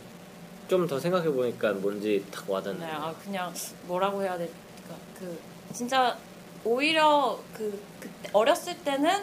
좀 0.69 0.87
더 0.89 0.99
생각해 0.99 1.29
보니까 1.31 1.75
뭔지 1.75 2.25
탁 2.33 2.47
네, 2.47 2.53
와닿네요. 2.55 2.91
아 2.95 3.15
그냥 3.23 3.53
뭐라고 3.83 4.23
해야 4.23 4.39
될까 4.39 4.55
그 5.19 5.39
진짜 5.75 6.17
오히려 6.65 7.39
그 7.55 7.79
그때 8.01 8.31
어렸을 8.33 8.75
때는 8.79 9.23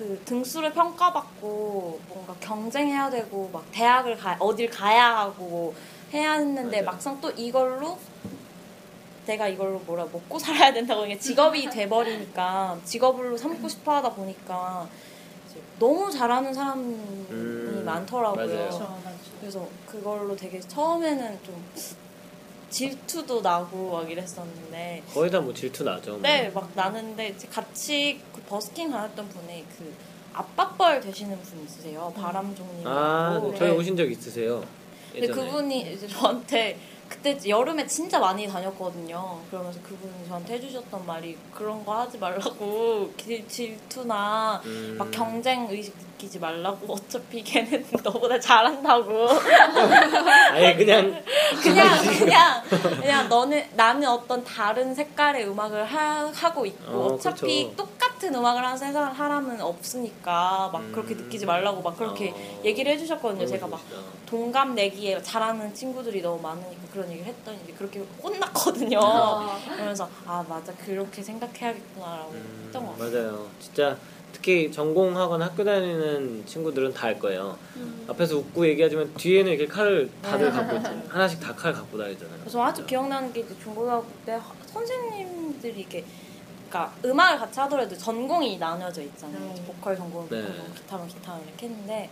그 0.00 0.18
등수를 0.24 0.72
평가받고 0.72 2.00
뭔가 2.08 2.34
경쟁해야 2.40 3.10
되고 3.10 3.50
막 3.52 3.62
대학을 3.70 4.16
가 4.16 4.34
어딜 4.40 4.70
가야 4.70 5.18
하고 5.18 5.74
해야 6.14 6.32
했는데 6.32 6.80
맞아요. 6.80 6.86
막상 6.86 7.20
또 7.20 7.30
이걸로 7.32 7.98
내가 9.26 9.46
이걸로 9.46 9.78
뭐라 9.80 10.04
먹고 10.04 10.38
살아야 10.38 10.72
된다고 10.72 11.04
이게 11.04 11.18
직업이 11.18 11.68
돼버리니까 11.68 12.78
직업으로 12.82 13.36
삼고 13.36 13.68
싶어 13.68 13.96
하다 13.96 14.14
보니까 14.14 14.88
너무 15.78 16.10
잘하는 16.10 16.54
사람이 16.54 16.82
음, 16.82 17.82
많더라고요. 17.84 18.46
맞아요. 18.46 18.98
그래서 19.38 19.68
그걸로 19.86 20.34
되게 20.34 20.58
처음에는 20.60 21.40
좀 21.44 21.62
질투도 22.70 23.40
나고 23.42 23.90
막 23.92 24.10
이랬었는데 24.10 25.02
거의 25.12 25.30
다 25.30 25.40
뭐 25.40 25.52
질투 25.52 25.82
나죠. 25.84 26.12
뭐. 26.12 26.20
네 26.20 26.50
막 26.54 26.70
나는데 26.74 27.34
같이 27.50 28.20
그 28.32 28.40
버스킹 28.42 28.90
다녔던 28.90 29.28
분이 29.28 29.64
그 29.76 29.92
아빠뻘 30.32 31.00
되시는 31.00 31.38
분 31.40 31.64
있으세요 31.64 32.12
바람종님이라고 32.16 32.88
아, 32.96 33.40
네. 33.52 33.58
저희 33.58 33.70
네. 33.70 33.76
오신 33.76 33.96
적 33.96 34.10
있으세요? 34.10 34.64
근데 35.12 35.26
예전에. 35.28 35.46
그분이 35.50 35.92
이제 35.94 36.06
저한테 36.06 36.78
그때 37.10 37.36
여름에 37.46 37.86
진짜 37.88 38.20
많이 38.20 38.46
다녔거든요. 38.46 39.40
그러면서 39.50 39.80
그분이 39.82 40.28
저한테 40.28 40.54
해주셨던 40.54 41.04
말이 41.04 41.36
그런 41.52 41.84
거 41.84 41.98
하지 41.98 42.16
말라고 42.18 43.12
질- 43.18 43.46
질투나 43.48 44.62
음, 44.64 44.94
막 44.96 45.10
경쟁 45.10 45.66
의식 45.68 45.94
느끼지 45.98 46.38
말라고 46.38 46.94
어차피 46.94 47.42
걔는 47.42 47.84
너보다 48.04 48.38
잘한다고 48.38 49.28
아예 50.52 50.74
그냥 50.78 51.22
그냥 51.60 51.88
그냥 52.18 52.62
그냥 53.00 53.28
너는 53.28 53.66
나는 53.74 54.08
어떤 54.08 54.44
다른 54.44 54.94
색깔의 54.94 55.48
음악을 55.48 55.84
하, 55.84 56.26
하고 56.32 56.64
있고 56.64 56.92
어, 56.92 57.14
어, 57.14 57.18
차피 57.18 57.64
그쵸. 57.64 57.76
똑같 57.76 58.09
은 58.22 58.34
음악을 58.34 58.62
하는 58.64 58.76
세상 58.76 59.14
사람은 59.14 59.60
없으니까 59.62 60.68
막 60.72 60.80
음. 60.80 60.92
그렇게 60.92 61.14
느끼지 61.14 61.46
말라고 61.46 61.80
막 61.80 61.96
그렇게 61.96 62.30
어, 62.30 62.60
얘기를 62.64 62.92
해주셨거든요. 62.92 63.46
제가 63.46 63.66
막 63.66 63.80
좋으시다. 63.88 64.10
동감 64.26 64.74
내기에 64.74 65.22
잘하는 65.22 65.72
친구들이 65.74 66.20
너무 66.20 66.40
많으니까 66.42 66.82
그런 66.92 67.08
얘기를 67.10 67.26
했더니 67.26 67.58
이제 67.64 67.72
그렇게 67.72 68.00
혼났거든요. 68.22 69.00
그러면서 69.74 70.08
아 70.26 70.44
맞아 70.46 70.72
그렇게 70.74 71.22
생각해야겠구나라고 71.22 72.30
음, 72.32 72.62
했던 72.66 72.84
것 72.86 72.98
같아요. 72.98 73.10
맞아요. 73.22 73.46
진짜 73.58 73.96
특히 74.32 74.70
전공하거나 74.70 75.46
학교 75.46 75.64
다니는 75.64 76.44
친구들은 76.46 76.92
다 76.94 77.06
알 77.08 77.18
거예요. 77.18 77.58
음. 77.76 78.06
앞에서 78.08 78.36
웃고 78.36 78.66
얘기하지만 78.68 79.12
뒤에는 79.14 79.50
이렇게 79.52 79.66
칼을 79.66 80.10
다들 80.22 80.46
네. 80.46 80.52
갖고 80.52 80.76
있잖아요. 80.76 81.02
하나씩 81.08 81.40
다 81.40 81.54
칼 81.56 81.72
갖고 81.72 81.96
다니잖아요. 81.98 82.38
그래서 82.40 82.62
아주 82.62 82.84
기억나는 82.84 83.32
게 83.32 83.40
이제 83.40 83.54
중고등학교 83.62 84.06
때 84.26 84.32
하- 84.32 84.52
선생님들이 84.66 85.80
이게 85.80 86.04
그러니까 86.70 86.94
음악을 87.04 87.38
같이 87.40 87.58
하더라도 87.60 87.98
전공이 87.98 88.58
나뉘어져 88.58 89.02
있잖아요. 89.02 89.52
네. 89.54 89.62
보컬 89.66 89.96
전공, 89.96 90.28
네. 90.28 90.40
보컬 90.40 90.56
전공, 90.56 90.74
기타면 90.74 91.08
기타 91.08 91.38
이렇게 91.46 91.66
했는데 91.66 92.08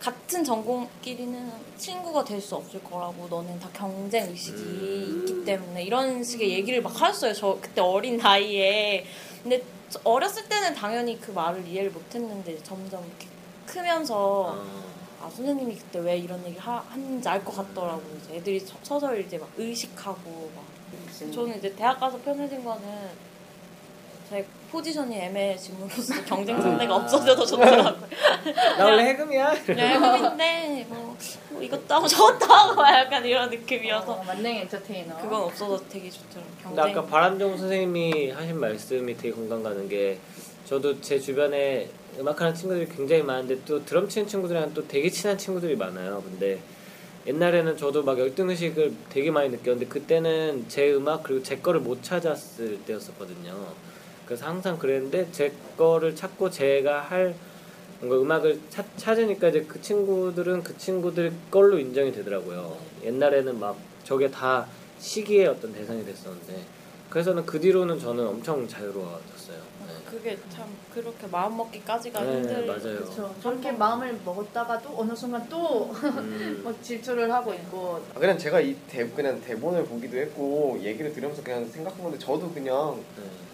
같은 0.00 0.42
전공끼리는 0.42 1.52
친구가 1.76 2.24
될 2.24 2.40
수 2.40 2.56
없을 2.56 2.82
거라고 2.82 3.28
너는 3.28 3.60
다 3.60 3.68
경쟁 3.72 4.28
의식이 4.30 4.56
음. 4.56 5.18
있기 5.28 5.44
때문에 5.44 5.84
이런 5.84 6.24
식의 6.24 6.50
얘기를 6.50 6.82
막 6.82 6.98
하셨어요. 7.00 7.34
저 7.34 7.58
그때 7.60 7.80
어린 7.82 8.16
나이에 8.16 9.04
근데 9.42 9.62
저- 9.90 10.00
어렸을 10.04 10.48
때는 10.48 10.74
당연히 10.74 11.20
그 11.20 11.30
말을 11.30 11.64
이해를 11.68 11.90
못했는데 11.90 12.60
점점 12.64 13.04
이렇게 13.06 13.28
크면서 13.66 14.16
어, 14.56 14.64
아 15.22 15.30
선생님이 15.30 15.76
그때 15.76 15.98
왜 16.00 16.16
이런 16.16 16.44
얘기 16.46 16.58
하, 16.58 16.78
하는지 16.88 17.28
알 17.28 17.44
것 17.44 17.54
같더라고요. 17.54 18.16
이제 18.24 18.36
애들이 18.36 18.58
서- 18.58 18.74
서서히 18.82 19.24
이제 19.26 19.36
막 19.38 19.48
의식하고 19.56 20.50
막. 20.56 20.64
저는 21.32 21.58
이제 21.58 21.72
대학 21.76 22.00
가서 22.00 22.18
편해진 22.18 22.64
거는 22.64 22.82
제 24.32 24.46
포지션이 24.70 25.14
애매해짐으로써 25.14 26.24
경쟁 26.24 26.60
상대가 26.60 26.96
없어져서 26.96 27.44
좋더라고요. 27.44 28.08
나 28.78 28.84
원래 28.86 29.10
해금이야. 29.10 29.52
네, 29.66 29.98
근데 29.98 30.86
뭐, 30.88 31.14
뭐 31.50 31.62
이것도 31.62 31.94
하고 31.94 32.06
저것도 32.08 32.46
하고 32.46 32.76
막 32.76 32.94
약간 32.94 33.22
이런 33.26 33.50
느낌이어서 33.50 34.10
어, 34.10 34.24
만능 34.24 34.56
엔터테이너. 34.56 35.18
그건 35.18 35.42
없어서 35.42 35.84
되게 35.90 36.08
좋더라고요. 36.08 36.52
경쟁. 36.62 36.84
아까 36.84 37.04
바람종 37.04 37.58
선생님이 37.58 38.30
하신 38.30 38.58
말씀이 38.58 39.14
되게 39.18 39.32
공감 39.32 39.62
가는 39.62 39.86
게 39.86 40.18
저도 40.64 40.98
제 41.02 41.20
주변에 41.20 41.90
음악하는 42.18 42.54
친구들이 42.54 42.88
굉장히 42.88 43.22
많은데 43.22 43.62
또 43.66 43.84
드럼 43.84 44.08
치는 44.08 44.26
친구들이랑 44.26 44.72
또 44.72 44.88
되게 44.88 45.10
친한 45.10 45.36
친구들이 45.36 45.76
많아요. 45.76 46.22
근데 46.22 46.58
옛날에는 47.26 47.76
저도 47.76 48.02
막 48.02 48.18
열등의식을 48.18 48.94
되게 49.10 49.30
많이 49.30 49.50
느꼈는데 49.50 49.86
그때는 49.88 50.64
제 50.68 50.90
음악 50.94 51.22
그리고 51.22 51.42
제 51.42 51.58
거를 51.58 51.80
못 51.80 52.02
찾았을 52.02 52.78
때였었거든요. 52.86 53.91
그래서 54.32 54.46
항상 54.46 54.78
그랬는데 54.78 55.30
제 55.30 55.52
거를 55.76 56.16
찾고 56.16 56.48
제가 56.48 57.02
할 57.02 57.34
뭔가 58.00 58.18
음악을 58.18 58.60
찾, 58.70 58.86
찾으니까 58.96 59.48
이제 59.48 59.62
그 59.68 59.78
친구들은 59.78 60.62
그 60.62 60.78
친구들 60.78 61.30
걸로 61.50 61.78
인정이 61.78 62.12
되더라고요. 62.12 62.78
옛날에는 63.04 63.60
막 63.60 63.76
저게 64.04 64.30
다 64.30 64.66
시기의 64.98 65.48
어떤 65.48 65.74
대상이 65.74 66.02
됐었는데 66.06 66.64
그래서는 67.10 67.44
그 67.44 67.60
뒤로는 67.60 67.98
저는 67.98 68.26
엄청 68.26 68.66
자유로워졌어요. 68.66 69.58
네. 69.86 69.92
그게 70.10 70.38
참 70.48 70.66
그렇게 70.94 71.26
마음 71.26 71.58
먹기까지가 71.58 72.24
네, 72.24 72.36
힘들. 72.38 72.66
맞아요. 72.66 72.80
그렇죠. 72.80 73.34
저렇게 73.42 73.70
마음을 73.72 74.18
먹었다가도 74.24 74.94
어느 74.96 75.14
순간 75.14 75.46
또 75.50 75.90
음, 75.92 76.62
막 76.64 76.74
질투를 76.82 77.30
하고 77.30 77.52
있고 77.52 78.00
아, 78.14 78.18
그냥 78.18 78.38
제가 78.38 78.62
이 78.62 78.74
대, 78.88 79.06
그냥 79.10 79.38
대본을 79.42 79.84
보기도 79.84 80.16
했고 80.16 80.80
얘기를 80.80 81.12
들으면서 81.12 81.42
그냥 81.42 81.68
생각한 81.68 82.02
건데 82.02 82.18
저도 82.18 82.50
그냥 82.50 82.96
네. 83.18 83.51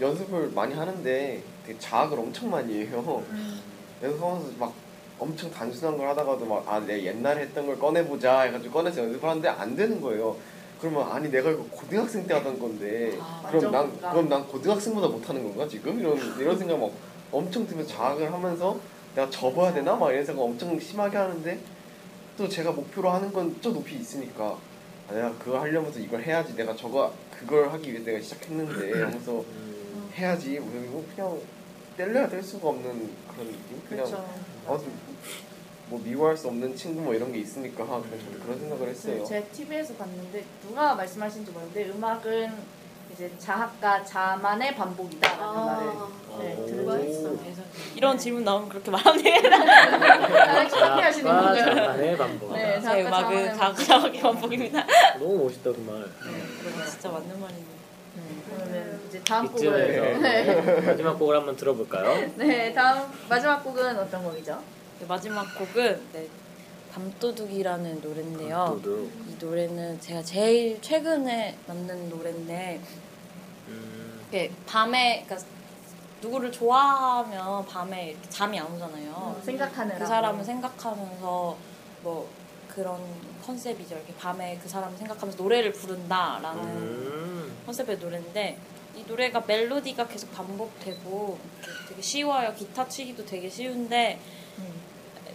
연습을 0.00 0.50
많이 0.54 0.74
하는데 0.74 1.42
되게 1.66 1.78
자학을 1.78 2.18
엄청 2.18 2.50
많이 2.50 2.74
해요. 2.86 3.22
음. 3.30 3.60
연습하면서 4.02 4.48
막 4.58 4.72
엄청 5.18 5.50
단순한 5.50 5.96
걸 5.96 6.08
하다가도 6.08 6.44
막 6.46 6.64
아 6.68 6.80
내 6.80 7.04
옛날에 7.04 7.42
했던 7.42 7.66
걸 7.66 7.78
꺼내보자 7.78 8.40
해가지고 8.42 8.72
꺼내서 8.74 9.02
연습을 9.02 9.28
하는데 9.28 9.48
안 9.48 9.76
되는 9.76 10.00
거예요. 10.00 10.36
그러면 10.80 11.10
아니 11.10 11.30
내가 11.30 11.50
이거 11.50 11.64
고등학생 11.70 12.26
때 12.26 12.34
하던 12.34 12.58
건데 12.58 13.16
아, 13.20 13.46
그럼 13.50 13.70
난 13.72 13.86
뭔가. 13.88 14.10
그럼 14.10 14.28
난 14.28 14.46
고등학생보다 14.48 15.08
못하는 15.08 15.42
건가 15.44 15.66
지금 15.68 15.98
이런 16.00 16.18
이런 16.38 16.58
생각 16.58 16.78
막 16.78 16.90
엄청 17.32 17.66
들면서 17.66 17.94
자학을 17.94 18.30
하면서 18.32 18.78
내가 19.14 19.30
접어야 19.30 19.72
되나 19.72 19.94
막 19.94 20.10
이런 20.10 20.24
생각 20.24 20.42
엄청 20.42 20.78
심하게 20.78 21.16
하는데 21.16 21.58
또 22.36 22.48
제가 22.48 22.72
목표로 22.72 23.08
하는 23.10 23.32
건저 23.32 23.70
높이 23.72 23.94
있으니까 23.94 24.58
아, 25.08 25.14
내가 25.14 25.32
그거 25.38 25.60
하려면서 25.60 26.00
이걸 26.00 26.20
해야지 26.22 26.54
내가 26.56 26.74
저거 26.74 27.14
그걸 27.38 27.68
하기 27.70 27.92
위해 27.92 28.02
내가 28.04 28.20
시작했는데 28.20 29.00
하면서 29.00 29.32
음, 29.40 29.83
해야지 30.16 30.60
그리고 30.72 31.04
그냥 31.14 31.40
뗄래야 31.96 32.28
뗄 32.28 32.42
수가 32.42 32.68
없는 32.68 33.10
그런 33.32 33.46
느낌 33.46 33.82
그냥 33.88 34.04
그렇죠. 34.06 34.28
아무튼 34.66 34.92
뭐 35.88 36.00
미워할 36.02 36.36
수 36.36 36.48
없는 36.48 36.74
친구 36.76 37.02
뭐 37.02 37.14
이런 37.14 37.32
게 37.32 37.40
있으니까 37.40 37.84
그냥 37.84 38.02
저도 38.02 38.38
그런 38.42 38.58
생각을 38.58 38.88
했어요. 38.88 39.24
제 39.24 39.44
TV에서 39.52 39.94
봤는데 39.94 40.44
누가 40.66 40.94
말씀하신지 40.94 41.50
모르는데 41.52 41.90
음악은 41.90 42.52
이제 43.12 43.30
자학과 43.38 44.02
자만의 44.04 44.74
반복이다라는 44.74 45.44
아. 45.44 45.64
말을 45.64 46.44
네, 46.44 46.56
오. 46.56 46.66
들은 46.66 46.84
적이 46.86 47.10
있어요. 47.10 47.38
이런 47.94 48.18
질문 48.18 48.42
나오면 48.44 48.68
그렇게 48.68 48.90
말하면 48.90 49.22
다들 49.22 50.68
그렇게 50.68 51.02
하시는 51.02 51.24
자학과 51.30 51.48
거죠? 51.50 51.74
자만의 51.74 52.16
반복. 52.18 52.52
네, 52.54 52.74
제 52.74 52.80
자학과 52.80 53.08
음악은 53.08 53.54
자만의 53.54 53.84
자학의 53.86 54.20
반복입니다. 54.20 54.86
너무 55.20 55.44
멋있다 55.44 55.70
그 55.72 55.78
말. 55.80 56.04
진짜 56.90 57.10
맞는 57.10 57.40
말이네. 57.40 57.64
그러면 58.56 58.93
이제 59.14 59.22
다음 59.22 59.46
곡을 59.46 60.20
네. 60.20 60.80
마지막 60.82 61.16
곡을 61.16 61.36
한번 61.36 61.54
들어볼까요? 61.54 62.32
네, 62.34 62.72
다음 62.72 63.08
마지막 63.28 63.62
곡은 63.62 63.96
어떤 63.96 64.24
곡이죠? 64.24 64.60
네, 64.98 65.06
마지막 65.06 65.46
곡은 65.56 66.00
네, 66.12 66.26
밤도둑이라는 66.92 68.00
노래인데요. 68.00 68.80
도둑. 68.82 69.12
이 69.28 69.36
노래는 69.40 70.00
제가 70.00 70.20
제일 70.22 70.80
최근에 70.80 71.56
만든 71.68 72.08
노래인데 72.08 72.80
음, 73.68 74.20
이렇게 74.32 74.50
밤에 74.66 75.22
그러니까 75.24 75.48
누구를 76.20 76.50
좋아하면 76.50 77.64
밤에 77.66 78.10
이렇게 78.10 78.28
잠이 78.28 78.58
안 78.58 78.66
오잖아요. 78.66 79.40
생각하느라 79.44 79.98
그 79.98 80.06
사람을 80.06 80.44
생각하면서 80.44 81.56
뭐 82.02 82.28
그런 82.66 83.00
컨셉이죠. 83.46 83.94
이렇게 83.94 84.12
밤에 84.14 84.58
그 84.60 84.68
사람을 84.68 84.98
생각하면서 84.98 85.40
노래를 85.40 85.72
부른다라는 85.72 86.64
음, 86.64 87.56
컨셉의 87.66 87.98
노래인데 87.98 88.58
이 88.96 89.04
노래가 89.06 89.42
멜로디가 89.46 90.06
계속 90.06 90.32
반복되고 90.32 91.38
되게 91.88 92.02
쉬워요. 92.02 92.54
기타 92.56 92.86
치기도 92.88 93.24
되게 93.24 93.48
쉬운데 93.48 94.18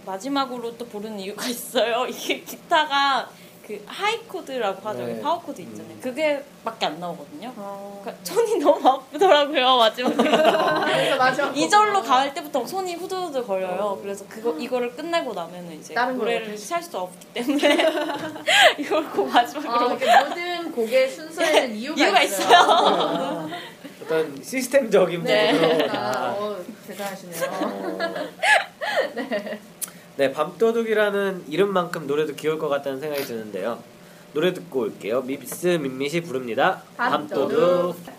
마지막으로 0.05 0.77
또 0.77 0.85
부르는 0.87 1.19
이유가 1.19 1.45
있어요. 1.47 2.05
이게 2.07 2.41
기타가 2.41 3.29
그 3.69 3.79
high 3.85 4.17
chord라고 4.21 4.89
하죠. 4.89 5.05
네. 5.05 5.21
파워 5.21 5.39
코드 5.39 5.61
있잖아요. 5.61 5.91
음. 5.93 5.99
그거밖에 6.01 6.87
안 6.87 6.99
나오거든요. 6.99 7.53
어, 7.55 8.01
그러니까 8.01 8.25
손이 8.25 8.57
너무 8.57 8.89
아프더라고요 8.89 9.77
마지막에. 9.77 10.15
그래서 10.25 11.17
마지막 11.17 11.55
이 11.55 11.69
절로 11.69 12.01
갈 12.01 12.33
때부터 12.33 12.65
손이 12.65 12.95
후들후들 12.95 13.45
떨려요. 13.45 13.99
그래서 14.01 14.25
그거 14.27 14.57
이거를 14.57 14.95
끝내고 14.95 15.35
나면은 15.35 15.79
이제 15.79 15.93
노래를 15.93 16.53
어떻게 16.53 16.73
할수 16.73 16.97
없기 16.97 17.27
때문에 17.27 17.77
이걸 18.79 19.07
꼭 19.11 19.27
마지막으로 19.27 19.71
아, 19.71 19.93
이렇게 19.93 20.19
모든 20.19 20.71
곡의 20.71 21.11
순서에는 21.11 21.75
이유가, 21.75 22.01
이유가 22.01 22.23
있어요. 22.23 22.57
어 22.67 23.48
떤 24.09 24.43
시스템적인 24.43 25.23
네, 25.23 25.53
부분으로 25.53 25.83
아, 25.83 25.87
다. 25.87 26.31
어, 26.33 26.57
대단하시네요. 26.87 27.97
네, 30.17 30.33
밤도둑이라는 30.33 31.45
이름만큼 31.47 32.07
노래도 32.07 32.33
귀여울 32.33 32.57
것 32.57 32.67
같다는 32.69 32.99
생각이 32.99 33.23
드는데요. 33.23 33.81
노래 34.33 34.51
듣고 34.51 34.81
올게요. 34.81 35.21
밉스 35.21 35.67
밋밋이 35.67 36.21
부릅니다. 36.21 36.81
밤도둑. 36.97 37.49
밤도둑. 37.49 38.18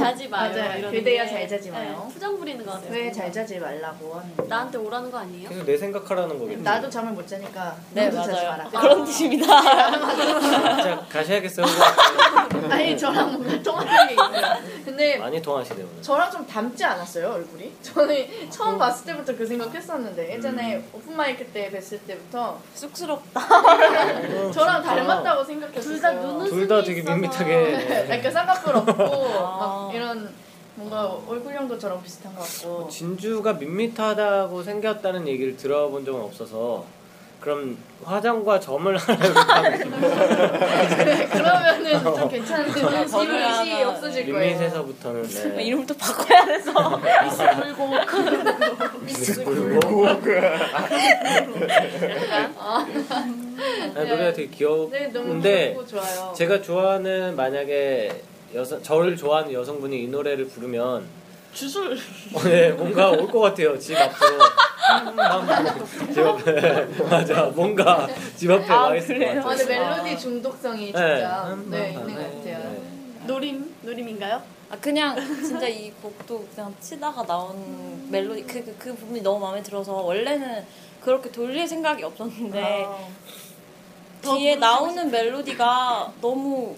자지 0.00 0.28
마요. 0.28 0.50
맞아요. 0.54 0.90
그대야 0.90 1.24
게. 1.24 1.30
잘 1.30 1.48
자지 1.48 1.70
마요. 1.70 2.04
네, 2.08 2.14
투정 2.14 2.38
부리는 2.38 2.64
거 2.64 2.72
같아요. 2.72 2.90
왜 2.92 3.12
잘 3.12 3.30
자지 3.32 3.58
말라고 3.58 4.14
하는 4.14 4.36
거 4.36 4.44
나한테 4.44 4.78
오라는 4.78 5.10
거 5.10 5.18
아니에요? 5.18 5.48
계속 5.48 5.64
내 5.66 5.76
생각하라는 5.76 6.38
거겠지. 6.38 6.62
나도 6.62 6.88
잠을 6.88 7.12
못 7.12 7.26
자니까 7.26 7.76
네 7.92 8.08
너도 8.08 8.16
자지 8.22 8.32
맞아요. 8.44 8.50
마라. 8.50 8.80
그런 8.80 9.04
뜻입니다. 9.04 9.60
진짜 10.76 11.06
가셔야겠어요. 11.10 11.66
아니 12.70 12.96
저랑 12.96 13.32
뭔가 13.42 13.62
통하는 13.62 14.06
게 14.08 14.14
있어요. 14.14 14.56
근데 15.00 15.16
많이 15.16 15.40
통하시네요. 15.40 15.86
오늘. 15.90 16.02
저랑 16.02 16.30
좀 16.30 16.46
닮지 16.46 16.84
않았어요 16.84 17.30
얼굴이? 17.32 17.72
저는 17.80 18.50
처음 18.50 18.76
봤을 18.78 19.06
때부터 19.06 19.34
그 19.34 19.46
생각했었는데 19.46 20.34
예전에 20.34 20.84
오픈 20.92 21.16
마이크 21.16 21.42
때 21.46 21.70
뵀을 21.70 21.98
때부터 22.06 22.58
쑥스럽다. 22.74 23.40
저랑 24.52 24.82
닮았다고 24.82 25.42
생각했어요. 25.44 25.82
둘 25.82 26.00
다 26.02 26.12
눈웃음이 26.12 26.50
둘 26.50 26.68
다 26.68 26.82
되게. 26.82 27.00
밋밋하게. 27.02 28.10
약간 28.10 28.30
쌍꺼풀 28.30 28.76
없고 28.76 28.92
아. 29.40 29.86
막 29.88 29.94
이런 29.94 30.30
뭔가 30.74 31.06
얼굴형도 31.26 31.78
저랑 31.78 32.02
비슷한 32.02 32.34
것 32.36 32.42
같고 32.42 32.88
진주가 32.90 33.54
밋밋하다고 33.54 34.62
생겼다는 34.62 35.26
얘기를 35.26 35.56
들어본 35.56 36.04
적은 36.04 36.20
없어서 36.20 36.84
그럼 37.40 37.78
화장과 38.04 38.60
점을 38.60 38.94
그러면은 41.30 42.02
좀 42.02 42.28
괜찮은데 42.28 42.80
하나 42.82 43.88
없어질 43.88 44.30
거예요. 44.30 44.50
밋밋해서부터는 44.50 45.22
네. 45.22 45.64
이름을 45.64 45.86
또 45.86 45.94
바꿔야 45.96 46.44
돼서. 46.44 46.72
아니, 53.94 54.08
노래가 54.08 54.32
되게 54.32 54.48
네 54.90 55.06
너무 55.08 55.26
귀여운데 55.26 55.72
귀엽고 55.72 55.86
좋아요. 55.86 56.32
제가 56.36 56.62
좋아하는 56.62 57.36
만약에 57.36 58.22
여성 58.54 58.82
저를 58.82 59.16
좋아하는 59.16 59.52
여성분이 59.52 60.04
이 60.04 60.08
노래를 60.08 60.48
부르면 60.48 61.19
주술. 61.52 61.98
어, 62.34 62.42
네, 62.44 62.70
뭔가 62.72 63.10
올 63.10 63.26
것 63.30 63.40
같아요 63.40 63.78
집 63.78 63.96
앞으로 63.96 64.38
집 66.12 66.18
앞에 66.20 66.84
맞아 67.10 67.42
뭔가 67.54 68.08
집 68.36 68.50
앞에 68.50 68.72
아, 68.72 68.82
와 68.82 68.96
있을 68.96 69.18
그래요? 69.18 69.42
것 69.42 69.50
아, 69.50 69.50
같아요 69.50 69.66
근데 69.66 69.78
멜로디 69.78 70.18
중독성이 70.18 70.86
진짜 70.86 71.56
네, 71.68 71.90
있는 71.92 72.06
것 72.06 72.14
같아요. 72.14 72.42
네. 72.44 72.82
노림? 73.26 73.74
노림인가요? 73.82 74.42
아 74.70 74.76
그냥 74.80 75.16
진짜 75.42 75.66
이 75.66 75.90
곡도 76.02 76.46
그냥 76.54 76.74
치다가 76.80 77.24
나온 77.26 78.06
멜로디 78.10 78.42
그, 78.44 78.64
그, 78.64 78.76
그 78.78 78.94
부분이 78.94 79.20
너무 79.22 79.40
마음에 79.40 79.62
들어서 79.62 79.92
원래는 79.94 80.64
그렇게 81.00 81.30
돌릴 81.30 81.66
생각이 81.66 82.02
없었는데 82.04 82.84
아, 82.86 82.96
더 84.22 84.36
뒤에 84.36 84.56
나오는 84.56 85.10
멜로디가 85.10 86.12
너무 86.20 86.76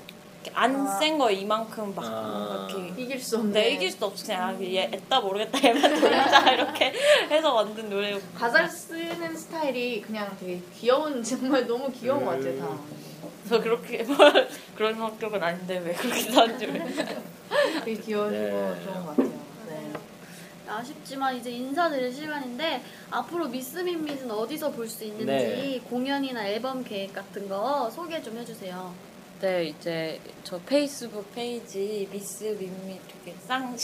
안 0.54 0.86
아. 0.86 0.98
센 0.98 1.18
거예요 1.18 1.38
이만큼 1.40 1.94
막 1.94 2.04
아. 2.06 2.68
이렇게 2.70 3.02
이길 3.02 3.20
수 3.20 3.36
없네. 3.38 3.52
네, 3.52 3.70
이길 3.74 3.90
수도 3.90 4.06
없어 4.06 4.26
그냥 4.26 4.48
아, 4.48 4.62
얘 4.62 4.90
애따 4.92 5.20
모르겠다 5.20 5.58
얘만 5.62 5.82
돌리자 6.00 6.50
이렇게 6.52 6.92
해서 7.30 7.54
만든 7.54 7.88
노래고 7.90 8.20
가사를 8.34 8.68
쓰는 8.68 9.36
스타일이 9.36 10.00
그냥 10.02 10.36
되게 10.40 10.60
귀여운 10.74 11.22
정말 11.22 11.66
너무 11.66 11.90
귀여운 11.92 12.24
것 12.24 12.32
같아요 12.32 12.58
다. 12.60 12.78
저 13.48 13.60
그렇게 13.60 14.04
그런 14.76 14.94
성격은 14.96 15.42
아닌데 15.42 15.78
왜 15.84 15.92
그렇게 15.92 16.22
줄 16.58 16.72
되게 17.84 18.00
귀여우시고 18.00 18.30
네. 18.40 18.50
좋은 18.84 18.94
것 19.04 19.06
같아요. 19.16 19.32
네. 19.68 19.92
아쉽지만 20.68 21.36
이제 21.36 21.50
인사드릴 21.50 22.12
시간인데 22.14 22.82
앞으로 23.10 23.48
미스 23.48 23.78
밋밋은 23.78 24.30
어디서 24.30 24.70
볼 24.70 24.88
수 24.88 25.04
있는지 25.04 25.26
네. 25.26 25.80
공연이나 25.90 26.46
앨범 26.48 26.82
계획 26.84 27.12
같은 27.12 27.48
거 27.48 27.90
소개 27.90 28.22
좀 28.22 28.38
해주세요. 28.38 28.94
네 29.42 29.64
이제 29.64 30.20
저 30.44 30.56
페이스북 30.60 31.34
페이지 31.34 32.08
미스 32.12 32.44
밋밋 32.44 33.00
이렇게 33.08 33.36
쌍 33.44 33.76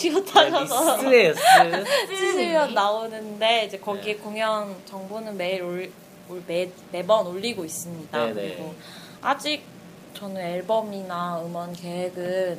네, 1.03 1.31
미스예요 1.33 1.85
스 1.85 2.07
치시면 2.07 2.75
나오는데 2.79 3.65
이제 3.65 3.77
거기에 3.77 4.15
공연 4.19 4.77
정보는 4.85 5.37
매일 5.37 5.65
올, 5.65 5.91
올 6.31 6.45
매, 6.47 6.71
매번 6.93 7.27
올리고 7.27 7.65
있습니다. 7.65 8.17
네네. 8.17 8.35
그리고 8.35 8.73
아직 9.21 9.65
저는 10.15 10.41
앨범이나 10.41 11.43
음원 11.45 11.73
계획은 11.73 12.59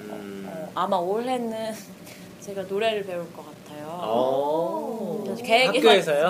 음. 0.00 0.50
어, 0.52 0.72
아마 0.74 0.96
올해는 0.96 1.72
제가 2.40 2.62
노래를 2.62 3.04
배울 3.04 3.32
것 3.32 3.44
같아요. 3.46 3.86
오. 5.40 5.42
그래서 5.42 5.42
계획이 5.42 5.78
학교에서요? 5.78 6.26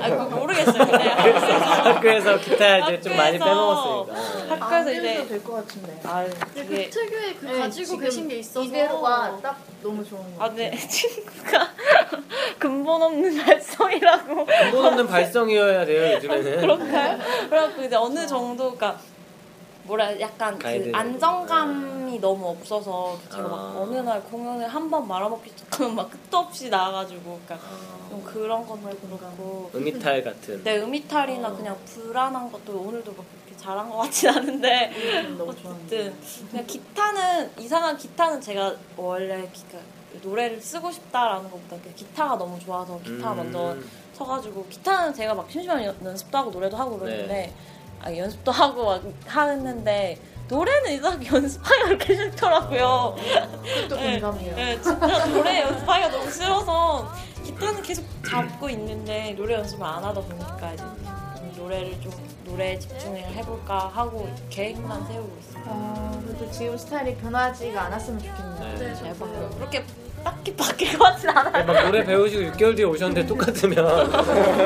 아, 0.00 0.08
그거 0.10 0.24
모르겠어요. 0.36 0.86
근데 0.86 1.08
학교에서 1.08 2.38
기타 2.38 2.78
이제 2.78 3.00
좀 3.00 3.16
많이 3.16 3.38
학교에서 3.38 4.04
빼먹었으니까. 4.06 4.54
학교에서 4.64 4.88
안 4.90 4.96
이제 4.96 5.26
될것 5.28 5.54
같은데. 5.66 6.00
아 6.04 6.26
되게 6.54 6.84
그 6.84 6.90
특유의 6.90 7.34
그 7.40 7.46
네, 7.46 7.58
가지고 7.58 7.98
계신 7.98 8.28
게 8.28 8.36
있어서 8.36 8.62
이대로가 8.62 9.38
딱 9.42 9.58
너무 9.82 10.04
좋은 10.04 10.20
것 10.36 10.42
아, 10.44 10.48
같아요. 10.48 10.56
네 10.70 10.76
친구가 10.88 11.68
근본 12.58 13.02
없는 13.02 13.44
발성이라고 13.44 14.46
근본 14.46 14.84
없는 14.86 15.06
발성이어야 15.08 15.84
돼요 15.84 16.14
요즘에는. 16.16 16.60
그런가요? 16.60 17.18
그래갖고 17.48 17.82
이제 17.82 17.96
어느 17.96 18.26
정도, 18.26 18.74
그러니까 18.74 19.00
뭐라 19.84 20.18
약간 20.20 20.56
그 20.58 20.62
가이드. 20.64 20.92
안정감이 20.94 22.18
너무 22.20 22.48
없어서 22.50 23.18
제가 23.30 23.48
막 23.48 23.58
아. 23.58 23.74
어느 23.80 23.96
날 23.98 24.22
공연을 24.24 24.68
한 24.68 24.88
번 24.88 25.08
말아먹기 25.08 25.50
시작하면 25.50 25.94
막 25.96 26.10
끝도 26.10 26.38
없이 26.38 26.68
나와가지고, 26.68 27.40
그러니까 27.46 27.66
좀 28.10 28.22
그런 28.24 28.66
것도 28.66 28.80
그렇고. 28.80 29.70
음이탈 29.74 30.22
같은. 30.22 30.62
내 30.62 30.78
음이탈이나 30.80 31.50
그냥 31.52 31.76
불안한 31.86 32.52
것도 32.52 32.78
오늘도 32.78 33.12
막 33.12 33.24
그렇게 33.44 33.56
잘한 33.56 33.88
것 33.88 33.96
같진 33.98 34.28
않은데 34.28 34.92
음, 34.94 35.38
너무 35.38 35.54
좋았는데. 35.56 35.96
어쨌든 36.08 36.48
그냥 36.50 36.66
기타는 36.66 37.50
이상한 37.58 37.96
기타는 37.96 38.40
제가 38.40 38.74
원래 38.96 39.48
기, 39.52 39.62
그 39.70 40.20
노래를 40.22 40.60
쓰고 40.60 40.90
싶다라는 40.92 41.44
것보다 41.50 41.76
그냥 41.80 41.94
기타가 41.96 42.36
너무 42.36 42.58
좋아서 42.60 42.98
기타 43.02 43.32
음. 43.32 43.36
먼저 43.38 43.76
쳐가지고 44.14 44.66
기타는 44.68 45.14
제가 45.14 45.32
막 45.34 45.50
심심하면 45.50 45.84
연- 45.86 45.96
연습도 46.04 46.36
하고 46.38 46.50
노래도 46.50 46.76
하고 46.76 46.98
그러는데 46.98 47.26
네. 47.26 47.54
아, 48.02 48.14
연습도 48.16 48.50
하고 48.50 48.84
막 48.84 49.02
하는데 49.26 50.18
노래는 50.48 50.92
이상하게 50.92 51.28
연습하기가 51.28 51.84
그렇게 51.86 52.16
싫더라고요. 52.16 53.16
또 53.88 53.96
네. 53.96 54.20
공감해요. 54.20 54.56
네, 54.56 54.80
진짜 54.80 55.26
노래 55.26 55.60
연습하기가 55.62 56.10
너무 56.10 56.30
싫어서 56.30 57.12
기타는 57.44 57.82
계속 57.82 58.04
잡고 58.28 58.68
있는데 58.70 59.34
노래 59.36 59.54
연습을 59.54 59.84
안 59.86 60.04
하다 60.04 60.20
보니까 60.20 60.72
이제 60.74 60.82
좀 61.36 61.52
노래를 61.56 62.00
좀 62.00 62.12
노래에 62.44 62.78
집중을 62.78 63.20
해볼까 63.20 63.88
하고 63.88 64.28
계획만 64.50 65.06
세우고 65.06 65.38
있어요. 65.40 65.64
아, 65.68 66.20
그래도 66.26 66.50
지금 66.50 66.76
스타일이 66.76 67.14
변하지가 67.16 67.82
않았으면 67.82 68.18
좋겠네요. 68.20 68.78
네. 68.78 69.02
네, 69.02 69.12
뭐 69.14 69.50
그렇게 69.56 69.84
딱히 70.22 70.54
바뀔 70.56 70.98
것 70.98 71.04
같진 71.04 71.30
않아요. 71.30 71.64
막 71.64 71.84
노래 71.84 72.04
배우시고 72.04 72.52
6개월 72.52 72.76
뒤에 72.76 72.84
오셨는데 72.84 73.26
똑같으면 73.26 74.10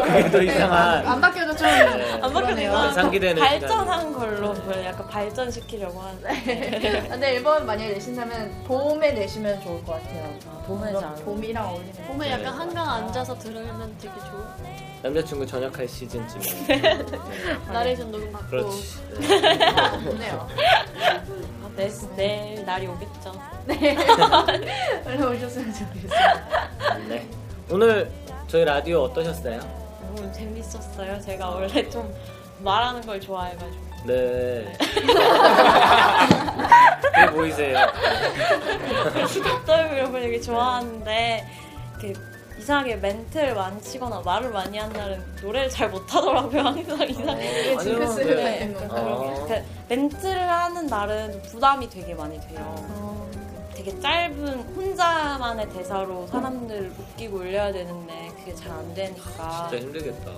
그게 0.04 0.30
더 0.30 0.42
이상한 0.42 1.06
안 1.06 1.20
바뀌어도 1.20 1.56
좀안 1.56 2.20
바뀌어도 2.20 2.32
그러네요. 2.34 2.70
이상한 2.70 2.94
상기되는 2.94 3.42
발전한 3.42 4.12
걸로 4.12 4.52
뭐 4.52 4.84
약간 4.84 5.08
발전시키려고 5.08 6.00
하는데 6.00 7.06
근데 7.08 7.36
앨범 7.36 7.66
만약에 7.66 7.92
내신다면 7.92 8.64
봄에 8.64 9.12
내시면 9.12 9.60
좋을 9.62 9.84
것 9.84 9.92
같아요. 9.94 10.56
봄에 10.66 10.88
그럼 10.88 11.00
잘 11.00 11.24
봄이랑 11.24 11.68
어울리는. 11.68 11.92
봄에 12.08 12.26
네. 12.26 12.32
약간 12.32 12.46
한강 12.60 12.88
앉아서 12.90 13.38
들으면 13.38 13.94
되게 14.00 14.14
좋은 14.14 14.44
남자친구 15.06 15.46
전역할 15.46 15.86
시즌쯤에. 15.86 17.06
나레이션 17.72 18.10
녹음 18.10 18.32
받고 18.32 18.48
그렇지. 18.50 18.98
네. 19.20 19.40
좋네요. 20.02 20.48
아, 21.62 21.70
내, 21.76 21.88
내일 22.16 22.64
날이 22.64 22.88
오겠죠. 22.88 23.32
원래 25.06 25.22
오셨으면 25.22 25.72
좋겠어요. 25.72 27.06
네. 27.08 27.28
오늘 27.70 28.10
저희 28.48 28.64
라디오 28.64 29.02
어떠셨어요? 29.02 29.60
너무 30.16 30.32
재밌었어요. 30.32 31.20
제가 31.20 31.50
원래 31.50 31.88
좀 31.88 32.12
말하는 32.58 33.00
걸 33.02 33.20
좋아해가지고. 33.20 33.86
네. 34.06 34.76
왜 37.16 37.26
보이세요? 37.30 37.78
떨고 39.64 39.94
이런 39.94 40.10
걸 40.10 40.20
되게 40.22 40.40
좋아하는데 40.40 41.46
이렇게 42.00 42.20
이상하게 42.58 42.96
멘트를 42.96 43.54
많이 43.54 43.80
치거나 43.80 44.20
말을 44.24 44.50
많이 44.50 44.78
한 44.78 44.90
날은 44.92 45.22
노래를 45.42 45.68
잘 45.68 45.88
못하더라고요. 45.90 46.60
항상 46.62 47.08
이상하게. 47.08 47.48
아니요, 47.76 47.78
징크스를 47.80 48.36
네. 48.36 48.72
그런 48.72 48.88
게. 48.88 48.94
어. 48.94 49.44
그러니까 49.46 49.68
멘트를 49.88 50.48
하는 50.48 50.86
날은 50.86 51.32
좀 51.32 51.42
부담이 51.42 51.88
되게 51.90 52.14
많이 52.14 52.40
돼요. 52.40 52.58
어. 52.60 53.30
되게 53.74 53.98
짧은 54.00 54.74
혼자만의 54.74 55.68
대사로 55.70 56.26
사람들 56.28 56.92
웃기고 56.98 57.36
올려야 57.38 57.72
되는데 57.72 58.32
그게 58.38 58.54
잘 58.54 58.72
안 58.72 58.94
되니까 58.94 59.68
진짜 59.70 59.84
힘들겠다. 59.84 60.32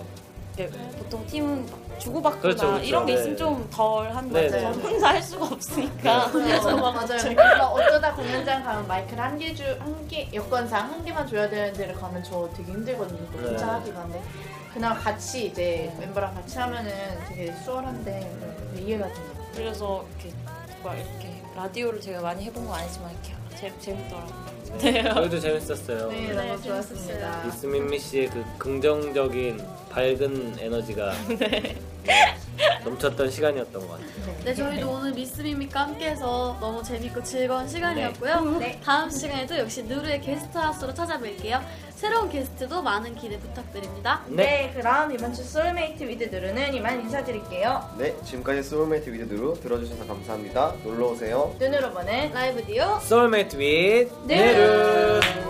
이렇게 0.59 0.69
보통 0.99 1.25
팀은 1.27 1.67
막 1.71 1.99
주고받거나 2.01 2.41
그렇죠, 2.43 2.67
그렇죠. 2.67 2.85
이런 2.85 3.07
게 3.07 3.15
네. 3.15 3.21
있으면 3.21 3.37
좀덜 3.37 4.11
한데 4.15 4.41
네, 4.43 4.49
네. 4.51 4.61
저는 4.61 4.81
혼자 4.81 5.09
할 5.09 5.23
수가 5.23 5.47
없으니까 5.47 6.31
그래서 6.33 6.77
막 6.77 6.95
맞아요. 6.95 7.19
그러니까 7.19 7.69
어쩌다 7.69 8.15
공연장 8.15 8.65
가면 8.65 8.87
마이크를 8.89 9.23
한 9.23 9.39
개 9.39 9.55
주, 9.55 9.65
한 9.79 10.09
개, 10.09 10.29
여건상 10.35 10.91
한 10.91 11.05
개만 11.05 11.27
줘야 11.27 11.49
되는 11.49 11.73
데를 11.73 11.95
가면 11.95 12.23
저 12.25 12.49
되게 12.57 12.73
힘들거든요. 12.73 13.19
또 13.33 13.39
혼자 13.39 13.67
네. 13.67 13.73
하기가. 13.73 14.03
근데 14.03 14.23
그날 14.75 14.99
같이 14.99 15.47
이제 15.47 15.93
멤버랑 15.99 16.35
같이 16.35 16.59
하면은 16.59 16.93
되게 17.29 17.53
수월한데 17.65 18.11
네, 18.75 18.81
이해가 18.81 19.07
돼요. 19.07 19.27
그래서 19.55 20.05
이렇게 20.21 20.35
막 20.83 20.95
이렇게 20.95 21.43
라디오를 21.55 22.01
제가 22.01 22.21
많이 22.21 22.45
해본 22.45 22.67
건 22.67 22.75
아니지만 22.79 23.11
이렇게 23.13 23.33
재, 23.59 23.73
재밌더라고요. 23.81 24.59
네. 24.79 25.03
저희도 25.13 25.41
재밌었어요. 25.41 26.09
네, 26.11 26.29
네, 26.29 26.35
너무 26.47 26.63
좋았습니다. 26.63 27.45
미스 27.49 27.71
밋밋 27.71 27.99
씨의 27.99 28.29
그 28.31 28.45
긍정적인 28.59 29.67
밝은 29.91 30.57
에너지가 30.61 31.13
네, 31.41 31.75
넘쳤던 32.85 33.31
시간이었던 33.31 33.81
것 33.89 33.91
같아요. 33.93 34.37
네, 34.45 34.55
저희도 34.55 34.89
오늘 34.91 35.13
미스 35.13 35.41
밋밋과 35.41 35.81
함께해서 35.81 36.57
너무 36.61 36.83
재밌고 36.83 37.23
즐거운 37.25 37.67
시간이었고요. 37.67 38.59
네. 38.61 38.81
다음 38.85 39.11
시간에도 39.11 39.59
역시 39.59 39.83
누루의 39.83 40.21
게스트하우스로 40.21 40.93
찾아뵐게요. 40.95 41.61
새로운 41.99 42.31
게스트도 42.31 42.81
많은 42.81 43.17
기대 43.17 43.37
부탁드립니다. 43.41 44.23
네, 44.29 44.73
그럼 44.73 45.11
이번 45.11 45.35
주 45.35 45.43
Soulmate 45.43 46.05
With 46.05 46.33
누루는 46.33 46.73
이만 46.73 47.01
인사드릴게요. 47.01 47.97
네, 47.99 48.15
지금까지 48.25 48.63
Soulmate 48.63 49.11
With 49.11 49.25
누루 49.25 49.59
들어주셔서 49.61 50.07
감사합니다. 50.07 50.75
놀러 50.85 51.09
오세요. 51.09 51.53
눈으로 51.59 51.91
보는 51.91 52.31
라이브 52.33 52.65
라디오 52.65 53.01
Soulmate 53.01 53.57
With 53.59 54.13
누루. 54.29 55.21
누루 55.21 55.48